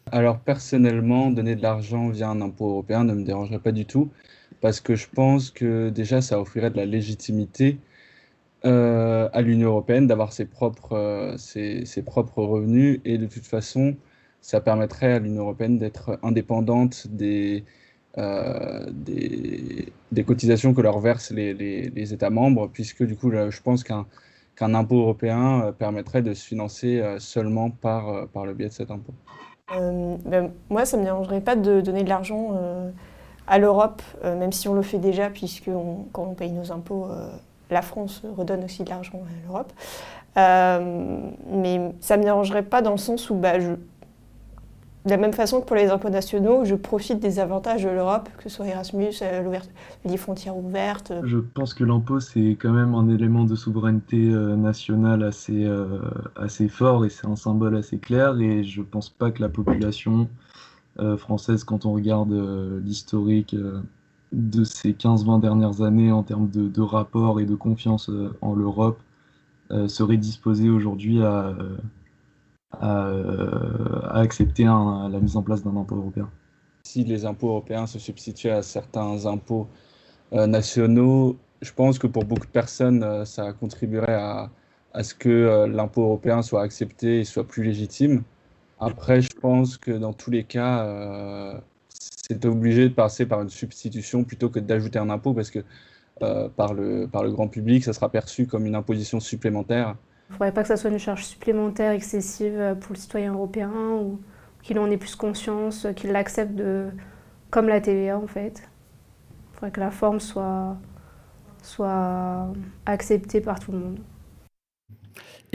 Alors 0.09 0.39
personnellement, 0.39 1.31
donner 1.31 1.55
de 1.55 1.61
l'argent 1.61 2.07
via 2.07 2.29
un 2.29 2.39
impôt 2.39 2.69
européen 2.69 3.03
ne 3.03 3.13
me 3.13 3.25
dérangerait 3.25 3.59
pas 3.59 3.73
du 3.73 3.85
tout, 3.85 4.09
parce 4.63 4.79
que 4.79 4.95
je 4.95 5.07
pense 5.13 5.51
que 5.51 5.89
déjà 5.89 6.21
ça 6.21 6.39
offrirait 6.39 6.69
de 6.69 6.77
la 6.77 6.85
légitimité 6.85 7.79
euh, 8.63 9.27
à 9.33 9.41
l'Union 9.41 9.67
européenne 9.67 10.07
d'avoir 10.07 10.31
ses 10.31 10.45
propres, 10.45 10.93
euh, 10.93 11.35
ses, 11.35 11.85
ses 11.85 12.01
propres 12.01 12.41
revenus, 12.41 13.01
et 13.03 13.17
de 13.17 13.25
toute 13.25 13.45
façon, 13.45 13.97
ça 14.39 14.61
permettrait 14.61 15.11
à 15.11 15.19
l'Union 15.19 15.41
européenne 15.41 15.79
d'être 15.79 16.17
indépendante 16.23 17.07
des, 17.09 17.65
euh, 18.17 18.85
des, 18.89 19.91
des 20.13 20.23
cotisations 20.23 20.73
que 20.73 20.79
leur 20.79 20.97
versent 20.99 21.31
les, 21.31 21.53
les, 21.53 22.13
États 22.13 22.29
membres, 22.29 22.69
puisque 22.71 23.03
du 23.03 23.17
coup, 23.17 23.31
je 23.31 23.61
pense 23.61 23.83
qu'un 23.83 24.05
qu'un 24.55 24.75
impôt 24.75 24.99
européen 24.99 25.73
permettrait 25.77 26.21
de 26.21 26.33
se 26.33 26.45
financer 26.45 27.03
seulement 27.17 27.71
par, 27.71 28.27
par 28.29 28.45
le 28.45 28.53
biais 28.53 28.67
de 28.67 28.73
cet 28.73 28.91
impôt. 28.91 29.13
Ben, 29.69 30.51
moi, 30.69 30.85
ça 30.85 30.95
ne 30.95 31.01
me 31.01 31.07
dérangerait 31.07 31.41
pas 31.41 31.55
de 31.55 31.81
donner 31.81 32.03
de 32.03 32.09
l'argent 32.09 32.51
à 33.47 33.57
l'Europe, 33.57 34.01
euh, 34.23 34.37
même 34.37 34.51
si 34.51 34.67
on 34.67 34.73
le 34.73 34.81
fait 34.81 34.99
déjà, 34.99 35.29
puisque 35.29 35.69
quand 36.11 36.23
on 36.23 36.33
paye 36.33 36.51
nos 36.51 36.71
impôts, 36.71 37.07
euh, 37.09 37.27
la 37.69 37.81
France 37.81 38.23
redonne 38.37 38.63
aussi 38.63 38.83
de 38.83 38.89
l'argent 38.89 39.21
à 39.25 39.47
l'Europe. 39.47 39.73
Euh, 40.37 41.29
mais 41.51 41.91
ça 41.99 42.15
ne 42.15 42.21
me 42.21 42.25
dérangerait 42.25 42.63
pas 42.63 42.81
dans 42.81 42.91
le 42.91 42.97
sens 42.97 43.29
où, 43.29 43.35
bah, 43.35 43.57
de 43.59 43.77
la 45.05 45.17
même 45.17 45.33
façon 45.33 45.59
que 45.59 45.65
pour 45.65 45.75
les 45.75 45.89
impôts 45.89 46.09
nationaux, 46.09 46.63
je 46.63 46.75
profite 46.75 47.19
des 47.19 47.39
avantages 47.39 47.83
de 47.83 47.89
l'Europe, 47.89 48.29
que 48.37 48.43
ce 48.43 48.49
soit 48.49 48.67
Erasmus, 48.67 49.11
les 50.05 50.17
frontières 50.17 50.55
ouvertes. 50.55 51.11
Je 51.23 51.37
pense 51.37 51.73
que 51.73 51.83
l'impôt, 51.83 52.21
c'est 52.21 52.57
quand 52.59 52.71
même 52.71 52.95
un 52.95 53.09
élément 53.09 53.43
de 53.43 53.55
souveraineté 53.55 54.17
nationale 54.17 55.23
assez, 55.23 55.69
assez 56.37 56.69
fort 56.69 57.05
et 57.05 57.09
c'est 57.09 57.27
un 57.27 57.35
symbole 57.35 57.75
assez 57.75 57.97
clair. 57.97 58.39
Et 58.39 58.63
je 58.63 58.81
pense 58.81 59.09
pas 59.09 59.29
que 59.31 59.41
la 59.41 59.49
population 59.49 60.29
française, 61.17 61.63
quand 61.63 61.85
on 61.85 61.93
regarde 61.93 62.31
euh, 62.33 62.79
l'historique 62.81 63.53
euh, 63.53 63.81
de 64.31 64.63
ces 64.63 64.93
15-20 64.93 65.41
dernières 65.41 65.81
années 65.81 66.11
en 66.11 66.23
termes 66.23 66.49
de, 66.49 66.67
de 66.67 66.81
rapport 66.81 67.39
et 67.39 67.45
de 67.45 67.55
confiance 67.55 68.09
euh, 68.09 68.35
en 68.41 68.55
l'Europe, 68.55 69.01
euh, 69.71 69.87
serait 69.87 70.17
disposée 70.17 70.69
aujourd'hui 70.69 71.21
à, 71.23 71.47
euh, 71.47 71.77
à, 72.71 73.07
euh, 73.07 74.01
accepter 74.11 74.65
la 74.65 75.19
mise 75.21 75.35
en 75.37 75.43
place 75.43 75.63
d'un 75.63 75.75
impôt 75.77 75.95
européen. 75.97 76.29
si 76.83 77.03
les 77.03 77.25
impôts 77.25 77.49
européens 77.49 77.87
se 77.87 77.99
substituaient 77.99 78.51
à 78.51 78.63
certains 78.63 79.25
impôts 79.25 79.69
euh, 80.33 80.47
nationaux, 80.47 81.41
je 81.61 81.73
pense 81.73 81.99
que 81.99 82.07
pour 82.07 82.25
beaucoup 82.25 82.47
de 82.47 82.51
personnes, 82.51 83.03
euh, 83.03 83.25
ça 83.25 83.53
contribuerait 83.53 84.15
à, 84.15 84.51
à 84.93 85.03
ce 85.03 85.15
que 85.15 85.29
euh, 85.29 85.67
l'impôt 85.67 86.03
européen 86.03 86.41
soit 86.41 86.61
accepté 86.63 87.21
et 87.21 87.25
soit 87.25 87.47
plus 87.47 87.63
légitime. 87.63 88.25
Après, 88.79 89.21
je 89.21 89.29
pense 89.43 89.77
que 89.77 89.91
dans 89.91 90.13
tous 90.13 90.31
les 90.31 90.45
cas, 90.45 90.85
euh, 90.85 91.53
c'est 91.89 92.45
obligé 92.45 92.87
de 92.87 92.93
passer 92.93 93.25
par 93.25 93.41
une 93.41 93.49
substitution 93.49 94.23
plutôt 94.23 94.49
que 94.49 94.59
d'ajouter 94.59 94.99
un 94.99 95.09
impôt 95.09 95.33
parce 95.33 95.51
que 95.51 95.59
euh, 96.21 96.47
par 96.47 96.73
le, 96.73 97.07
par 97.11 97.23
le 97.23 97.31
grand 97.31 97.49
public, 97.49 97.83
ça 97.83 97.91
sera 97.91 98.07
perçu 98.07 98.47
comme 98.47 98.65
une 98.65 98.75
imposition 98.75 99.19
supplémentaire. 99.19 99.95
Il 100.29 100.33
ne 100.33 100.37
faudrait 100.37 100.53
pas 100.53 100.61
que 100.61 100.69
ça 100.69 100.77
soit 100.77 100.89
une 100.89 100.97
charge 100.97 101.25
supplémentaire 101.25 101.91
excessive 101.91 102.77
pour 102.79 102.93
le 102.93 102.99
citoyen 102.99 103.33
européen 103.33 103.73
ou 103.99 104.21
qu'il 104.61 104.79
en 104.79 104.89
ait 104.89 104.97
plus 104.97 105.15
conscience, 105.15 105.87
qu'il 105.97 106.13
l'accepte 106.13 106.55
de... 106.55 106.87
comme 107.49 107.67
la 107.67 107.81
TVA 107.81 108.17
en 108.17 108.27
fait. 108.27 108.63
Il 109.51 109.55
faudrait 109.55 109.71
que 109.71 109.81
la 109.81 109.91
forme 109.91 110.21
soit, 110.21 110.77
soit 111.61 112.47
acceptée 112.85 113.41
par 113.41 113.59
tout 113.59 113.73
le 113.73 113.79
monde. 113.79 113.99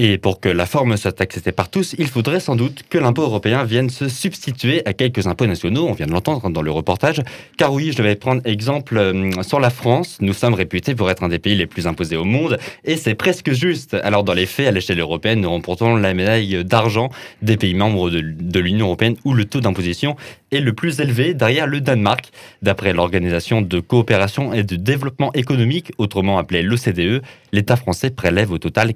Et 0.00 0.16
pour 0.16 0.38
que 0.38 0.48
la 0.48 0.64
forme 0.64 0.96
soit 0.96 1.20
acceptée 1.20 1.50
par 1.50 1.70
tous, 1.70 1.96
il 1.98 2.06
faudrait 2.06 2.38
sans 2.38 2.54
doute 2.54 2.84
que 2.88 2.98
l'impôt 2.98 3.22
européen 3.22 3.64
vienne 3.64 3.90
se 3.90 4.08
substituer 4.08 4.80
à 4.86 4.92
quelques 4.92 5.26
impôts 5.26 5.46
nationaux, 5.46 5.88
on 5.88 5.92
vient 5.92 6.06
de 6.06 6.12
l'entendre 6.12 6.48
dans 6.50 6.62
le 6.62 6.70
reportage. 6.70 7.20
Car 7.56 7.72
oui, 7.72 7.92
je 7.96 8.00
vais 8.00 8.14
prendre 8.14 8.40
exemple 8.44 8.96
euh, 8.96 9.42
sur 9.42 9.58
la 9.58 9.70
France. 9.70 10.18
Nous 10.20 10.34
sommes 10.34 10.54
réputés 10.54 10.94
pour 10.94 11.10
être 11.10 11.24
un 11.24 11.28
des 11.28 11.40
pays 11.40 11.56
les 11.56 11.66
plus 11.66 11.88
imposés 11.88 12.16
au 12.16 12.24
monde, 12.24 12.58
et 12.84 12.96
c'est 12.96 13.16
presque 13.16 13.50
juste. 13.50 13.94
Alors 13.94 14.22
dans 14.22 14.34
les 14.34 14.46
faits, 14.46 14.68
à 14.68 14.70
l'échelle 14.70 15.00
européenne, 15.00 15.40
nous 15.40 15.50
remportons 15.50 15.96
la 15.96 16.14
médaille 16.14 16.64
d'argent 16.64 17.10
des 17.42 17.56
pays 17.56 17.74
membres 17.74 18.08
de, 18.08 18.20
de 18.20 18.60
l'Union 18.60 18.86
européenne 18.86 19.16
où 19.24 19.34
le 19.34 19.46
taux 19.46 19.60
d'imposition 19.60 20.14
est 20.52 20.60
le 20.60 20.72
plus 20.72 21.00
élevé 21.00 21.34
derrière 21.34 21.66
le 21.66 21.80
Danemark. 21.80 22.30
D'après 22.62 22.92
l'Organisation 22.92 23.62
de 23.62 23.80
coopération 23.80 24.52
et 24.52 24.62
de 24.62 24.76
développement 24.76 25.32
économique, 25.32 25.92
autrement 25.98 26.38
appelée 26.38 26.62
l'OCDE, 26.62 27.22
l'État 27.52 27.76
français 27.76 28.10
prélève 28.10 28.52
au 28.52 28.58
total 28.58 28.94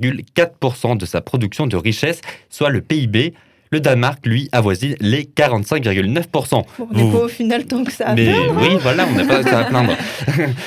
45,4% 0.00 0.96
de 0.96 1.06
sa 1.06 1.20
production 1.20 1.66
de 1.66 1.76
richesse, 1.76 2.20
soit 2.50 2.70
le 2.70 2.80
PIB. 2.80 3.34
Le 3.70 3.80
Danemark, 3.80 4.24
lui, 4.24 4.48
avoisine 4.52 4.96
les 4.98 5.24
45,9%. 5.24 6.62
On 6.78 6.94
n'est 6.94 7.12
pas 7.12 7.18
au 7.18 7.28
final 7.28 7.66
tant 7.66 7.84
que 7.84 7.92
ça 7.92 8.06
à 8.08 8.14
Mais 8.14 8.32
plaindre, 8.32 8.58
hein. 8.58 8.62
oui, 8.62 8.78
voilà, 8.80 9.06
on 9.06 9.14
n'a 9.14 9.26
pas 9.26 9.42
ça 9.42 9.58
à 9.58 9.64
plaindre. 9.68 9.92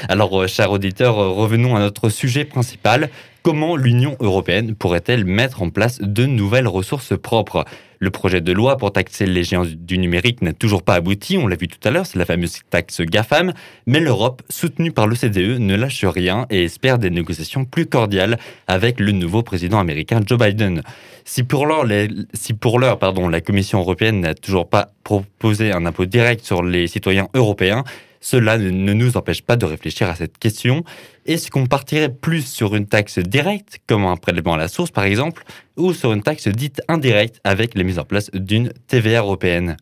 Alors, 0.08 0.40
euh, 0.40 0.46
chers 0.46 0.72
auditeurs, 0.72 1.18
euh, 1.18 1.30
revenons 1.30 1.76
à 1.76 1.80
notre 1.80 2.10
sujet 2.10 2.46
principal. 2.46 3.10
Comment 3.44 3.76
l'Union 3.76 4.16
européenne 4.20 4.76
pourrait-elle 4.76 5.26
mettre 5.26 5.62
en 5.62 5.70
place 5.70 6.00
de 6.02 6.26
nouvelles 6.26 6.68
ressources 6.68 7.18
propres? 7.18 7.66
Le 8.00 8.10
projet 8.10 8.42
de 8.42 8.52
loi 8.52 8.78
pour 8.78 8.92
taxer 8.92 9.28
les 9.28 9.44
géants 9.44 9.66
du 9.66 10.00
numérique 10.00 10.42
n'a 10.42 10.54
toujours 10.54 10.82
pas 10.82 10.96
abouti, 10.96 11.38
on 11.38 11.46
l'a 11.46 11.56
vu 11.56 11.68
tout 11.68 11.78
à 11.88 11.92
l'heure, 11.92 12.08
c'est 12.08 12.18
la 12.18 12.26
fameuse 12.26 12.62
taxe 12.72 13.02
GAFAM, 13.02 13.54
mais 13.86 14.00
l'Europe, 14.00 14.42
soutenue 14.50 14.92
par 14.92 15.06
l'OCDE, 15.06 15.60
ne 15.60 15.76
lâche 15.76 16.04
rien 16.06 16.48
et 16.50 16.64
espère 16.64 16.98
des 16.98 17.12
négociations 17.12 17.64
plus 17.64 17.86
cordiales 17.86 18.40
avec 18.68 19.00
le 19.00 19.12
nouveau 19.12 19.44
président 19.44 19.80
américain 19.80 20.20
Joe 20.26 20.40
Biden. 20.40 20.82
Si 21.26 21.44
pour 21.44 21.68
l'heure, 21.68 21.86
la 21.86 23.42
Commission 23.42 23.80
européenne 23.80 24.22
n'a 24.22 24.34
toujours 24.34 24.68
pas 24.68 24.90
proposé 25.04 25.72
un 25.72 25.86
impôt 25.86 26.06
direct 26.06 26.44
sur 26.44 26.64
les 26.64 26.88
citoyens 26.88 27.28
européens, 27.36 27.84
cela 28.22 28.58
ne 28.58 28.94
nous 28.94 29.18
empêche 29.18 29.42
pas 29.42 29.58
de 29.58 29.66
réfléchir 29.66 30.08
à 30.10 30.16
cette 30.16 30.38
question. 30.38 30.84
Est-ce 31.26 31.52
qu'on 31.52 31.66
partirait 31.66 32.14
plus 32.14 32.46
sur 32.46 32.76
une 32.76 32.86
taxe 32.86 33.20
directe, 33.20 33.80
comme 33.88 34.06
un 34.06 34.16
prélèvement 34.16 34.54
à 34.54 34.58
la 34.58 34.68
source 34.68 34.92
par 34.92 35.04
exemple, 35.04 35.44
ou 35.76 35.92
sur 35.92 36.14
une 36.14 36.22
taxe 36.22 36.48
dite 36.48 36.82
indirecte 36.88 37.42
avec 37.44 37.76
la 37.76 37.84
mise 37.84 38.00
en 38.00 38.06
place 38.06 38.30
d'une 38.32 38.72
TVA 38.88 39.20
européenne? 39.20 39.76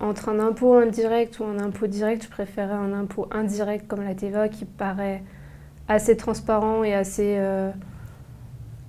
Entre 0.00 0.30
un 0.30 0.38
impôt 0.38 0.74
indirect 0.74 1.40
ou 1.40 1.44
un 1.44 1.58
impôt 1.58 1.86
direct, 1.86 2.24
je 2.24 2.28
préférerais 2.30 2.72
un 2.72 2.94
impôt 2.94 3.28
indirect 3.32 3.86
comme 3.86 4.02
la 4.02 4.14
TVA 4.14 4.48
qui 4.48 4.64
paraît 4.64 5.22
assez 5.88 6.16
transparent 6.16 6.84
et 6.84 6.94
assez, 6.94 7.36
euh, 7.38 7.70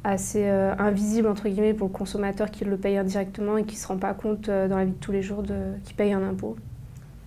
euh, 0.05 0.75
invisible 0.77 1.27
entre 1.27 1.49
guillemets 1.49 1.73
pour 1.73 1.87
le 1.87 1.93
consommateur 1.93 2.51
qui 2.51 2.63
le 2.63 2.77
paye 2.77 2.97
indirectement 2.97 3.57
et 3.57 3.65
qui 3.65 3.75
ne 3.75 3.79
se 3.81 3.87
rend 3.87 3.97
pas 3.97 4.13
compte 4.13 4.47
euh, 4.47 4.67
dans 4.67 4.77
la 4.77 4.85
vie 4.85 4.91
de 4.91 4.97
tous 4.97 5.11
les 5.11 5.23
jours 5.23 5.41
de, 5.43 5.73
qui 5.83 5.93
paye 5.93 6.13
un 6.13 6.23
impôt. 6.23 6.55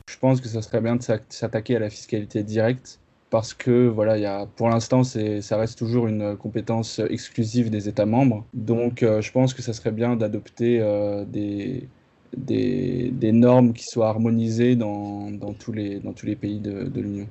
Je 0.07 0.19
pense 0.19 0.41
que 0.41 0.49
ça 0.49 0.63
serait 0.63 0.81
bien 0.81 0.97
de 0.97 1.03
s'attaquer 1.03 1.77
à 1.77 1.79
la 1.79 1.91
fiscalité 1.91 2.43
directe 2.43 3.01
parce 3.35 3.53
que 3.53 3.89
voilà, 3.89 4.17
y 4.17 4.27
a, 4.27 4.47
pour 4.47 4.69
l'instant, 4.69 5.03
ça 5.03 5.57
reste 5.57 5.77
toujours 5.77 6.07
une 6.07 6.37
compétence 6.37 7.01
exclusive 7.01 7.69
des 7.69 7.89
États 7.89 8.07
membres. 8.07 8.47
Donc, 8.55 9.03
euh, 9.03 9.21
je 9.23 9.33
pense 9.33 9.55
que 9.55 9.61
ça 9.61 9.73
serait 9.73 9.91
bien 9.91 10.15
d'adopter 10.15 10.79
euh, 10.81 11.25
des, 11.25 11.89
des, 12.37 13.33
normes 13.33 13.73
qui 13.73 13.87
soient 13.87 14.09
harmonisées 14.09 14.77
dans, 14.77 15.33
dans, 15.33 15.53
tous, 15.53 15.73
les, 15.73 15.99
dans 15.99 16.13
tous 16.13 16.27
les 16.27 16.37
pays 16.37 16.61
de, 16.61 16.89
l'Union. 16.95 17.27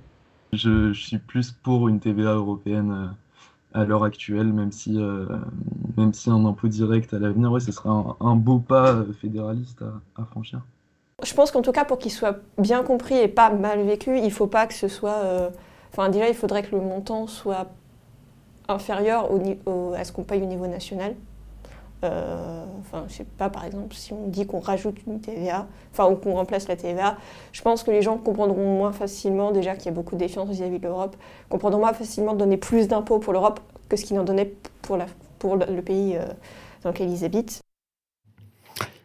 Je, 0.51 0.91
suis 0.91 1.19
plus 1.19 1.51
pour 1.51 1.87
une 1.87 2.01
TVA 2.01 2.33
européenne 2.33 2.91
euh, 2.91 3.79
à 3.79 3.85
l'heure 3.85 4.03
actuelle, 4.03 4.51
même 4.51 4.73
si, 4.73 4.99
même 5.97 6.13
si 6.13 6.29
un 6.29 6.45
impôt 6.45 6.67
direct 6.67 7.13
à 7.13 7.19
l'avenir, 7.19 7.49
ouais, 7.49 7.61
ce 7.61 7.71
serait 7.71 7.89
un, 8.19 8.35
beau 8.35 8.59
pas 8.59 9.05
fédéraliste 9.21 9.83
à 10.17 10.25
franchir. 10.25 10.61
Je 11.23 11.33
pense 11.33 11.51
qu'en 11.51 11.61
tout 11.61 11.71
cas, 11.71 11.85
pour 11.85 11.99
qu'il 11.99 12.11
soit 12.11 12.37
bien 12.57 12.83
compris 12.83 13.17
et 13.17 13.27
pas 13.27 13.49
mal 13.49 13.81
vécu, 13.83 14.19
il 14.19 14.31
faut 14.31 14.47
pas 14.47 14.67
que 14.67 14.73
ce 14.73 14.87
soit. 14.87 15.23
Euh, 15.23 15.49
enfin, 15.91 16.09
déjà, 16.09 16.27
il 16.27 16.35
faudrait 16.35 16.63
que 16.63 16.75
le 16.75 16.81
montant 16.81 17.27
soit 17.27 17.67
inférieur 18.67 19.29
à 19.95 20.03
ce 20.03 20.11
qu'on 20.11 20.23
paye 20.23 20.41
au 20.41 20.45
niveau 20.45 20.67
national. 20.67 21.15
Euh, 22.03 22.65
enfin, 22.81 23.05
je 23.07 23.13
sais 23.13 23.23
pas, 23.23 23.49
par 23.49 23.65
exemple, 23.65 23.95
si 23.95 24.11
on 24.11 24.27
dit 24.27 24.45
qu'on 24.45 24.59
rajoute 24.59 24.97
une 25.07 25.21
TVA, 25.21 25.67
enfin, 25.91 26.09
ou 26.09 26.15
qu'on 26.15 26.33
remplace 26.33 26.67
la 26.67 26.75
TVA, 26.75 27.17
je 27.51 27.61
pense 27.61 27.83
que 27.83 27.91
les 27.91 28.01
gens 28.01 28.17
comprendront 28.17 28.77
moins 28.77 28.91
facilement, 28.91 29.51
déjà 29.51 29.75
qu'il 29.75 29.85
y 29.85 29.89
a 29.89 29.93
beaucoup 29.93 30.15
de 30.15 30.19
défiance 30.19 30.49
vis-à-vis 30.49 30.79
de 30.79 30.83
l'Europe, 30.83 31.15
comprendront 31.49 31.79
moins 31.79 31.93
facilement 31.93 32.33
de 32.33 32.39
donner 32.39 32.57
plus 32.57 32.87
d'impôts 32.87 33.19
pour 33.19 33.31
l'Europe 33.31 33.61
que 33.87 33.95
ce 33.95 34.05
qu'ils 34.05 34.19
en 34.19 34.23
donnaient 34.23 34.53
pour 34.81 34.97
le, 34.97 35.81
pays 35.81 36.17
euh, 36.17 36.25
dans 36.83 36.89
lequel 36.89 37.09
ils 37.09 37.23
habitent. 37.23 37.61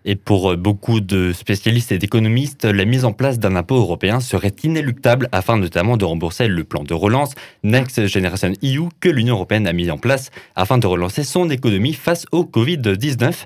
Et 0.05 0.17
pour 0.17 0.53
euh, 0.53 0.57
beaucoup 0.57 1.01
de 1.01 1.33
spécialistes 1.33 1.93
et 1.93 1.99
d'économistes, 1.99 2.65
la 2.65 2.85
mise 2.85 3.05
en 3.05 3.13
place 3.13 3.39
d'un 3.39 3.57
impôt 3.57 3.77
européen 3.77 4.21
serait 4.21 4.55
inéluctable 4.63 5.29
afin 5.33 5.59
notamment 5.59 5.97
de 5.97 6.05
rembourser 6.05 6.49
le 6.49 6.65
plan 6.65 6.83
de 6.83 6.95
relance 6.95 7.35
Next 7.65 8.07
Generation 8.07 8.53
EU 8.63 8.89
que 9.01 9.09
l'Union 9.09 9.35
européenne 9.35 9.67
a 9.67 9.73
mis 9.73 9.91
en 9.91 9.99
place 9.99 10.31
afin 10.57 10.79
de 10.79 10.87
relancer 10.87 11.25
son 11.25 11.51
économie 11.51 11.95
face 11.95 12.27
au 12.33 12.45
Covid-19. 12.45 13.45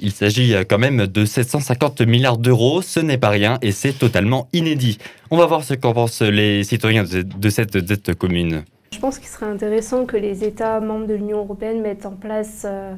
Il 0.00 0.12
s'agit 0.12 0.54
euh, 0.54 0.64
quand 0.68 0.78
même 0.78 1.06
de 1.06 1.24
750 1.24 2.02
milliards 2.02 2.38
d'euros, 2.38 2.82
ce 2.82 3.00
n'est 3.00 3.18
pas 3.18 3.30
rien 3.30 3.58
et 3.62 3.72
c'est 3.72 3.92
totalement 3.92 4.48
inédit. 4.52 4.98
On 5.30 5.36
va 5.36 5.46
voir 5.46 5.64
ce 5.64 5.74
qu'en 5.74 5.92
pensent 5.92 6.22
les 6.22 6.64
citoyens 6.64 7.04
de 7.04 7.50
cette 7.50 7.76
dette 7.76 8.14
commune. 8.14 8.64
Je 8.92 8.98
pense 8.98 9.18
qu'il 9.18 9.28
serait 9.28 9.46
intéressant 9.46 10.04
que 10.04 10.16
les 10.16 10.44
États 10.44 10.78
membres 10.78 11.06
de 11.06 11.14
l'Union 11.14 11.38
européenne 11.38 11.80
mettent 11.80 12.06
en 12.06 12.12
place 12.12 12.64
euh, 12.66 12.94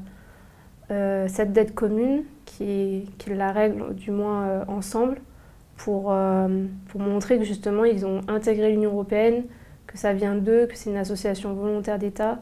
cette 0.88 1.52
dette 1.52 1.74
commune 1.74 2.24
qui, 2.58 3.34
la 3.34 3.52
règlent 3.52 3.94
du 3.94 4.10
moins 4.10 4.44
euh, 4.44 4.64
ensemble 4.68 5.20
pour, 5.76 6.12
euh, 6.12 6.66
pour 6.88 7.00
montrer 7.00 7.38
que 7.38 7.44
justement 7.44 7.84
ils 7.84 8.06
ont 8.06 8.20
intégré 8.28 8.70
l'Union 8.70 8.92
européenne, 8.92 9.44
que 9.86 9.98
ça 9.98 10.12
vient 10.12 10.34
d'eux, 10.34 10.66
que 10.66 10.76
c'est 10.76 10.90
une 10.90 10.96
association 10.96 11.52
volontaire 11.54 11.98
d'États 11.98 12.38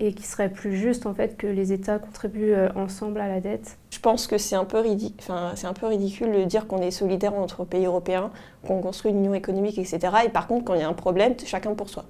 et 0.00 0.12
qui 0.12 0.22
serait 0.22 0.48
plus 0.48 0.76
juste 0.76 1.06
en 1.06 1.14
fait 1.14 1.36
que 1.36 1.48
les 1.48 1.72
États 1.72 1.98
contribuent 1.98 2.54
euh, 2.54 2.68
ensemble 2.76 3.20
à 3.20 3.26
la 3.26 3.40
dette. 3.40 3.78
Je 3.90 3.98
pense 3.98 4.28
que 4.28 4.38
c'est 4.38 4.54
un, 4.54 4.64
peu 4.64 4.78
un 4.78 5.72
peu 5.72 5.86
ridicule 5.86 6.32
de 6.32 6.44
dire 6.44 6.68
qu'on 6.68 6.80
est 6.80 6.92
solidaire 6.92 7.34
entre 7.34 7.64
pays 7.64 7.86
européens, 7.86 8.30
qu'on 8.64 8.80
construit 8.80 9.10
une 9.10 9.18
union 9.18 9.34
économique, 9.34 9.76
etc. 9.76 9.98
Et 10.24 10.28
par 10.28 10.46
contre, 10.46 10.64
quand 10.64 10.74
il 10.74 10.80
y 10.80 10.84
a 10.84 10.88
un 10.88 10.92
problème, 10.92 11.34
chacun 11.44 11.74
pour 11.74 11.88
soi. 11.88 12.04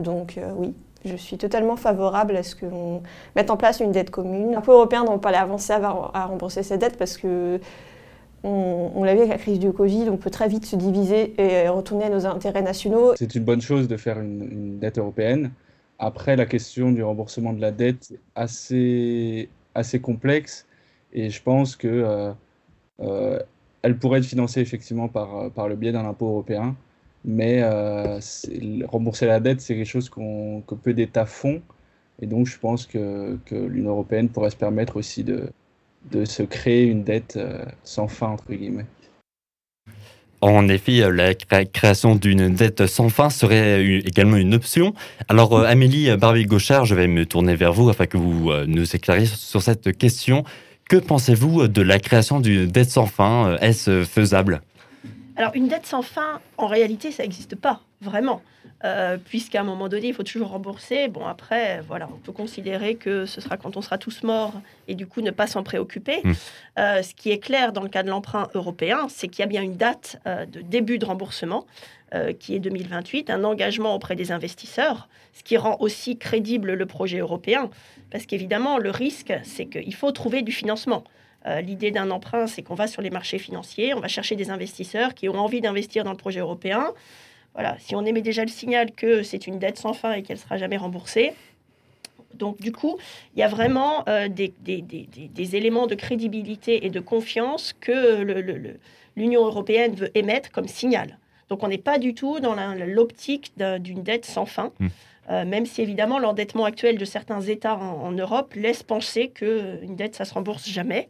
Donc 0.00 0.40
oui, 0.56 0.74
je 1.04 1.16
suis 1.16 1.38
totalement 1.38 1.76
favorable 1.76 2.36
à 2.36 2.42
ce 2.42 2.54
qu'on 2.54 3.02
mette 3.36 3.50
en 3.50 3.56
place 3.56 3.80
une 3.80 3.92
dette 3.92 4.10
commune. 4.10 4.54
Un 4.54 4.60
peu 4.60 4.72
européen 4.72 5.04
pas 5.18 5.30
avancé 5.30 5.72
à, 5.72 6.26
rembourser 6.26 6.62
cette 6.62 6.80
dette 6.80 6.96
parce 6.96 7.16
que 7.16 7.60
on, 8.42 9.04
l'a 9.04 9.12
vu 9.14 9.20
avec 9.20 9.32
la 9.32 9.38
crise 9.38 9.58
du 9.58 9.70
Covid, 9.70 10.08
on 10.08 10.16
peut 10.16 10.30
très 10.30 10.48
vite 10.48 10.64
se 10.64 10.74
diviser 10.74 11.34
et 11.38 11.68
retourner 11.68 12.06
à 12.06 12.08
nos 12.08 12.24
intérêts 12.24 12.62
nationaux. 12.62 13.12
C'est 13.16 13.34
une 13.34 13.44
bonne 13.44 13.60
chose 13.60 13.86
de 13.86 13.98
faire 13.98 14.18
une, 14.18 14.78
dette 14.78 14.96
européenne. 14.96 15.50
Après, 15.98 16.36
la 16.36 16.46
question 16.46 16.90
du 16.90 17.02
remboursement 17.02 17.52
de 17.52 17.60
la 17.60 17.70
dette 17.70 18.12
est 18.12 19.48
assez, 19.74 20.00
complexe 20.00 20.66
et 21.12 21.28
je 21.28 21.42
pense 21.42 21.76
que 21.76 21.88
euh, 21.88 22.32
euh, 23.00 23.94
pourrait 24.00 24.20
être 24.20 24.24
financée 24.24 24.60
effectivement 24.62 25.08
par 25.08 25.68
le 25.68 25.76
biais 25.76 25.92
d'un 25.92 26.06
impôt 26.06 26.28
européen 26.28 26.76
mais 27.24 27.60
euh, 27.62 28.18
rembourser 28.88 29.26
la 29.26 29.40
dette, 29.40 29.60
c'est 29.60 29.74
quelque 29.74 29.86
chose 29.86 30.08
que 30.10 30.74
peu 30.74 30.94
d'États 30.94 31.26
font. 31.26 31.60
Et 32.22 32.26
donc, 32.26 32.46
je 32.46 32.58
pense 32.58 32.86
que, 32.86 33.38
que 33.46 33.54
l'Union 33.54 33.90
européenne 33.90 34.28
pourrait 34.28 34.50
se 34.50 34.56
permettre 34.56 34.96
aussi 34.96 35.24
de, 35.24 35.50
de 36.10 36.24
se 36.24 36.42
créer 36.42 36.84
une 36.84 37.02
dette 37.02 37.36
euh, 37.36 37.64
sans 37.82 38.08
fin, 38.08 38.28
entre 38.28 38.52
guillemets. 38.52 38.86
En 40.42 40.68
effet, 40.68 41.02
euh, 41.02 41.10
la 41.10 41.34
création 41.34 42.16
d'une 42.16 42.54
dette 42.54 42.86
sans 42.86 43.10
fin 43.10 43.28
serait 43.28 43.84
également 43.84 44.36
une 44.36 44.54
option. 44.54 44.94
Alors, 45.28 45.58
Amélie 45.58 46.14
Barbie-Gauchard, 46.16 46.86
je 46.86 46.94
vais 46.94 47.06
me 47.06 47.26
tourner 47.26 47.54
vers 47.54 47.72
vous 47.72 47.90
afin 47.90 48.06
que 48.06 48.16
vous 48.16 48.50
nous 48.66 48.96
éclairiez 48.96 49.26
sur 49.26 49.60
cette 49.60 49.96
question. 49.96 50.44
Que 50.88 50.96
pensez-vous 50.96 51.68
de 51.68 51.82
la 51.82 51.98
création 51.98 52.40
d'une 52.40 52.66
dette 52.66 52.90
sans 52.90 53.06
fin 53.06 53.56
Est-ce 53.60 54.04
faisable? 54.04 54.62
Alors, 55.40 55.52
une 55.54 55.68
dette 55.68 55.86
sans 55.86 56.02
fin, 56.02 56.38
en 56.58 56.66
réalité, 56.66 57.10
ça 57.12 57.22
n'existe 57.22 57.56
pas, 57.56 57.80
vraiment. 58.02 58.42
Euh, 58.84 59.16
puisqu'à 59.16 59.60
un 59.60 59.64
moment 59.64 59.88
donné, 59.88 60.08
il 60.08 60.12
faut 60.12 60.22
toujours 60.22 60.48
rembourser. 60.48 61.08
Bon, 61.08 61.26
après, 61.26 61.80
voilà, 61.88 62.10
on 62.12 62.18
peut 62.18 62.32
considérer 62.32 62.96
que 62.96 63.24
ce 63.24 63.40
sera 63.40 63.56
quand 63.56 63.78
on 63.78 63.80
sera 63.80 63.96
tous 63.96 64.22
morts 64.22 64.52
et 64.86 64.94
du 64.94 65.06
coup 65.06 65.22
ne 65.22 65.30
pas 65.30 65.46
s'en 65.46 65.62
préoccuper. 65.62 66.20
Hmm. 66.24 66.32
Euh, 66.78 67.02
ce 67.02 67.14
qui 67.14 67.30
est 67.30 67.38
clair 67.38 67.72
dans 67.72 67.82
le 67.82 67.88
cas 67.88 68.02
de 68.02 68.10
l'emprunt 68.10 68.48
européen, 68.52 69.06
c'est 69.08 69.28
qu'il 69.28 69.40
y 69.40 69.42
a 69.42 69.46
bien 69.46 69.62
une 69.62 69.78
date 69.78 70.20
euh, 70.26 70.44
de 70.44 70.60
début 70.60 70.98
de 70.98 71.06
remboursement 71.06 71.66
qui 72.40 72.56
est 72.56 72.58
2028, 72.58 73.30
un 73.30 73.44
engagement 73.44 73.94
auprès 73.94 74.16
des 74.16 74.32
investisseurs, 74.32 75.08
ce 75.32 75.44
qui 75.44 75.56
rend 75.56 75.76
aussi 75.78 76.18
crédible 76.18 76.72
le 76.72 76.84
projet 76.84 77.18
européen. 77.18 77.70
Parce 78.10 78.26
qu'évidemment, 78.26 78.78
le 78.78 78.90
risque, 78.90 79.32
c'est 79.44 79.66
qu'il 79.66 79.94
faut 79.94 80.10
trouver 80.10 80.42
du 80.42 80.50
financement. 80.50 81.04
Euh, 81.46 81.60
l'idée 81.60 81.90
d'un 81.90 82.10
emprunt, 82.10 82.46
c'est 82.46 82.62
qu'on 82.62 82.74
va 82.74 82.86
sur 82.86 83.02
les 83.02 83.10
marchés 83.10 83.38
financiers, 83.38 83.94
on 83.94 84.00
va 84.00 84.08
chercher 84.08 84.36
des 84.36 84.50
investisseurs 84.50 85.14
qui 85.14 85.28
ont 85.28 85.38
envie 85.38 85.60
d'investir 85.60 86.04
dans 86.04 86.10
le 86.10 86.16
projet 86.16 86.40
européen. 86.40 86.92
Voilà, 87.54 87.76
si 87.78 87.94
on 87.94 88.04
émet 88.04 88.22
déjà 88.22 88.42
le 88.42 88.50
signal 88.50 88.92
que 88.92 89.22
c'est 89.22 89.46
une 89.46 89.58
dette 89.58 89.78
sans 89.78 89.92
fin 89.92 90.12
et 90.12 90.22
qu'elle 90.22 90.38
sera 90.38 90.58
jamais 90.58 90.76
remboursée, 90.76 91.32
donc 92.34 92.60
du 92.60 92.72
coup, 92.72 92.96
il 93.34 93.40
y 93.40 93.42
a 93.42 93.48
vraiment 93.48 94.04
euh, 94.08 94.28
des, 94.28 95.56
éléments 95.56 95.86
de 95.86 95.94
crédibilité 95.94 96.86
et 96.86 96.90
de 96.90 97.00
confiance 97.00 97.74
que 97.80 98.22
l'Union 99.16 99.44
européenne 99.44 99.94
veut 99.94 100.10
émettre 100.14 100.50
comme 100.50 100.68
signal. 100.68 101.18
Donc 101.48 101.62
on 101.62 101.68
n'est 101.68 101.78
pas 101.78 101.98
du 101.98 102.14
tout 102.14 102.38
dans 102.38 102.54
l'optique 102.86 103.52
d'une 103.56 104.02
dette 104.02 104.24
sans 104.24 104.46
fin. 104.46 104.72
Mmh. 104.78 104.88
Euh, 105.30 105.44
même 105.44 105.64
si 105.64 105.80
évidemment 105.80 106.18
l'endettement 106.18 106.64
actuel 106.64 106.98
de 106.98 107.04
certains 107.04 107.40
États 107.40 107.76
en, 107.76 108.10
Europe 108.10 108.54
laisse 108.54 108.82
penser 108.82 109.28
qu'une 109.28 109.94
dette, 109.94 110.16
ça 110.16 110.24
se 110.24 110.34
rembourse 110.34 110.68
jamais. 110.68 111.08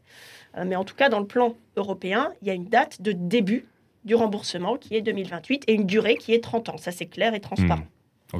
Euh, 0.56 0.64
mais 0.66 0.76
en 0.76 0.84
tout 0.84 0.94
cas, 0.94 1.08
dans 1.08 1.20
le 1.20 1.26
plan 1.26 1.54
européen, 1.76 2.32
il 2.42 2.48
y 2.48 2.50
a 2.50 2.54
une 2.54 2.66
date 2.66 3.00
de 3.00 3.12
début 3.12 3.66
du 4.04 4.14
remboursement 4.14 4.76
qui 4.76 4.94
est 4.94 5.00
2028 5.00 5.64
et 5.66 5.74
une 5.74 5.86
durée 5.86 6.16
qui 6.16 6.34
est 6.34 6.42
30 6.42 6.70
ans. 6.70 6.76
Ça, 6.76 6.90
c'est 6.92 7.06
clair 7.06 7.34
et 7.34 7.40
transparent. 7.40 7.84
Hmm. 8.32 8.38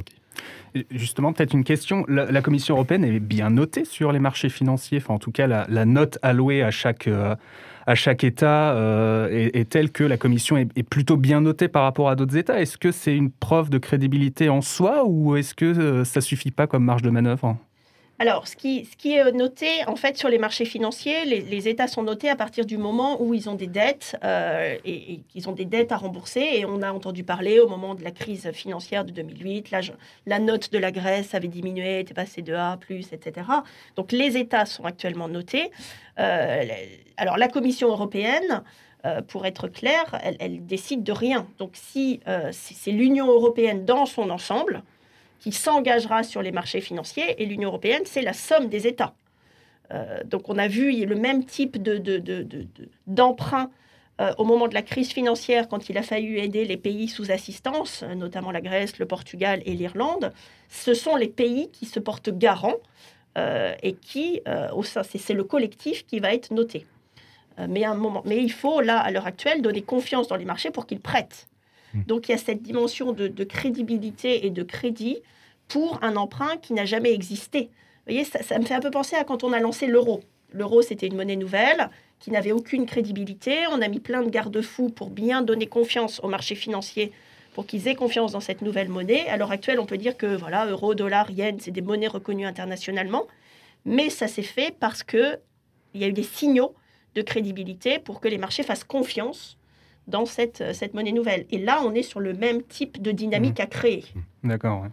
Justement, 0.89 1.33
peut-être 1.33 1.53
une 1.53 1.65
question. 1.65 2.05
La, 2.07 2.41
Commission 2.41 2.75
européenne 2.75 3.03
est 3.03 3.19
bien 3.19 3.49
notée 3.49 3.83
sur 3.83 4.11
les 4.11 4.19
marchés 4.19 4.49
financiers, 4.49 4.99
enfin 4.99 5.15
en 5.15 5.19
tout 5.19 5.31
cas 5.31 5.45
la, 5.47 5.85
note 5.85 6.17
allouée 6.21 6.63
à 6.63 6.71
chaque, 6.71 7.07
euh, 7.07 7.35
à 7.85 7.95
chaque 7.95 8.23
État 8.23 8.71
euh, 8.71 9.27
est, 9.29 9.69
telle 9.69 9.91
que 9.91 10.05
la 10.05 10.15
Commission 10.15 10.55
est, 10.57 10.83
plutôt 10.83 11.17
bien 11.17 11.41
notée 11.41 11.67
par 11.67 11.83
rapport 11.83 12.09
à 12.09 12.15
d'autres 12.15 12.37
États. 12.37 12.61
Est-ce 12.61 12.77
que 12.77 12.91
c'est 12.91 13.15
une 13.15 13.31
preuve 13.31 13.69
de 13.69 13.79
crédibilité 13.79 14.47
en 14.47 14.61
soi 14.61 15.03
ou 15.05 15.35
est-ce 15.35 15.53
que 15.53 15.65
euh, 15.65 16.05
ça 16.05 16.21
suffit 16.21 16.51
pas 16.51 16.67
comme 16.67 16.85
marge 16.85 17.01
de 17.01 17.09
manœuvre? 17.09 17.57
Alors, 18.21 18.47
ce 18.47 18.55
qui, 18.55 18.85
est 19.03 19.31
noté, 19.31 19.65
en 19.87 19.95
fait, 19.95 20.15
sur 20.15 20.29
les 20.29 20.37
marchés 20.37 20.65
financiers, 20.65 21.25
les, 21.25 21.67
États 21.67 21.87
sont 21.87 22.03
notés 22.03 22.29
à 22.29 22.35
partir 22.35 22.67
du 22.67 22.77
moment 22.77 23.19
où 23.19 23.33
ils 23.33 23.49
ont 23.49 23.55
des 23.55 23.65
dettes 23.65 24.15
euh, 24.23 24.77
et, 24.85 25.21
qu'ils 25.29 25.49
ont 25.49 25.53
des 25.53 25.65
dettes 25.65 25.91
à 25.91 25.97
rembourser. 25.97 26.47
Et 26.53 26.65
on 26.65 26.83
a 26.83 26.91
entendu 26.91 27.23
parler 27.23 27.59
au 27.59 27.67
moment 27.67 27.95
de 27.95 28.03
la 28.03 28.11
crise 28.11 28.51
financière 28.51 29.05
de 29.05 29.11
2008, 29.11 29.71
là, 29.71 29.79
la 30.27 30.37
note 30.37 30.71
de 30.71 30.77
la 30.77 30.91
Grèce 30.91 31.33
avait 31.33 31.47
diminué, 31.47 31.99
était 31.99 32.13
passée 32.13 32.43
de 32.43 32.53
A+, 32.53 32.77
etc. 32.91 33.47
Donc, 33.95 34.11
les 34.11 34.37
États 34.37 34.67
sont 34.67 34.85
actuellement 34.85 35.27
notés. 35.27 35.71
Euh, 36.19 36.63
alors, 37.17 37.37
la 37.39 37.47
Commission 37.47 37.87
européenne, 37.87 38.61
euh, 39.03 39.23
pour 39.23 39.47
être 39.47 39.67
clair, 39.67 40.19
elle, 40.21 40.37
elle, 40.39 40.63
décide 40.67 41.01
de 41.01 41.11
rien. 41.11 41.47
Donc, 41.57 41.71
si 41.73 42.19
c'est 42.51 42.91
l'Union 42.91 43.31
européenne 43.31 43.83
dans 43.83 44.05
son 44.05 44.29
ensemble, 44.29 44.83
qui 45.41 45.51
s'engagera 45.51 46.23
sur 46.23 46.41
les 46.41 46.51
marchés 46.51 46.81
financiers 46.81 47.41
et 47.41 47.45
l'Union 47.45 47.69
européenne, 47.69 48.03
c'est 48.05 48.21
la 48.21 48.33
somme 48.33 48.69
des 48.69 48.87
États. 48.87 49.13
Euh, 49.91 50.21
donc 50.23 50.47
on 50.49 50.57
a 50.57 50.67
vu 50.67 51.05
le 51.05 51.15
même 51.15 51.43
type 51.43 51.77
d'emprunt 53.07 53.65
de, 53.65 53.69
euh, 54.23 54.33
au 54.37 54.45
moment 54.45 54.67
de 54.67 54.75
la 54.75 54.83
crise 54.83 55.11
financière 55.11 55.67
quand 55.67 55.89
il 55.89 55.97
a 55.97 56.03
fallu 56.03 56.37
aider 56.37 56.63
les 56.63 56.77
pays 56.77 57.07
sous 57.07 57.31
assistance, 57.31 58.03
euh, 58.03 58.13
notamment 58.13 58.51
la 58.51 58.61
Grèce, 58.61 58.99
le 58.99 59.07
Portugal 59.07 59.63
et 59.65 59.73
l'Irlande. 59.73 60.31
Ce 60.69 60.93
sont 60.93 61.15
les 61.15 61.27
pays 61.27 61.69
qui 61.71 61.87
se 61.87 61.99
portent 61.99 62.29
garants 62.29 62.77
et 63.81 63.93
qui, 63.93 64.41
au 64.73 64.83
sein, 64.83 65.03
c'est 65.03 65.33
le 65.33 65.45
collectif 65.45 66.05
qui 66.05 66.19
va 66.19 66.33
être 66.33 66.51
noté. 66.51 66.85
mais, 67.69 67.85
un 67.85 67.95
moment, 67.95 68.21
mais 68.25 68.43
il 68.43 68.51
faut, 68.51 68.81
là, 68.81 68.99
à 68.99 69.09
l'heure 69.09 69.25
actuelle, 69.25 69.61
donner 69.61 69.81
confiance 69.81 70.27
dans 70.27 70.35
les 70.35 70.43
marchés 70.43 70.69
pour 70.69 70.85
qu'ils 70.85 70.99
prêtent. 70.99 71.47
Hmm. 71.93 72.03
Donc 72.07 72.29
il 72.29 72.31
y 72.31 72.35
a 72.35 72.37
cette 72.37 72.61
dimension 72.61 73.11
de, 73.11 73.43
crédibilité 73.43 74.45
et 74.45 74.49
de 74.49 74.63
crédit 74.63 75.19
pour 75.67 75.99
un 76.03 76.15
emprunt 76.15 76.57
qui 76.57 76.73
n'a 76.73 76.85
jamais 76.85 77.13
existé. 77.13 77.69
Vous 78.07 78.13
voyez, 78.13 78.25
ça, 78.25 78.59
me 78.59 78.65
fait 78.65 78.73
un 78.73 78.79
peu 78.79 78.91
penser 78.91 79.15
à 79.15 79.23
quand 79.23 79.43
on 79.43 79.53
a 79.53 79.59
lancé 79.59 79.87
l'euro. 79.87 80.21
L'euro, 80.53 80.81
c'était 80.81 81.07
une 81.07 81.15
monnaie 81.15 81.35
nouvelle 81.35 81.89
qui 82.19 82.31
n'avait 82.31 82.51
aucune 82.51 82.85
crédibilité. 82.85 83.59
On 83.71 83.81
a 83.81 83.87
mis 83.87 83.99
plein 83.99 84.21
de 84.21 84.29
garde-fous 84.29 84.89
pour 84.89 85.09
bien 85.09 85.41
donner 85.41 85.67
confiance 85.67 86.19
aux 86.23 86.27
marchés 86.27 86.55
financiers 86.55 87.11
pour 87.53 87.65
qu'ils 87.65 87.87
aient 87.87 87.95
confiance 87.95 88.31
dans 88.31 88.39
cette 88.39 88.61
nouvelle 88.61 88.89
monnaie. 88.89 89.27
À 89.27 89.37
l'heure 89.37 89.51
actuelle, 89.51 89.79
on 89.79 89.85
peut 89.85 89.97
dire 89.97 90.17
que 90.17 90.35
voilà, 90.35 90.65
euro, 90.67 90.95
dollar, 90.95 91.29
yen, 91.31 91.59
c'est 91.59 91.71
des 91.71 91.81
monnaies 91.81 92.07
reconnues 92.07 92.45
internationalement, 92.45 93.27
mais 93.85 94.09
ça 94.09 94.27
s'est 94.27 94.41
fait 94.41 94.75
parce 94.79 95.03
que 95.03 95.37
il 95.93 96.01
y 96.01 96.03
a 96.03 96.07
eu 96.07 96.13
des 96.13 96.23
signaux 96.23 96.73
de 97.15 97.21
crédibilité 97.21 97.99
pour 97.99 98.21
que 98.21 98.27
les 98.27 98.37
marchés 98.37 98.63
fassent 98.63 98.85
confiance 98.85 99.57
dans 100.11 100.25
cette, 100.25 100.63
cette 100.73 100.93
monnaie 100.93 101.11
nouvelle. 101.11 101.45
Et 101.49 101.57
là, 101.57 101.81
on 101.83 101.95
est 101.95 102.03
sur 102.03 102.19
le 102.19 102.33
même 102.33 102.61
type 102.61 103.01
de 103.01 103.11
dynamique 103.11 103.59
mmh. 103.59 103.63
à 103.63 103.65
créer. 103.65 104.03
D'accord. 104.43 104.85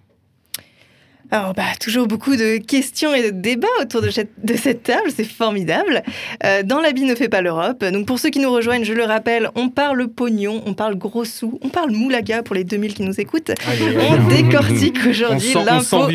Alors, 1.31 1.53
bah, 1.53 1.63
toujours 1.79 2.07
beaucoup 2.07 2.37
de 2.37 2.57
questions 2.57 3.13
et 3.13 3.23
de 3.23 3.29
débats 3.29 3.69
autour 3.83 4.01
de 4.01 4.09
cette, 4.09 4.31
de 4.43 4.57
cette 4.57 4.83
table, 4.83 5.11
c'est 5.15 5.27
formidable. 5.27 6.03
Euh, 6.43 6.63
dans 6.63 6.81
l'habit 6.81 7.03
ne 7.03 7.15
fait 7.15 7.29
pas 7.29 7.43
l'Europe. 7.43 7.85
Donc, 7.85 8.07
pour 8.07 8.19
ceux 8.19 8.31
qui 8.31 8.39
nous 8.39 8.51
rejoignent, 8.51 8.85
je 8.85 8.95
le 8.95 9.05
rappelle, 9.05 9.51
on 9.55 9.69
parle 9.69 10.09
pognon, 10.09 10.63
on 10.65 10.73
parle 10.73 10.95
gros 10.95 11.27
sous, 11.27 11.59
on 11.63 11.69
parle 11.69 11.91
moulaga 11.91 12.43
pour 12.43 12.55
les 12.55 12.65
2000 12.65 12.95
qui 12.95 13.03
nous 13.03 13.21
écoutent. 13.21 13.51
on 13.69 14.29
décortique 14.29 14.97
aujourd'hui 15.07 15.53
l'impôt. 15.53 16.09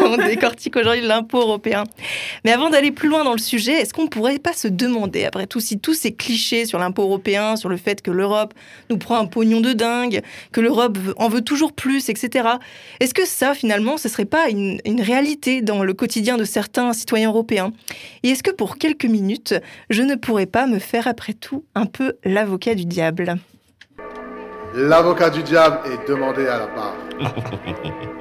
on 0.00 0.16
décortique 0.16 0.76
aujourd'hui 0.76 1.06
l'impôt 1.06 1.40
européen. 1.40 1.84
Mais 2.46 2.52
avant 2.52 2.70
d'aller 2.70 2.90
plus 2.90 3.10
loin 3.10 3.24
dans 3.24 3.34
le 3.34 3.38
sujet, 3.38 3.74
est-ce 3.74 3.92
qu'on 3.92 4.06
pourrait 4.06 4.38
pas 4.38 4.54
se 4.54 4.68
demander, 4.68 5.26
après 5.26 5.46
tout, 5.46 5.60
si 5.60 5.78
tous 5.78 5.92
ces 5.92 6.12
clichés 6.12 6.64
sur 6.64 6.78
l'impôt 6.78 7.02
européen, 7.02 7.56
sur 7.56 7.68
le 7.68 7.76
fait 7.76 8.00
que 8.00 8.10
l'Europe 8.10 8.54
nous 8.88 8.96
prend 8.96 9.18
un 9.18 9.26
pognon 9.26 9.60
de 9.60 9.74
dingue, 9.74 10.22
que 10.52 10.62
l'Europe 10.62 10.96
en 11.18 11.28
veut 11.28 11.42
toujours 11.42 11.74
plus, 11.74 12.08
etc., 12.08 12.48
est-ce 13.00 13.12
que 13.12 13.26
ça, 13.26 13.52
finalement, 13.52 13.98
ce 13.98 14.08
serait 14.08 14.24
pas 14.24 14.37
une, 14.48 15.00
réalité 15.00 15.62
dans 15.62 15.82
le 15.82 15.94
quotidien 15.94 16.36
de 16.36 16.44
certains 16.44 16.92
citoyens 16.92 17.30
européens 17.30 17.72
Et 18.22 18.30
est-ce 18.30 18.42
que 18.42 18.50
pour 18.50 18.78
quelques 18.78 19.04
minutes, 19.04 19.54
je 19.90 20.02
ne 20.02 20.14
pourrais 20.14 20.46
pas 20.46 20.66
me 20.66 20.78
faire 20.78 21.08
après 21.08 21.34
tout 21.34 21.64
un 21.74 21.86
peu 21.86 22.14
l'avocat 22.24 22.74
du 22.74 22.84
diable? 22.84 23.36
L'avocat 24.74 25.30
du 25.30 25.42
diable 25.42 25.78
est 25.86 26.08
demandé 26.08 26.46
à 26.46 26.58
la 26.58 26.66
barre. 26.66 26.96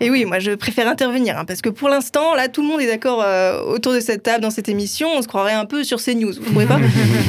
Et 0.00 0.10
oui, 0.10 0.24
moi 0.24 0.38
je 0.38 0.52
préfère 0.52 0.88
intervenir, 0.88 1.38
hein, 1.38 1.44
parce 1.44 1.62
que 1.62 1.68
pour 1.68 1.88
l'instant, 1.88 2.34
là, 2.34 2.48
tout 2.48 2.62
le 2.62 2.68
monde 2.68 2.80
est 2.80 2.86
d'accord 2.86 3.22
euh, 3.22 3.60
autour 3.62 3.92
de 3.92 4.00
cette 4.00 4.22
table, 4.22 4.42
dans 4.42 4.50
cette 4.50 4.68
émission. 4.68 5.08
On 5.14 5.22
se 5.22 5.28
croirait 5.28 5.52
un 5.52 5.66
peu 5.66 5.84
sur 5.84 6.02
CNews, 6.02 6.32
vous 6.32 6.50
trouvez 6.50 6.66
pas 6.66 6.78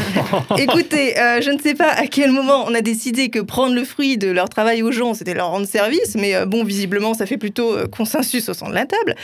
Écoutez, 0.58 1.20
euh, 1.20 1.42
je 1.42 1.52
ne 1.52 1.60
sais 1.60 1.74
pas 1.74 1.90
à 1.90 2.08
quel 2.08 2.32
moment 2.32 2.66
on 2.68 2.74
a 2.74 2.82
décidé 2.82 3.30
que 3.30 3.40
prendre 3.40 3.76
le 3.76 3.84
fruit 3.84 4.18
de 4.18 4.30
leur 4.30 4.50
travail 4.50 4.84
aux 4.84 4.92
gens, 4.92 5.14
c'était 5.14 5.34
leur 5.34 5.50
rendre 5.50 5.68
service, 5.68 6.16
mais 6.16 6.36
euh, 6.36 6.46
bon, 6.46 6.64
visiblement, 6.64 7.14
ça 7.14 7.26
fait 7.26 7.38
plutôt 7.38 7.76
consensus 7.92 8.50
au 8.50 8.54
sein 8.54 8.70
de 8.70 8.76
la 8.76 8.86
table. 8.86 9.16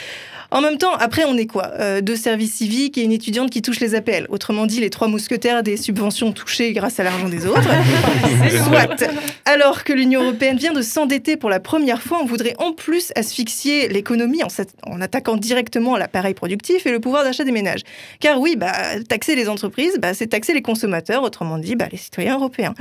En 0.51 0.61
même 0.61 0.77
temps, 0.77 0.93
après, 0.93 1.23
on 1.25 1.37
est 1.37 1.47
quoi 1.47 2.01
Deux 2.01 2.15
services 2.15 2.55
civiques 2.55 2.97
et 2.97 3.03
une 3.03 3.11
étudiante 3.11 3.49
qui 3.49 3.61
touche 3.61 3.79
les 3.79 3.95
appels. 3.95 4.25
Autrement 4.29 4.65
dit, 4.65 4.79
les 4.79 4.89
trois 4.89 5.07
mousquetaires 5.07 5.63
des 5.63 5.77
subventions 5.77 6.31
touchées 6.31 6.73
grâce 6.73 6.99
à 6.99 7.03
l'argent 7.03 7.29
des 7.29 7.45
autres. 7.45 7.61
Soit. 8.65 9.09
Alors 9.45 9.83
que 9.83 9.93
l'Union 9.93 10.21
européenne 10.21 10.57
vient 10.57 10.73
de 10.73 10.81
s'endetter 10.81 11.37
pour 11.37 11.49
la 11.49 11.59
première 11.59 12.01
fois, 12.01 12.19
on 12.21 12.25
voudrait 12.25 12.55
en 12.59 12.73
plus 12.73 13.11
asphyxier 13.15 13.87
l'économie 13.87 14.41
en, 14.43 15.01
attaquant 15.01 15.37
directement 15.37 15.97
l'appareil 15.97 16.33
productif 16.33 16.85
et 16.85 16.91
le 16.91 16.99
pouvoir 16.99 17.23
d'achat 17.23 17.43
des 17.43 17.51
ménages. 17.51 17.81
Car 18.19 18.39
oui, 18.39 18.55
bah, 18.55 18.73
taxer 19.07 19.35
les 19.35 19.49
entreprises, 19.49 19.97
bah, 19.99 20.13
c'est 20.13 20.27
taxer 20.27 20.53
les 20.53 20.61
consommateurs, 20.61 21.23
autrement 21.23 21.57
dit 21.57 21.75
bah, 21.75 21.87
les 21.91 21.97
citoyens 21.97 22.35
européens. 22.35 22.73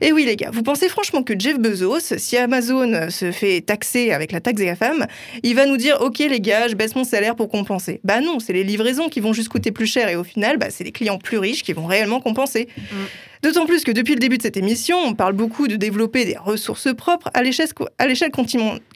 Et 0.00 0.12
oui 0.12 0.24
les 0.24 0.36
gars, 0.36 0.50
vous 0.52 0.62
pensez 0.62 0.88
franchement 0.88 1.22
que 1.22 1.34
Jeff 1.38 1.58
Bezos, 1.58 2.16
si 2.18 2.36
Amazon 2.36 3.10
se 3.10 3.32
fait 3.32 3.60
taxer 3.60 4.12
avec 4.12 4.32
la 4.32 4.40
taxe 4.40 4.58
des 4.58 4.66
GAFAM, 4.66 5.06
il 5.42 5.54
va 5.54 5.66
nous 5.66 5.76
dire 5.76 5.98
ok 6.00 6.18
les 6.18 6.40
gars, 6.40 6.68
je 6.68 6.74
baisse 6.74 6.94
mon 6.94 7.04
salaire 7.12 7.36
pour 7.36 7.48
compenser 7.50 8.00
Bah 8.04 8.20
non, 8.22 8.38
c'est 8.40 8.54
les 8.54 8.64
livraisons 8.64 9.08
qui 9.08 9.20
vont 9.20 9.34
juste 9.34 9.50
coûter 9.50 9.70
plus 9.70 9.86
cher 9.86 10.08
et 10.08 10.16
au 10.16 10.24
final, 10.24 10.56
bah, 10.56 10.68
c'est 10.70 10.82
les 10.82 10.92
clients 10.92 11.18
plus 11.18 11.36
riches 11.36 11.62
qui 11.62 11.74
vont 11.74 11.86
réellement 11.86 12.20
compenser. 12.20 12.68
Mm. 12.76 12.96
D'autant 13.42 13.66
plus 13.66 13.82
que 13.82 13.90
depuis 13.90 14.14
le 14.14 14.20
début 14.20 14.38
de 14.38 14.42
cette 14.42 14.56
émission, 14.56 14.96
on 15.04 15.14
parle 15.14 15.32
beaucoup 15.32 15.66
de 15.66 15.74
développer 15.74 16.24
des 16.24 16.36
ressources 16.36 16.94
propres 16.94 17.28
à 17.34 17.42
l'échelle 17.42 18.30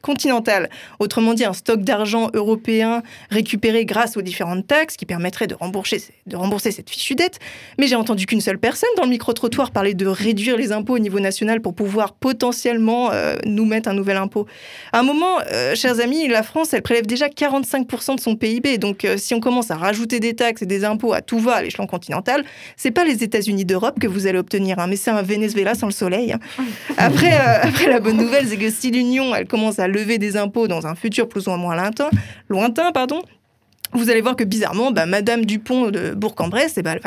continentale. 0.03 0.71
Autrement 1.01 1.35
dit, 1.35 1.45
un 1.45 1.53
stock 1.53 1.81
d'argent 1.81 2.31
européen 2.33 3.03
récupéré 3.29 3.85
grâce 3.85 4.17
aux 4.17 4.23
différentes 4.23 4.65
taxes 4.69 4.97
qui 4.97 5.05
permettrait 5.05 5.49
de 5.49 5.57
rembourser, 5.57 5.99
cette 6.71 6.89
fichue 6.89 7.17
dette. 7.17 7.41
Mais 7.81 7.89
j'ai 7.89 7.97
entendu 7.97 8.25
qu'une 8.27 8.41
seule 8.41 8.59
personne 8.59 8.89
dans 8.97 9.03
le 9.03 9.09
micro-trottoir 9.09 9.73
parler 9.73 9.95
de 9.95 10.07
réduire 10.07 10.57
les 10.57 10.71
impôts 10.71 10.95
au 10.95 11.01
niveau 11.01 11.19
national 11.19 11.61
pour 11.61 11.75
pouvoir 11.75 12.13
potentiellement 12.13 13.11
euh, 13.11 13.35
nous 13.47 13.65
mettre 13.65 13.89
un 13.89 13.95
nouvel 13.95 14.17
impôt. 14.17 14.47
À 14.93 15.01
un 15.01 15.03
moment, 15.03 15.41
euh, 15.51 15.75
chers 15.75 15.99
amis, 15.99 16.29
la 16.29 16.45
France, 16.45 16.73
elle 16.73 16.83
prélève 16.83 17.07
déjà 17.07 17.27
45% 17.27 18.15
de 18.15 18.21
son 18.21 18.37
PIB. 18.37 18.79
Donc 18.79 19.05
euh, 19.05 19.17
si 19.17 19.35
on 19.35 19.41
commence 19.41 19.73
à 19.73 19.77
rajouter 19.77 20.21
des 20.21 20.37
taxes 20.37 20.63
et 20.63 20.67
des 20.67 20.85
impôts 20.85 21.13
à 21.13 21.21
tout 21.21 21.41
va 21.41 21.55
à 21.55 21.63
l'échelon 21.63 21.89
continental, 21.89 22.45
c'est 22.77 22.93
pas 22.93 23.05
les 23.05 23.25
États-Unis 23.25 23.65
d'Europe 23.65 23.99
que 23.99 24.07
vous 24.07 24.29
allez 24.29 24.36
obtenir. 24.39 24.79
Hein, 24.79 24.87
mais 24.89 24.97
c'est 24.97 25.11
un 25.11 25.23
Venezuela 25.23 25.75
sans 25.75 25.87
le 25.87 25.93
soleil. 25.93 26.33
Hein. 26.33 26.41
Après, 26.97 27.33
euh, 27.33 27.63
après, 27.63 27.89
la 27.89 28.01
bonne 28.01 28.17
nouvelle, 28.17 28.47
c'est 28.49 28.57
que 28.57 28.71
si 28.71 28.91
l'Union 28.91 29.35
elle 29.35 29.47
commence 29.47 29.79
à 29.79 29.89
lever 29.89 30.19
des 30.19 30.37
impôts 30.37 30.69
dans 30.69 30.87
un 30.87 30.95
futur 30.95 31.29
plus 31.29 31.49
ou 31.49 31.53
moins 31.53 31.77
lointain, 31.77 32.11
lointain 32.49 32.93
pardon, 32.93 33.23
vous 33.93 34.11
allez 34.11 34.21
voir 34.21 34.37
que 34.37 34.45
bizarrement, 34.45 34.91
bah, 34.91 35.07
Madame 35.07 35.45
Dupont 35.45 35.91
de 35.91 36.15
Bourg-en-Bresse, 36.15 36.75
eh 36.77 36.83
ben, 36.83 36.93
elle, 36.93 37.01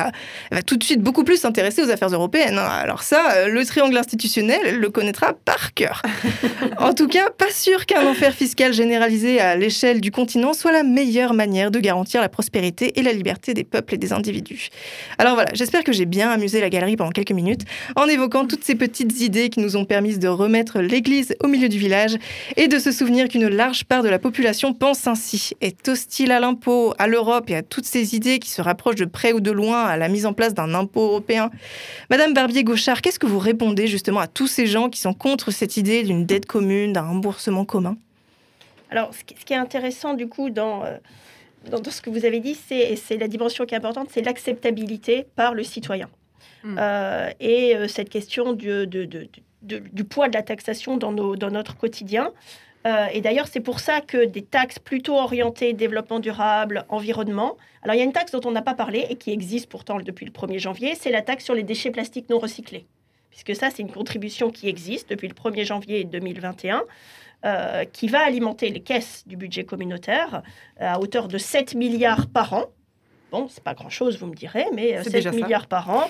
va, 0.51 0.61
tout 0.63 0.77
de 0.77 0.83
suite 0.83 1.01
beaucoup 1.01 1.23
plus 1.23 1.37
s'intéresser 1.37 1.83
aux 1.83 1.89
affaires 1.89 2.09
européennes. 2.09 2.57
Hein. 2.57 2.67
Alors 2.67 3.03
ça, 3.03 3.31
euh, 3.35 3.47
le 3.47 3.65
triangle 3.65 3.97
institutionnel, 3.97 4.59
elle 4.65 4.79
le 4.79 4.89
connaîtra 4.89 5.33
par 5.33 5.73
cœur. 5.73 6.01
en 6.77 6.93
tout 6.93 7.07
cas, 7.07 7.29
pas 7.29 7.51
sûr 7.51 7.85
qu'un 7.85 8.05
enfer 8.05 8.33
fiscal 8.33 8.73
généralisé 8.73 9.39
à 9.39 9.55
l'échelle 9.55 10.01
du 10.01 10.11
continent 10.11 10.53
soit 10.53 10.71
la 10.71 10.83
meilleure 10.83 11.33
manière 11.33 11.71
de 11.71 11.79
garantir 11.79 12.21
la 12.21 12.29
prospérité 12.29 12.99
et 12.99 13.03
la 13.03 13.13
liberté 13.13 13.53
des 13.53 13.63
peuples 13.63 13.95
et 13.95 13.97
des 13.97 14.13
individus. 14.13 14.69
Alors 15.17 15.35
voilà, 15.35 15.51
j'espère 15.53 15.83
que 15.83 15.91
j'ai 15.91 16.05
bien 16.05 16.29
amusé 16.29 16.61
la 16.61 16.69
galerie 16.69 16.95
pendant 16.95 17.11
quelques 17.11 17.31
minutes 17.31 17.61
en 17.95 18.07
évoquant 18.07 18.45
toutes 18.45 18.63
ces 18.63 18.75
petites 18.75 19.21
idées 19.21 19.49
qui 19.49 19.59
nous 19.59 19.77
ont 19.77 19.85
permis 19.85 20.17
de 20.17 20.27
remettre 20.27 20.79
l'église 20.79 21.35
au 21.43 21.47
milieu 21.47 21.69
du 21.69 21.77
village 21.77 22.15
et 22.57 22.67
de 22.67 22.79
se 22.79 22.91
souvenir 22.91 23.27
qu'une 23.27 23.47
large 23.47 23.85
part 23.85 24.03
de 24.03 24.09
la 24.09 24.19
population 24.19 24.73
pense 24.73 25.07
ainsi, 25.07 25.51
est 25.61 25.87
hostile 25.87 26.31
à 26.31 26.39
l'impôt 26.39 26.78
à 26.97 27.07
l'Europe 27.07 27.49
et 27.49 27.55
à 27.55 27.63
toutes 27.63 27.85
ces 27.85 28.15
idées 28.15 28.39
qui 28.39 28.49
se 28.49 28.61
rapprochent 28.61 28.95
de 28.95 29.05
près 29.05 29.33
ou 29.33 29.39
de 29.39 29.51
loin 29.51 29.83
à 29.85 29.97
la 29.97 30.07
mise 30.07 30.25
en 30.25 30.33
place 30.33 30.53
d'un 30.53 30.73
impôt 30.73 31.01
européen. 31.01 31.49
Madame 32.09 32.33
Barbier-Gauchard, 32.33 33.01
qu'est-ce 33.01 33.19
que 33.19 33.27
vous 33.27 33.39
répondez 33.39 33.87
justement 33.87 34.19
à 34.19 34.27
tous 34.27 34.47
ces 34.47 34.67
gens 34.67 34.89
qui 34.89 34.99
sont 34.99 35.13
contre 35.13 35.51
cette 35.51 35.77
idée 35.77 36.03
d'une 36.03 36.25
dette 36.25 36.45
commune, 36.45 36.93
d'un 36.93 37.03
remboursement 37.03 37.65
commun? 37.65 37.97
Alors, 38.91 39.11
ce 39.13 39.23
qui 39.23 39.53
est 39.53 39.57
intéressant 39.57 40.13
du 40.13 40.27
coup 40.27 40.49
dans... 40.49 40.83
Euh, 40.83 40.97
dans, 41.69 41.83
ce 41.83 42.01
que 42.01 42.09
vous 42.09 42.23
avez 42.25 42.39
dit, 42.39 42.55
c'est 42.55 43.17
la 43.17 43.27
dimension 43.27 43.65
qui 43.65 43.73
est 43.75 43.77
importante, 43.77 44.07
c'est 44.11 44.21
l'acceptabilité 44.21 45.25
par 45.35 45.53
le 45.53 45.63
citoyen. 45.63 46.09
Hmm. 46.63 46.77
Euh, 46.79 47.29
et 47.41 47.75
euh, 47.75 47.87
cette 47.87 48.09
question 48.09 48.53
du, 48.53 48.87
du, 48.87 50.03
poids 50.05 50.29
de 50.29 50.33
la 50.33 50.41
taxation 50.41 50.97
dans, 50.97 51.11
nos, 51.11 51.35
dans 51.35 51.51
notre 51.51 51.75
quotidien. 51.77 52.31
Euh, 52.87 53.07
et 53.11 53.19
d'ailleurs, 53.21 53.47
c'est 53.47 53.59
pour 53.59 53.79
ça 53.81 53.99
que 54.01 54.25
des 54.25 54.41
taxes 54.41 54.79
plutôt 54.79 55.15
orientées 55.17 55.73
développement 55.73 56.19
durable, 56.19 56.85
environnement. 56.89 57.57
Alors, 57.81 57.95
il 57.95 57.99
y 57.99 58.01
a 58.01 58.05
une 58.05 58.13
taxe 58.13 58.31
dont 58.31 58.41
on 58.45 58.51
n'a 58.51 58.61
pas 58.61 58.73
parlé 58.73 59.05
et 59.09 59.15
qui 59.15 59.31
existe 59.31 59.67
pourtant 59.67 59.99
depuis 59.99 60.25
le 60.25 60.31
1er 60.31 60.59
janvier, 60.59 60.95
c'est 60.95 61.11
la 61.11 61.21
taxe 61.21 61.43
sur 61.43 61.53
les 61.55 61.63
déchets 61.63 61.91
plastiques 61.91 62.29
non 62.29 62.39
recyclés. 62.39 62.85
puisque 63.31 63.55
ça, 63.55 63.69
c'est 63.69 63.81
une 63.81 63.91
contribution 63.91 64.49
qui 64.49 64.67
existe 64.69 65.09
depuis 65.09 65.27
le 65.27 65.33
1er 65.33 65.65
janvier 65.65 66.03
2021. 66.05 66.83
euh, 67.45 67.85
qui 67.85 68.09
va 68.09 68.19
alimenter 68.25 68.69
les 68.69 68.81
caisses 68.81 69.23
du 69.25 69.37
budget 69.37 69.63
communautaire 69.63 70.41
euh, 70.81 70.85
à 70.93 70.99
hauteur 70.99 71.29
de 71.29 71.37
7 71.37 71.73
milliards 71.73 72.27
par 72.27 72.51
an. 72.53 72.65
Bon, 73.31 73.47
c'est 73.47 73.63
pas 73.63 73.73
grand-chose, 73.73 74.19
vous 74.19 74.27
me 74.27 74.35
direz, 74.35 74.65
mais 74.73 74.97
euh, 74.97 75.03
C'est 75.03 75.11
7 75.11 75.13
déjà 75.13 75.31
ça. 75.31 75.37
milliards 75.37 75.67
par 75.67 75.89
an, 75.89 76.09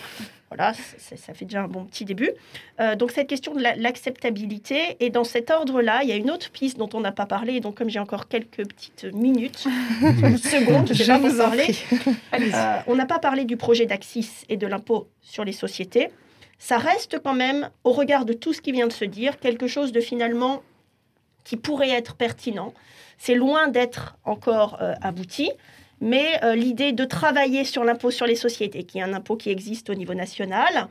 voilà, 0.49 0.73
ça 0.73 1.33
fait 1.33 1.45
déjà 1.45 1.61
un 1.63 1.67
bon 1.67 1.85
petit 1.85 2.05
début. 2.05 2.31
Euh, 2.79 2.95
donc 2.95 3.11
cette 3.11 3.27
question 3.27 3.53
de 3.53 3.61
la- 3.61 3.75
l'acceptabilité, 3.75 4.97
et 4.99 5.09
dans 5.09 5.23
cet 5.23 5.51
ordre-là, 5.51 5.99
il 6.03 6.09
y 6.09 6.11
a 6.11 6.15
une 6.15 6.31
autre 6.31 6.49
piste 6.49 6.77
dont 6.77 6.89
on 6.93 6.99
n'a 7.01 7.11
pas 7.11 7.25
parlé, 7.27 7.53
et 7.53 7.59
donc 7.59 7.75
comme 7.77 7.89
j'ai 7.89 7.99
encore 7.99 8.27
quelques 8.27 8.67
petites 8.67 9.05
minutes, 9.13 9.57
secondes, 10.37 10.87
je 10.87 10.93
ne 10.93 10.97
sais 10.97 11.03
Je 11.03 11.07
pas 11.07 11.17
vous 11.19 11.37
parler, 11.37 11.75
euh, 12.33 12.77
on 12.87 12.95
n'a 12.95 13.05
pas 13.05 13.19
parlé 13.19 13.45
du 13.45 13.57
projet 13.57 13.85
d'Axis 13.85 14.45
et 14.49 14.57
de 14.57 14.65
l'impôt 14.67 15.07
sur 15.21 15.43
les 15.45 15.53
sociétés. 15.53 16.09
Ça 16.57 16.77
reste 16.77 17.19
quand 17.23 17.33
même, 17.35 17.69
au 17.83 17.91
regard 17.91 18.25
de 18.25 18.33
tout 18.33 18.51
ce 18.53 18.61
qui 18.61 18.71
vient 18.71 18.87
de 18.87 18.91
se 18.93 19.05
dire, 19.05 19.39
quelque 19.39 19.67
chose 19.67 19.91
de 19.91 20.01
finalement 20.01 20.61
qui 21.43 21.55
pourrait 21.57 21.89
être 21.91 22.15
pertinent. 22.15 22.73
C'est 23.17 23.35
loin 23.35 23.67
d'être 23.67 24.17
encore 24.25 24.77
euh, 24.81 24.93
abouti, 25.01 25.51
mais 26.01 26.43
euh, 26.43 26.55
l'idée 26.55 26.91
de 26.91 27.05
travailler 27.05 27.63
sur 27.63 27.83
l'impôt 27.83 28.11
sur 28.11 28.25
les 28.25 28.35
sociétés, 28.35 28.83
qui 28.83 28.99
est 28.99 29.01
un 29.01 29.13
impôt 29.13 29.35
qui 29.35 29.49
existe 29.49 29.89
au 29.89 29.95
niveau 29.95 30.13
national, 30.13 30.87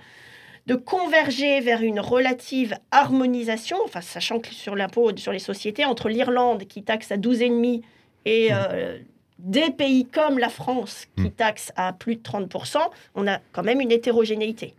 de 0.66 0.74
converger 0.74 1.61
vers 1.61 1.80
une 1.82 1.98
relative 1.98 2.76
harmonisation, 2.90 3.78
enfin, 3.84 4.02
sachant 4.02 4.38
que 4.38 4.52
sur 4.52 4.76
l'impôt 4.76 5.16
sur 5.16 5.32
les 5.32 5.38
sociétés, 5.38 5.86
entre 5.86 6.09
l'Irlande 6.11 6.64
qui 6.64 6.82
taxe 6.82 7.11
à 7.11 7.16
12,5 7.16 7.82
et 8.26 8.48
euh, 8.52 8.98
des 9.38 9.70
pays 9.70 10.04
comme 10.04 10.38
la 10.38 10.50
France 10.50 11.06
qui 11.16 11.30
taxe 11.30 11.72
à 11.76 11.92
plus 11.92 12.16
de 12.16 12.22
30%, 12.22 12.78
on 13.14 13.26
a 13.26 13.38
quand 13.52 13.62
même 13.62 13.80
une 13.80 13.92
hétérogénéité. 13.92 14.74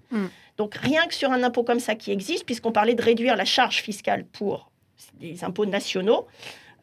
Donc 0.58 0.76
rien 0.76 1.08
que 1.08 1.14
sur 1.14 1.32
un 1.32 1.42
impôt 1.42 1.64
comme 1.64 1.80
ça 1.80 1.96
qui 1.96 2.12
existe, 2.12 2.46
puisqu'on 2.46 2.74
parlait 2.74 2.94
de 2.94 3.02
réduire 3.02 3.36
la 3.36 3.46
charge 3.46 3.82
fiscale 3.82 4.26
pour 4.26 4.70
les 5.22 5.44
impôts 5.44 5.66
nationaux, 5.66 6.28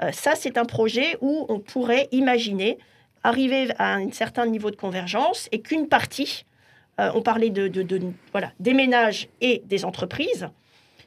euh, 0.03 0.11
ça 0.13 0.35
c'est 0.35 0.59
un 0.59 0.65
projet 0.65 1.17
où 1.21 1.47
on 1.49 1.61
pourrait 1.61 2.09
imaginer 2.11 2.79
arriver 3.27 3.69
à 3.79 3.95
un 3.95 4.11
certain 4.13 4.47
niveau 4.47 4.71
de 4.71 4.77
convergence 4.77 5.49
et 5.53 5.61
qu'une 5.61 5.89
partie, 5.89 6.45
euh, 7.01 7.11
on 7.15 7.23
parlait 7.23 7.51
de, 7.51 7.71
voilà, 8.33 8.53
des 8.61 8.73
ménages 8.73 9.29
et 9.41 9.63
des 9.67 9.85
entreprises, 9.85 10.49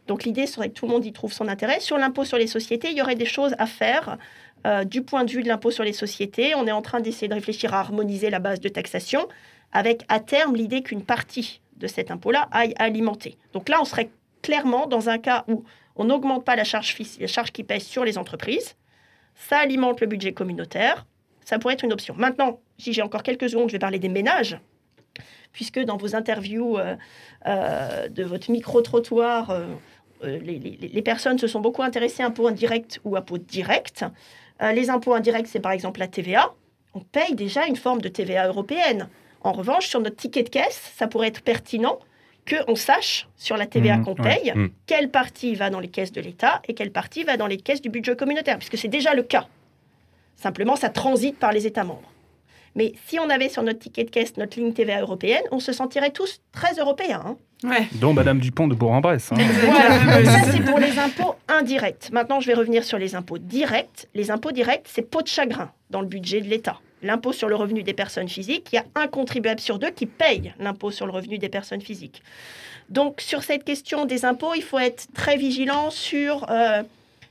donc 0.10 0.24
l'idée 0.24 0.48
serait 0.48 0.70
que 0.70 0.74
tout 0.74 0.88
le 0.88 0.92
monde 0.92 1.06
y 1.06 1.14
trouve 1.14 1.32
son 1.32 1.48
intérêt. 1.48 1.80
Sur 1.80 2.00
l'impôt 2.00 2.26
sur 2.26 2.38
les 2.38 2.48
sociétés, 2.48 2.90
il 2.90 2.98
y 2.98 3.02
aurait 3.02 3.16
des 3.16 3.28
choses 3.28 3.54
à 3.60 3.68
faire 3.68 4.18
euh, 4.66 4.84
du 4.84 5.04
point 5.04 5.24
de 5.24 5.32
vue 5.32 5.44
de 5.44 5.48
l'impôt 5.48 5.70
sur 5.70 5.84
les 5.84 5.94
sociétés. 5.94 6.56
On 6.56 6.66
est 6.66 6.72
en 6.72 6.82
train 6.82 7.00
d'essayer 7.00 7.28
de 7.28 7.36
réfléchir 7.36 7.76
à 7.76 7.80
harmoniser 7.80 8.32
la 8.32 8.40
base 8.40 8.60
de 8.60 8.70
taxation 8.70 9.28
avec 9.72 10.04
à 10.10 10.20
terme 10.20 10.56
l'idée 10.56 10.82
qu'une 10.82 11.04
partie 11.04 11.62
de 11.78 11.86
cet 11.86 12.10
impôt-là 12.10 12.50
aille 12.52 12.74
alimenter. 12.80 13.38
Donc 13.54 13.70
là, 13.70 13.78
on 13.80 13.86
serait 13.86 14.10
clairement 14.42 14.88
dans 14.88 15.10
un 15.10 15.20
cas 15.20 15.46
où 15.48 15.64
on 15.96 16.06
n'augmente 16.06 16.44
pas 16.44 16.56
la 16.56 16.64
charge, 16.64 16.98
la 17.20 17.28
charge 17.28 17.52
qui 17.52 17.64
pèse 17.64 17.84
sur 17.84 18.04
les 18.04 18.18
entreprises. 18.18 18.76
Ça 19.36 19.60
alimente 19.60 20.02
le 20.02 20.08
budget 20.08 20.34
communautaire. 20.34 21.06
Ça 21.50 21.58
pourrait 21.58 21.74
être 21.74 21.84
une 21.84 21.94
option. 21.94 22.14
Maintenant, 22.16 22.60
si 22.78 22.94
j'ai 22.94 23.02
encore 23.02 23.24
quelques 23.24 23.50
secondes, 23.50 23.70
je 23.70 23.74
vais 23.74 23.80
parler 23.80 23.98
des 24.00 24.10
ménages 24.10 24.60
puisque 25.52 25.80
dans 25.80 25.98
vos 25.98 26.16
interviews 26.16 26.78
euh, 26.78 26.96
euh, 27.48 28.08
de 28.08 28.24
votre 28.24 28.52
micro-trottoir, 28.52 29.50
euh, 29.50 29.66
les, 30.22 30.60
les- 30.60 30.78
les 30.98 31.02
personnes 31.02 31.40
se 31.40 31.48
sont 31.48 31.60
beaucoup 31.60 31.82
intéressées 31.82 32.22
à 32.22 32.28
impôts 32.28 32.48
indirects 32.48 33.00
ou 33.04 33.16
impôts 33.16 33.40
directs. 33.40 34.04
Les 34.74 34.90
impôts 34.92 35.14
indirects, 35.16 35.48
c'est 35.48 35.62
par 35.62 35.72
exemple 35.72 36.00
la 36.02 36.08
TVA. 36.08 36.54
On 36.94 37.00
paye 37.00 37.34
déjà 37.34 37.66
une 37.66 37.78
forme 37.78 38.02
de 38.02 38.10
TVA 38.10 38.48
européenne. 38.48 39.08
En 39.42 39.54
revanche, 39.54 39.88
sur 39.88 40.02
notre 40.02 40.18
ticket 40.18 40.44
de 40.44 40.50
caisse, 40.50 40.92
ça 40.98 41.08
pourrait 41.08 41.30
être 41.30 41.42
pertinent 41.42 41.98
qu'on 42.50 42.76
sache 42.76 43.28
sur 43.38 43.56
la 43.58 43.66
TVA 43.66 43.98
Mmh, 43.98 44.04
qu'on 44.06 44.16
ouais. 44.22 44.36
paye 44.42 44.52
Mmh. 44.54 44.68
quelle 44.86 45.10
partie 45.10 45.56
va 45.56 45.70
dans 45.70 45.80
les 45.80 45.88
caisses 45.88 46.12
de 46.12 46.20
l'État 46.22 46.62
et 46.68 46.74
quelle 46.74 46.92
partie 46.92 47.24
va 47.24 47.38
dans 47.38 47.48
les 47.48 47.58
caisses 47.58 47.82
du 47.82 47.90
budget 47.90 48.16
communautaire, 48.18 48.58
puisque 48.58 48.78
c'est 48.78 48.88
déjà 48.90 49.14
le 49.16 49.24
cas. 49.24 49.48
Simplement, 50.42 50.76
ça 50.76 50.90
transite 50.90 51.38
par 51.38 51.52
les 51.52 51.68
États 51.68 51.84
membres. 51.84 52.10
Mais 52.76 52.94
si 53.08 53.20
on 53.20 53.30
avait 53.30 53.50
sur 53.50 53.64
notre 53.64 53.80
ticket 53.80 54.04
de 54.06 54.10
caisse 54.10 54.38
notre 54.38 54.58
ligne 54.60 54.74
TVA 54.74 55.02
européenne, 55.02 55.42
on 55.52 55.60
se 55.60 55.74
sentirait 55.74 56.12
tous 56.12 56.40
très 56.52 56.76
européens. 56.76 57.24
hein. 57.26 57.36
Dont 57.96 58.14
Madame 58.14 58.40
Dupont 58.40 58.68
de 58.68 58.76
Bourg-en-Bresse. 58.76 59.32
hein. 59.32 59.36
Voilà, 59.66 60.24
ça 60.26 60.52
c'est 60.52 60.62
pour 60.64 60.80
les 60.80 60.98
impôts 60.98 61.36
indirects. 61.50 62.10
Maintenant, 62.14 62.40
je 62.40 62.48
vais 62.48 62.54
revenir 62.54 62.84
sur 62.86 62.98
les 62.98 63.16
impôts 63.16 63.38
directs. 63.40 64.08
Les 64.14 64.32
impôts 64.32 64.52
directs, 64.52 64.86
c'est 64.86 65.02
peau 65.02 65.22
de 65.22 65.28
chagrin 65.28 65.72
dans 65.90 66.00
le 66.02 66.08
budget 66.08 66.42
de 66.42 66.48
l'État. 66.48 66.80
L'impôt 67.02 67.34
sur 67.34 67.50
le 67.50 67.56
revenu 67.56 67.82
des 67.84 67.94
personnes 67.94 68.30
physiques, 68.30 68.70
il 68.72 68.76
y 68.76 68.80
a 68.80 68.86
un 68.96 69.08
contribuable 69.08 69.60
sur 69.60 69.80
deux 69.80 69.90
qui 69.90 70.06
paye 70.06 70.54
l'impôt 70.60 70.92
sur 70.92 71.06
le 71.06 71.12
revenu 71.12 71.38
des 71.38 71.50
personnes 71.50 71.82
physiques. 71.82 72.22
Donc, 72.90 73.20
sur 73.22 73.44
cette 73.44 73.64
question 73.64 74.06
des 74.06 74.26
impôts, 74.26 74.54
il 74.56 74.64
faut 74.64 74.80
être 74.80 75.08
très 75.14 75.38
vigilant 75.38 75.90
sur, 75.92 76.46
euh, 76.50 76.84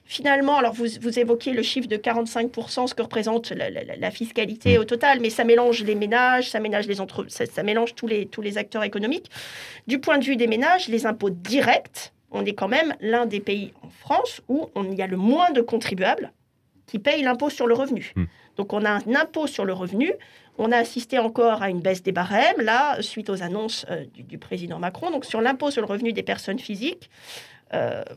finalement, 0.08 0.56
alors 0.56 0.72
vous, 0.72 0.86
vous 1.02 1.18
évoquiez 1.18 1.52
le 1.52 1.62
chiffre 1.62 1.86
de 1.86 1.96
45%, 1.96 2.86
ce 2.86 2.94
que 2.94 3.02
représente 3.02 3.50
la, 3.52 3.68
la- 3.68 3.84
la 3.94 4.10
fiscalité 4.10 4.78
au 4.78 4.84
total, 4.84 5.20
mais 5.20 5.28
ça 5.28 5.44
mélange 5.44 5.84
les 5.84 5.94
ménages, 5.94 6.50
ça 6.50 6.60
mélange, 6.60 6.86
les 6.86 7.00
entre, 7.02 7.26
ça, 7.28 7.44
ça 7.44 7.62
mélange 7.62 7.94
tous, 7.94 8.06
les, 8.06 8.24
tous 8.26 8.40
les 8.40 8.56
acteurs 8.56 8.82
économiques. 8.84 9.30
Du 9.86 10.00
point 10.00 10.16
de 10.18 10.24
vue 10.24 10.36
des 10.36 10.46
ménages, 10.46 10.88
les 10.88 11.04
impôts 11.04 11.28
directs, 11.30 12.12
on 12.30 12.44
est 12.46 12.54
quand 12.54 12.68
même 12.68 12.94
l'un 13.00 13.26
des 13.26 13.40
pays 13.40 13.72
en 13.82 13.90
France 13.90 14.40
où 14.48 14.70
on 14.74 14.90
y 14.90 15.02
a 15.02 15.06
le 15.06 15.18
moins 15.18 15.50
de 15.50 15.60
contribuables 15.60 16.32
qui 16.86 16.98
payent 16.98 17.22
l'impôt 17.22 17.50
sur 17.50 17.66
le 17.66 17.74
revenu. 17.74 18.12
Donc 18.56 18.72
on 18.72 18.84
a 18.86 18.90
un 18.90 19.14
impôt 19.14 19.46
sur 19.46 19.66
le 19.66 19.74
revenu. 19.74 20.10
On 20.56 20.72
a 20.72 20.76
assisté 20.78 21.18
encore 21.18 21.62
à 21.62 21.68
une 21.70 21.80
baisse 21.80 22.02
des 22.02 22.12
barèmes, 22.12 22.60
là, 22.60 23.00
suite 23.02 23.28
aux 23.30 23.42
annonces 23.42 23.86
euh, 23.90 24.04
du, 24.14 24.22
du 24.24 24.38
président 24.38 24.78
Macron. 24.78 25.10
Donc 25.10 25.24
sur 25.26 25.40
l'impôt 25.40 25.70
sur 25.70 25.82
le 25.82 25.86
revenu 25.86 26.12
des 26.12 26.22
personnes 26.24 26.58
physiques, 26.58 27.08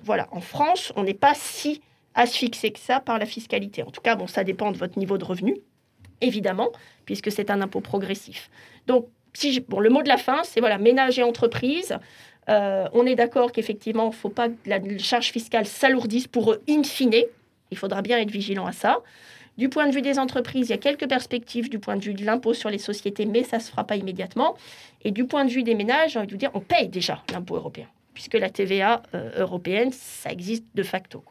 voilà, 0.04 0.28
en 0.32 0.42
France, 0.42 0.94
on 0.96 1.04
n'est 1.04 1.14
pas 1.14 1.34
si 1.36 1.82
asphyxié 2.14 2.72
que 2.72 2.80
ça 2.80 3.00
par 3.00 3.20
la 3.20 3.26
fiscalité. 3.26 3.84
En 3.84 3.92
tout 3.92 4.02
cas, 4.02 4.16
bon, 4.16 4.28
ça 4.28 4.44
dépend 4.44 4.72
de 4.72 4.78
votre 4.78 5.00
niveau 5.00 5.18
de 5.18 5.24
revenu, 5.24 5.58
évidemment, 6.20 6.70
puisque 7.06 7.32
c'est 7.32 7.50
un 7.50 7.62
impôt 7.62 7.82
progressif. 7.82 8.50
Donc, 8.88 9.08
si 9.34 9.62
bon, 9.62 9.80
le 9.80 9.90
mot 9.90 10.02
de 10.02 10.10
la 10.10 10.18
fin, 10.18 10.42
c'est 10.44 10.60
voilà, 10.60 10.78
ménage 10.78 11.20
et 11.20 11.24
entreprise. 11.24 11.98
Euh, 12.50 12.88
on 12.94 13.06
est 13.06 13.16
d'accord 13.16 13.52
qu'effectivement, 13.52 14.06
il 14.06 14.10
ne 14.10 14.16
faut 14.16 14.30
pas 14.30 14.50
que 14.50 14.56
la 14.66 14.80
charge 14.98 15.32
fiscale 15.32 15.66
s'alourdisse 15.66 16.28
pour 16.28 16.52
eux 16.52 16.62
in 16.68 16.84
fine. 16.84 17.24
Il 17.70 17.78
faudra 17.78 18.02
bien 18.02 18.18
être 18.18 18.32
vigilant 18.32 18.66
à 18.66 18.72
ça. 18.72 19.00
Du 19.58 19.70
point 19.70 19.88
de 19.88 19.94
vue 19.94 20.02
des 20.02 20.18
entreprises, 20.18 20.70
il 20.70 20.72
y 20.72 20.74
a 20.76 20.78
quelques 20.78 21.08
perspectives 21.08 21.70
du 21.70 21.78
point 21.78 21.96
de 21.96 22.04
vue 22.04 22.14
de 22.14 22.26
l'impôt 22.26 22.54
sur 22.54 22.70
les 22.70 22.78
sociétés, 22.78 23.26
mais 23.26 23.44
ça 23.44 23.58
ne 23.58 23.62
se 23.62 23.70
fera 23.70 23.84
pas 23.84 23.96
immédiatement. 23.96 24.56
Et 25.04 25.12
du 25.12 25.26
point 25.26 25.46
de 25.46 25.52
vue 25.52 25.64
des 25.64 25.76
ménages, 25.76 26.14
j'ai 26.14 26.20
envie 26.20 26.28
de 26.28 26.32
vous 26.32 26.38
dire, 26.38 26.52
on 26.54 26.62
paye 26.62 26.88
déjà 26.88 27.22
l'impôt 27.32 27.56
européen, 27.56 27.88
puisque 28.14 28.36
la 28.36 28.50
TVA 28.50 29.04
euh, 29.14 29.30
européenne, 29.38 29.92
ça 29.92 30.32
existe 30.32 30.66
de 30.76 30.84
facto. 30.84 31.24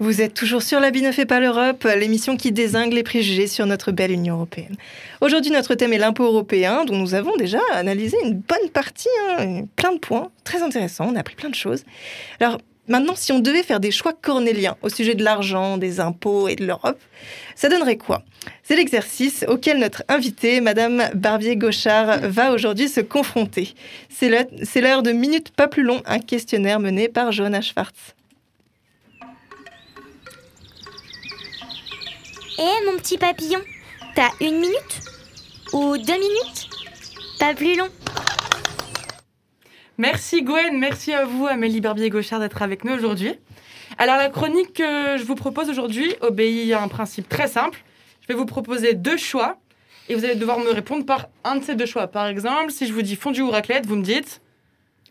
Vous 0.00 0.20
êtes 0.20 0.32
toujours 0.32 0.62
sur 0.62 0.78
La 0.78 0.92
vie 0.92 1.02
ne 1.02 1.10
fait 1.10 1.26
pas 1.26 1.40
l'Europe, 1.40 1.82
l'émission 1.96 2.36
qui 2.36 2.52
désingue 2.52 2.92
les 2.92 3.02
préjugés 3.02 3.48
sur 3.48 3.66
notre 3.66 3.90
belle 3.90 4.12
Union 4.12 4.36
européenne. 4.36 4.76
Aujourd'hui, 5.20 5.50
notre 5.50 5.74
thème 5.74 5.92
est 5.92 5.98
l'impôt 5.98 6.22
européen, 6.22 6.84
dont 6.84 6.96
nous 6.96 7.14
avons 7.14 7.34
déjà 7.36 7.58
analysé 7.72 8.16
une 8.22 8.34
bonne 8.34 8.70
partie, 8.72 9.08
hein, 9.38 9.64
plein 9.74 9.92
de 9.92 9.98
points, 9.98 10.30
très 10.44 10.62
intéressants, 10.62 11.08
on 11.10 11.16
a 11.16 11.20
appris 11.20 11.34
plein 11.34 11.50
de 11.50 11.56
choses. 11.56 11.84
Alors, 12.38 12.58
maintenant, 12.88 13.14
si 13.14 13.32
on 13.32 13.38
devait 13.38 13.62
faire 13.62 13.80
des 13.80 13.90
choix 13.90 14.12
cornéliens 14.12 14.76
au 14.82 14.88
sujet 14.88 15.14
de 15.14 15.22
l'argent, 15.22 15.78
des 15.78 16.00
impôts 16.00 16.48
et 16.48 16.56
de 16.56 16.66
l'Europe, 16.66 17.00
ça 17.54 17.68
donnerait 17.68 17.96
quoi? 17.96 18.22
C'est 18.62 18.76
l'exercice 18.76 19.44
auquel 19.48 19.78
notre 19.78 20.02
invitée, 20.08 20.60
Madame 20.60 21.10
Barbier-Gauchard, 21.14 22.20
va 22.22 22.52
aujourd'hui 22.52 22.88
se 22.88 23.00
confronter. 23.00 23.74
C'est 24.08 24.28
l'heure 24.28 25.02
de 25.02 25.12
minutes 25.12 25.50
pas 25.50 25.68
plus 25.68 25.82
long, 25.82 26.02
un 26.06 26.18
questionnaire 26.18 26.80
mené 26.80 27.08
par 27.08 27.32
Johanna 27.32 27.60
Schwartz. 27.60 28.14
Eh 32.60 32.86
mon 32.86 32.96
petit 32.98 33.18
papillon, 33.18 33.60
t'as 34.14 34.30
une 34.40 34.58
minute? 34.58 35.02
Ou 35.72 35.96
deux 35.96 36.14
minutes? 36.14 36.68
Pas 37.38 37.54
plus 37.54 37.76
long. 37.76 37.88
Merci 40.00 40.42
Gwen, 40.42 40.78
merci 40.78 41.12
à 41.12 41.24
vous 41.24 41.48
Amélie 41.48 41.80
Barbier-Gauchard 41.80 42.38
d'être 42.38 42.62
avec 42.62 42.84
nous 42.84 42.92
aujourd'hui. 42.92 43.34
Alors 43.98 44.16
la 44.16 44.28
chronique 44.28 44.74
que 44.74 45.16
je 45.18 45.24
vous 45.24 45.34
propose 45.34 45.68
aujourd'hui 45.68 46.14
obéit 46.20 46.72
à 46.72 46.80
un 46.80 46.86
principe 46.86 47.28
très 47.28 47.48
simple. 47.48 47.82
Je 48.20 48.28
vais 48.28 48.34
vous 48.34 48.46
proposer 48.46 48.94
deux 48.94 49.16
choix 49.16 49.58
et 50.08 50.14
vous 50.14 50.24
allez 50.24 50.36
devoir 50.36 50.60
me 50.60 50.70
répondre 50.70 51.04
par 51.04 51.26
un 51.42 51.56
de 51.56 51.64
ces 51.64 51.74
deux 51.74 51.84
choix. 51.84 52.06
Par 52.06 52.28
exemple, 52.28 52.70
si 52.70 52.86
je 52.86 52.92
vous 52.92 53.02
dis 53.02 53.16
fondue 53.16 53.42
ou 53.42 53.50
raclette, 53.50 53.86
vous 53.86 53.96
me 53.96 54.04
dites 54.04 54.40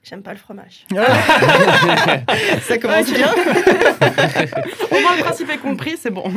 J'aime 0.05 0.23
pas 0.23 0.31
le 0.31 0.39
fromage. 0.39 0.85
Ça 2.61 2.77
commence 2.77 3.11
bien. 3.11 3.29
Au 4.91 5.01
moins 5.01 5.17
le 5.17 5.21
principe 5.21 5.49
est 5.49 5.57
compris, 5.57 5.97
c'est 5.97 6.11
bon. 6.11 6.31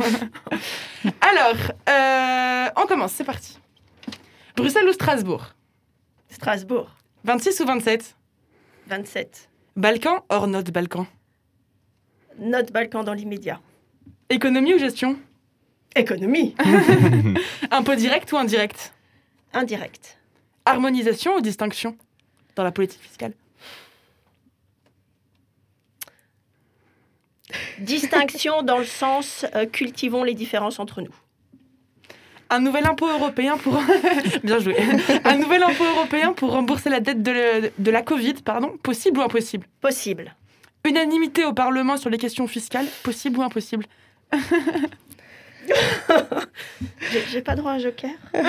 Alors, 1.21 1.55
euh, 1.87 2.69
on 2.75 2.85
commence, 2.85 3.13
c'est 3.13 3.23
parti. 3.23 3.57
Bruxelles 4.57 4.89
ou 4.89 4.91
Strasbourg? 4.91 5.53
Strasbourg. 6.29 6.89
26 7.23 7.61
ou 7.61 7.65
27 7.65 8.17
Balkan 9.77 10.23
hors 10.29 10.47
notre 10.47 10.71
Balkan 10.71 11.07
Notre 12.39 12.73
Balkan 12.73 13.03
dans 13.03 13.13
l'immédiat. 13.13 13.61
Économie 14.29 14.73
ou 14.73 14.77
gestion? 14.79 15.17
Économie 15.95 16.55
Impôt 17.71 17.95
direct 17.95 18.31
ou 18.33 18.37
indirect? 18.37 18.93
Indirect. 19.53 20.17
Harmonisation 20.65 21.35
ou 21.35 21.41
distinction 21.41 21.95
dans 22.55 22.63
la 22.63 22.71
politique 22.71 23.01
fiscale? 23.01 23.33
Distinction 27.79 28.61
dans 28.61 28.77
le 28.77 28.85
sens 28.85 29.45
euh, 29.55 29.65
cultivons 29.65 30.23
les 30.23 30.33
différences 30.33 30.79
entre 30.79 31.01
nous. 31.01 31.13
Un 32.53 32.59
nouvel 32.59 32.85
impôt 32.85 33.07
européen 33.07 33.57
pour 33.57 33.81
bien 34.43 34.59
joué. 34.59 34.75
Un 35.23 35.37
nouvel 35.37 35.63
impôt 35.63 35.85
européen 35.85 36.33
pour 36.33 36.51
rembourser 36.51 36.89
la 36.89 36.99
dette 36.99 37.23
de, 37.23 37.71
de 37.79 37.91
la 37.91 38.01
Covid, 38.01 38.33
pardon, 38.45 38.77
possible 38.83 39.19
ou 39.19 39.23
impossible? 39.23 39.65
Possible. 39.79 40.35
Unanimité 40.85 41.45
au 41.45 41.53
Parlement 41.53 41.95
sur 41.97 42.09
les 42.09 42.17
questions 42.17 42.47
fiscales, 42.47 42.87
possible 43.03 43.39
ou 43.39 43.41
impossible? 43.43 43.85
J'ai- 47.31 47.41
pas 47.41 47.55
droit 47.55 47.71
à 47.71 47.75
un 47.75 47.79
joker? 47.79 48.09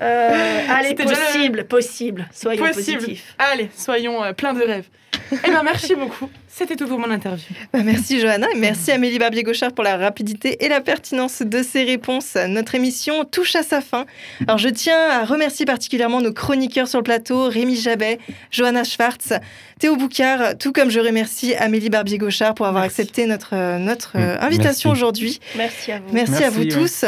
Euh, 0.00 0.66
Allez, 0.68 0.90
le- 0.90 1.04
possible, 1.04 1.64
possible. 1.64 2.28
Soyons 2.32 2.64
Possible. 2.66 2.98
positifs. 2.98 3.34
Allez, 3.38 3.68
soyons 3.76 4.22
euh, 4.22 4.32
pleins 4.32 4.52
de 4.52 4.62
rêves. 4.62 4.88
Eh 5.32 5.50
ben 5.50 5.62
merci 5.62 5.94
beaucoup. 5.94 6.28
C'était 6.54 6.76
tout 6.76 6.86
pour 6.86 6.98
mon 6.98 7.10
interview. 7.10 7.46
Bah, 7.72 7.80
merci 7.82 8.20
Johanna 8.20 8.46
et 8.54 8.58
merci 8.58 8.92
Amélie 8.92 9.18
Barbier-Gauchard 9.18 9.72
pour 9.72 9.84
la 9.84 9.96
rapidité 9.96 10.62
et 10.62 10.68
la 10.68 10.82
pertinence 10.82 11.40
de 11.40 11.62
ces 11.62 11.82
réponses. 11.82 12.36
Notre 12.46 12.74
émission 12.74 13.24
touche 13.24 13.56
à 13.56 13.62
sa 13.62 13.80
fin. 13.80 14.04
Alors 14.46 14.58
je 14.58 14.68
tiens 14.68 14.98
à 14.98 15.24
remercier 15.24 15.64
particulièrement 15.64 16.20
nos 16.20 16.32
chroniqueurs 16.32 16.88
sur 16.88 16.98
le 16.98 17.04
plateau, 17.04 17.48
Rémi 17.48 17.74
Jabet, 17.74 18.18
Johanna 18.50 18.84
Schwartz, 18.84 19.32
Théo 19.78 19.96
Boucard, 19.96 20.58
tout 20.58 20.72
comme 20.72 20.90
je 20.90 21.00
remercie 21.00 21.54
Amélie 21.54 21.88
Barbier-Gauchard 21.88 22.54
pour 22.54 22.66
avoir 22.66 22.82
accepté 22.84 23.24
notre, 23.24 23.54
euh, 23.54 23.78
notre 23.78 24.12
euh, 24.16 24.36
invitation 24.40 24.90
aujourd'hui. 24.90 25.40
Merci 25.56 25.92
à 25.92 26.00
vous. 26.00 26.12
Merci, 26.12 26.44
à 26.44 26.50
vous 26.50 26.60
ouais. 26.60 26.68
tous. 26.68 27.06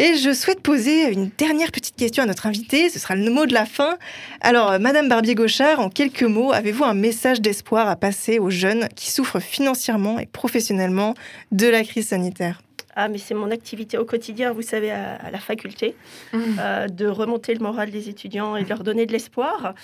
Et 0.00 0.14
je 0.14 0.32
souhaite 0.32 0.60
poser 0.60 1.10
une 1.12 1.30
dernière 1.36 1.72
petite 1.72 1.96
question 1.96 2.22
à 2.22 2.26
notre 2.26 2.46
invité. 2.46 2.88
Ce 2.88 3.00
sera 3.00 3.16
le 3.16 3.30
mot 3.30 3.46
de 3.46 3.52
la 3.52 3.66
fin. 3.66 3.98
Alors, 4.40 4.70
euh, 4.70 4.78
Madame 4.78 5.08
Barbier-Gauchard, 5.08 5.80
en 5.80 5.90
quelques 5.90 6.22
mots, 6.22 6.52
avez-vous 6.52 6.84
un 6.84 6.94
message 6.94 7.40
d'espoir 7.40 7.88
à 7.88 7.96
passer 7.96 8.38
aux 8.38 8.50
jeunes 8.50 8.88
qui 8.94 9.10
souffrent 9.10 9.40
financièrement 9.40 10.20
et 10.20 10.26
professionnellement 10.26 11.14
de 11.50 11.66
la 11.66 11.82
crise 11.82 12.08
sanitaire? 12.08 12.62
Ah, 12.94 13.08
mais 13.08 13.18
c'est 13.18 13.34
mon 13.34 13.50
activité 13.50 13.98
au 13.98 14.04
quotidien, 14.04 14.52
vous 14.52 14.62
savez, 14.62 14.92
à, 14.92 15.16
à 15.16 15.30
la 15.32 15.38
faculté, 15.38 15.96
euh, 16.34 16.86
de 16.86 17.06
remonter 17.06 17.54
le 17.54 17.60
moral 17.60 17.90
des 17.90 18.08
étudiants 18.08 18.54
et 18.56 18.62
de 18.62 18.68
leur 18.68 18.84
donner 18.84 19.04
de 19.04 19.12
l'espoir. 19.12 19.74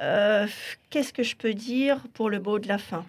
Euh, 0.00 0.46
Qu'est-ce 0.90 1.12
que 1.12 1.22
je 1.24 1.34
peux 1.34 1.54
dire 1.54 1.98
pour 2.14 2.30
le 2.30 2.38
mot 2.38 2.60
de 2.60 2.68
la 2.68 2.78
fin? 2.78 3.04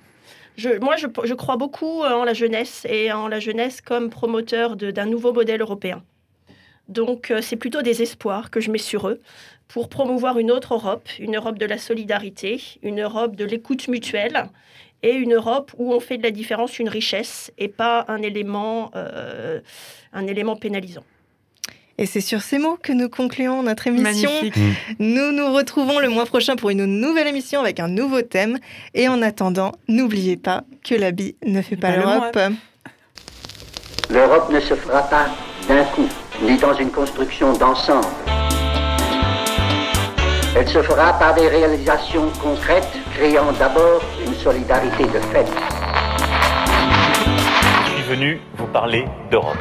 Je, 0.57 0.69
moi, 0.79 0.95
je, 0.95 1.07
je 1.23 1.33
crois 1.35 1.57
beaucoup 1.57 2.01
en 2.03 2.23
la 2.23 2.33
jeunesse 2.33 2.85
et 2.89 3.11
en 3.11 3.27
la 3.27 3.39
jeunesse 3.39 3.79
comme 3.81 4.09
promoteur 4.09 4.75
de- 4.75 4.91
d'un 4.91 5.05
nouveau 5.05 5.33
modèle 5.33 5.61
européen. 5.61 6.03
Donc, 6.91 7.31
euh, 7.31 7.41
c'est 7.41 7.55
plutôt 7.55 7.81
des 7.81 8.01
espoirs 8.01 8.51
que 8.51 8.59
je 8.59 8.69
mets 8.69 8.77
sur 8.77 9.07
eux 9.07 9.21
pour 9.69 9.87
promouvoir 9.87 10.37
une 10.37 10.51
autre 10.51 10.73
Europe, 10.73 11.07
une 11.19 11.37
Europe 11.37 11.57
de 11.57 11.65
la 11.65 11.77
solidarité, 11.77 12.61
une 12.83 13.01
Europe 13.01 13.37
de 13.37 13.45
l'écoute 13.45 13.87
mutuelle 13.87 14.49
et 15.01 15.13
une 15.13 15.33
Europe 15.33 15.71
où 15.77 15.93
on 15.93 16.01
fait 16.01 16.17
de 16.17 16.23
la 16.23 16.31
différence 16.31 16.79
une 16.79 16.89
richesse 16.89 17.51
et 17.57 17.69
pas 17.69 18.03
un 18.09 18.21
élément, 18.21 18.91
euh, 18.95 19.61
un 20.11 20.27
élément 20.27 20.57
pénalisant. 20.57 21.03
Et 21.97 22.05
c'est 22.05 22.21
sur 22.21 22.41
ces 22.41 22.57
mots 22.57 22.77
que 22.81 22.91
nous 22.91 23.07
concluons 23.07 23.63
notre 23.63 23.87
émission. 23.87 24.29
Magnifique. 24.31 24.61
Nous 24.99 25.31
nous 25.31 25.53
retrouvons 25.53 25.99
le 25.99 26.09
mois 26.09 26.25
prochain 26.25 26.55
pour 26.57 26.71
une 26.71 26.85
nouvelle 26.85 27.27
émission 27.27 27.61
avec 27.61 27.79
un 27.79 27.87
nouveau 27.87 28.21
thème. 28.21 28.57
Et 28.93 29.07
en 29.07 29.21
attendant, 29.21 29.71
n'oubliez 29.87 30.35
pas 30.35 30.63
que 30.83 30.95
l'habit 30.95 31.35
ne 31.45 31.61
fait 31.61 31.77
pas 31.77 31.91
pas 31.91 31.97
l'Europe. 31.97 32.39
L'Europe 34.09 34.51
ne 34.51 34.59
se 34.59 34.73
fera 34.73 35.03
pas 35.03 35.29
d'un 35.67 35.83
coup, 35.85 36.09
ni 36.41 36.57
dans 36.57 36.73
une 36.73 36.91
construction 36.91 37.53
d'ensemble. 37.53 38.07
Elle 40.55 40.67
se 40.67 40.81
fera 40.81 41.13
par 41.13 41.33
des 41.33 41.47
réalisations 41.47 42.29
concrètes, 42.41 42.91
créant 43.15 43.51
d'abord 43.57 44.01
une 44.25 44.33
solidarité 44.33 45.05
de 45.05 45.19
fait. 45.31 45.45
Je 47.85 47.91
suis 47.93 48.03
venu 48.03 48.41
vous 48.57 48.67
parler 48.67 49.05
d'Europe. 49.29 49.57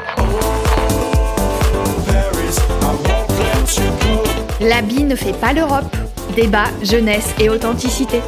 L'habit 4.61 5.05
ne 5.05 5.15
fait 5.15 5.33
pas 5.33 5.53
l'Europe. 5.53 5.97
Débat, 6.35 6.67
jeunesse 6.83 7.35
et 7.39 7.49
authenticité. 7.49 8.21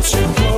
Paris, 0.00 0.57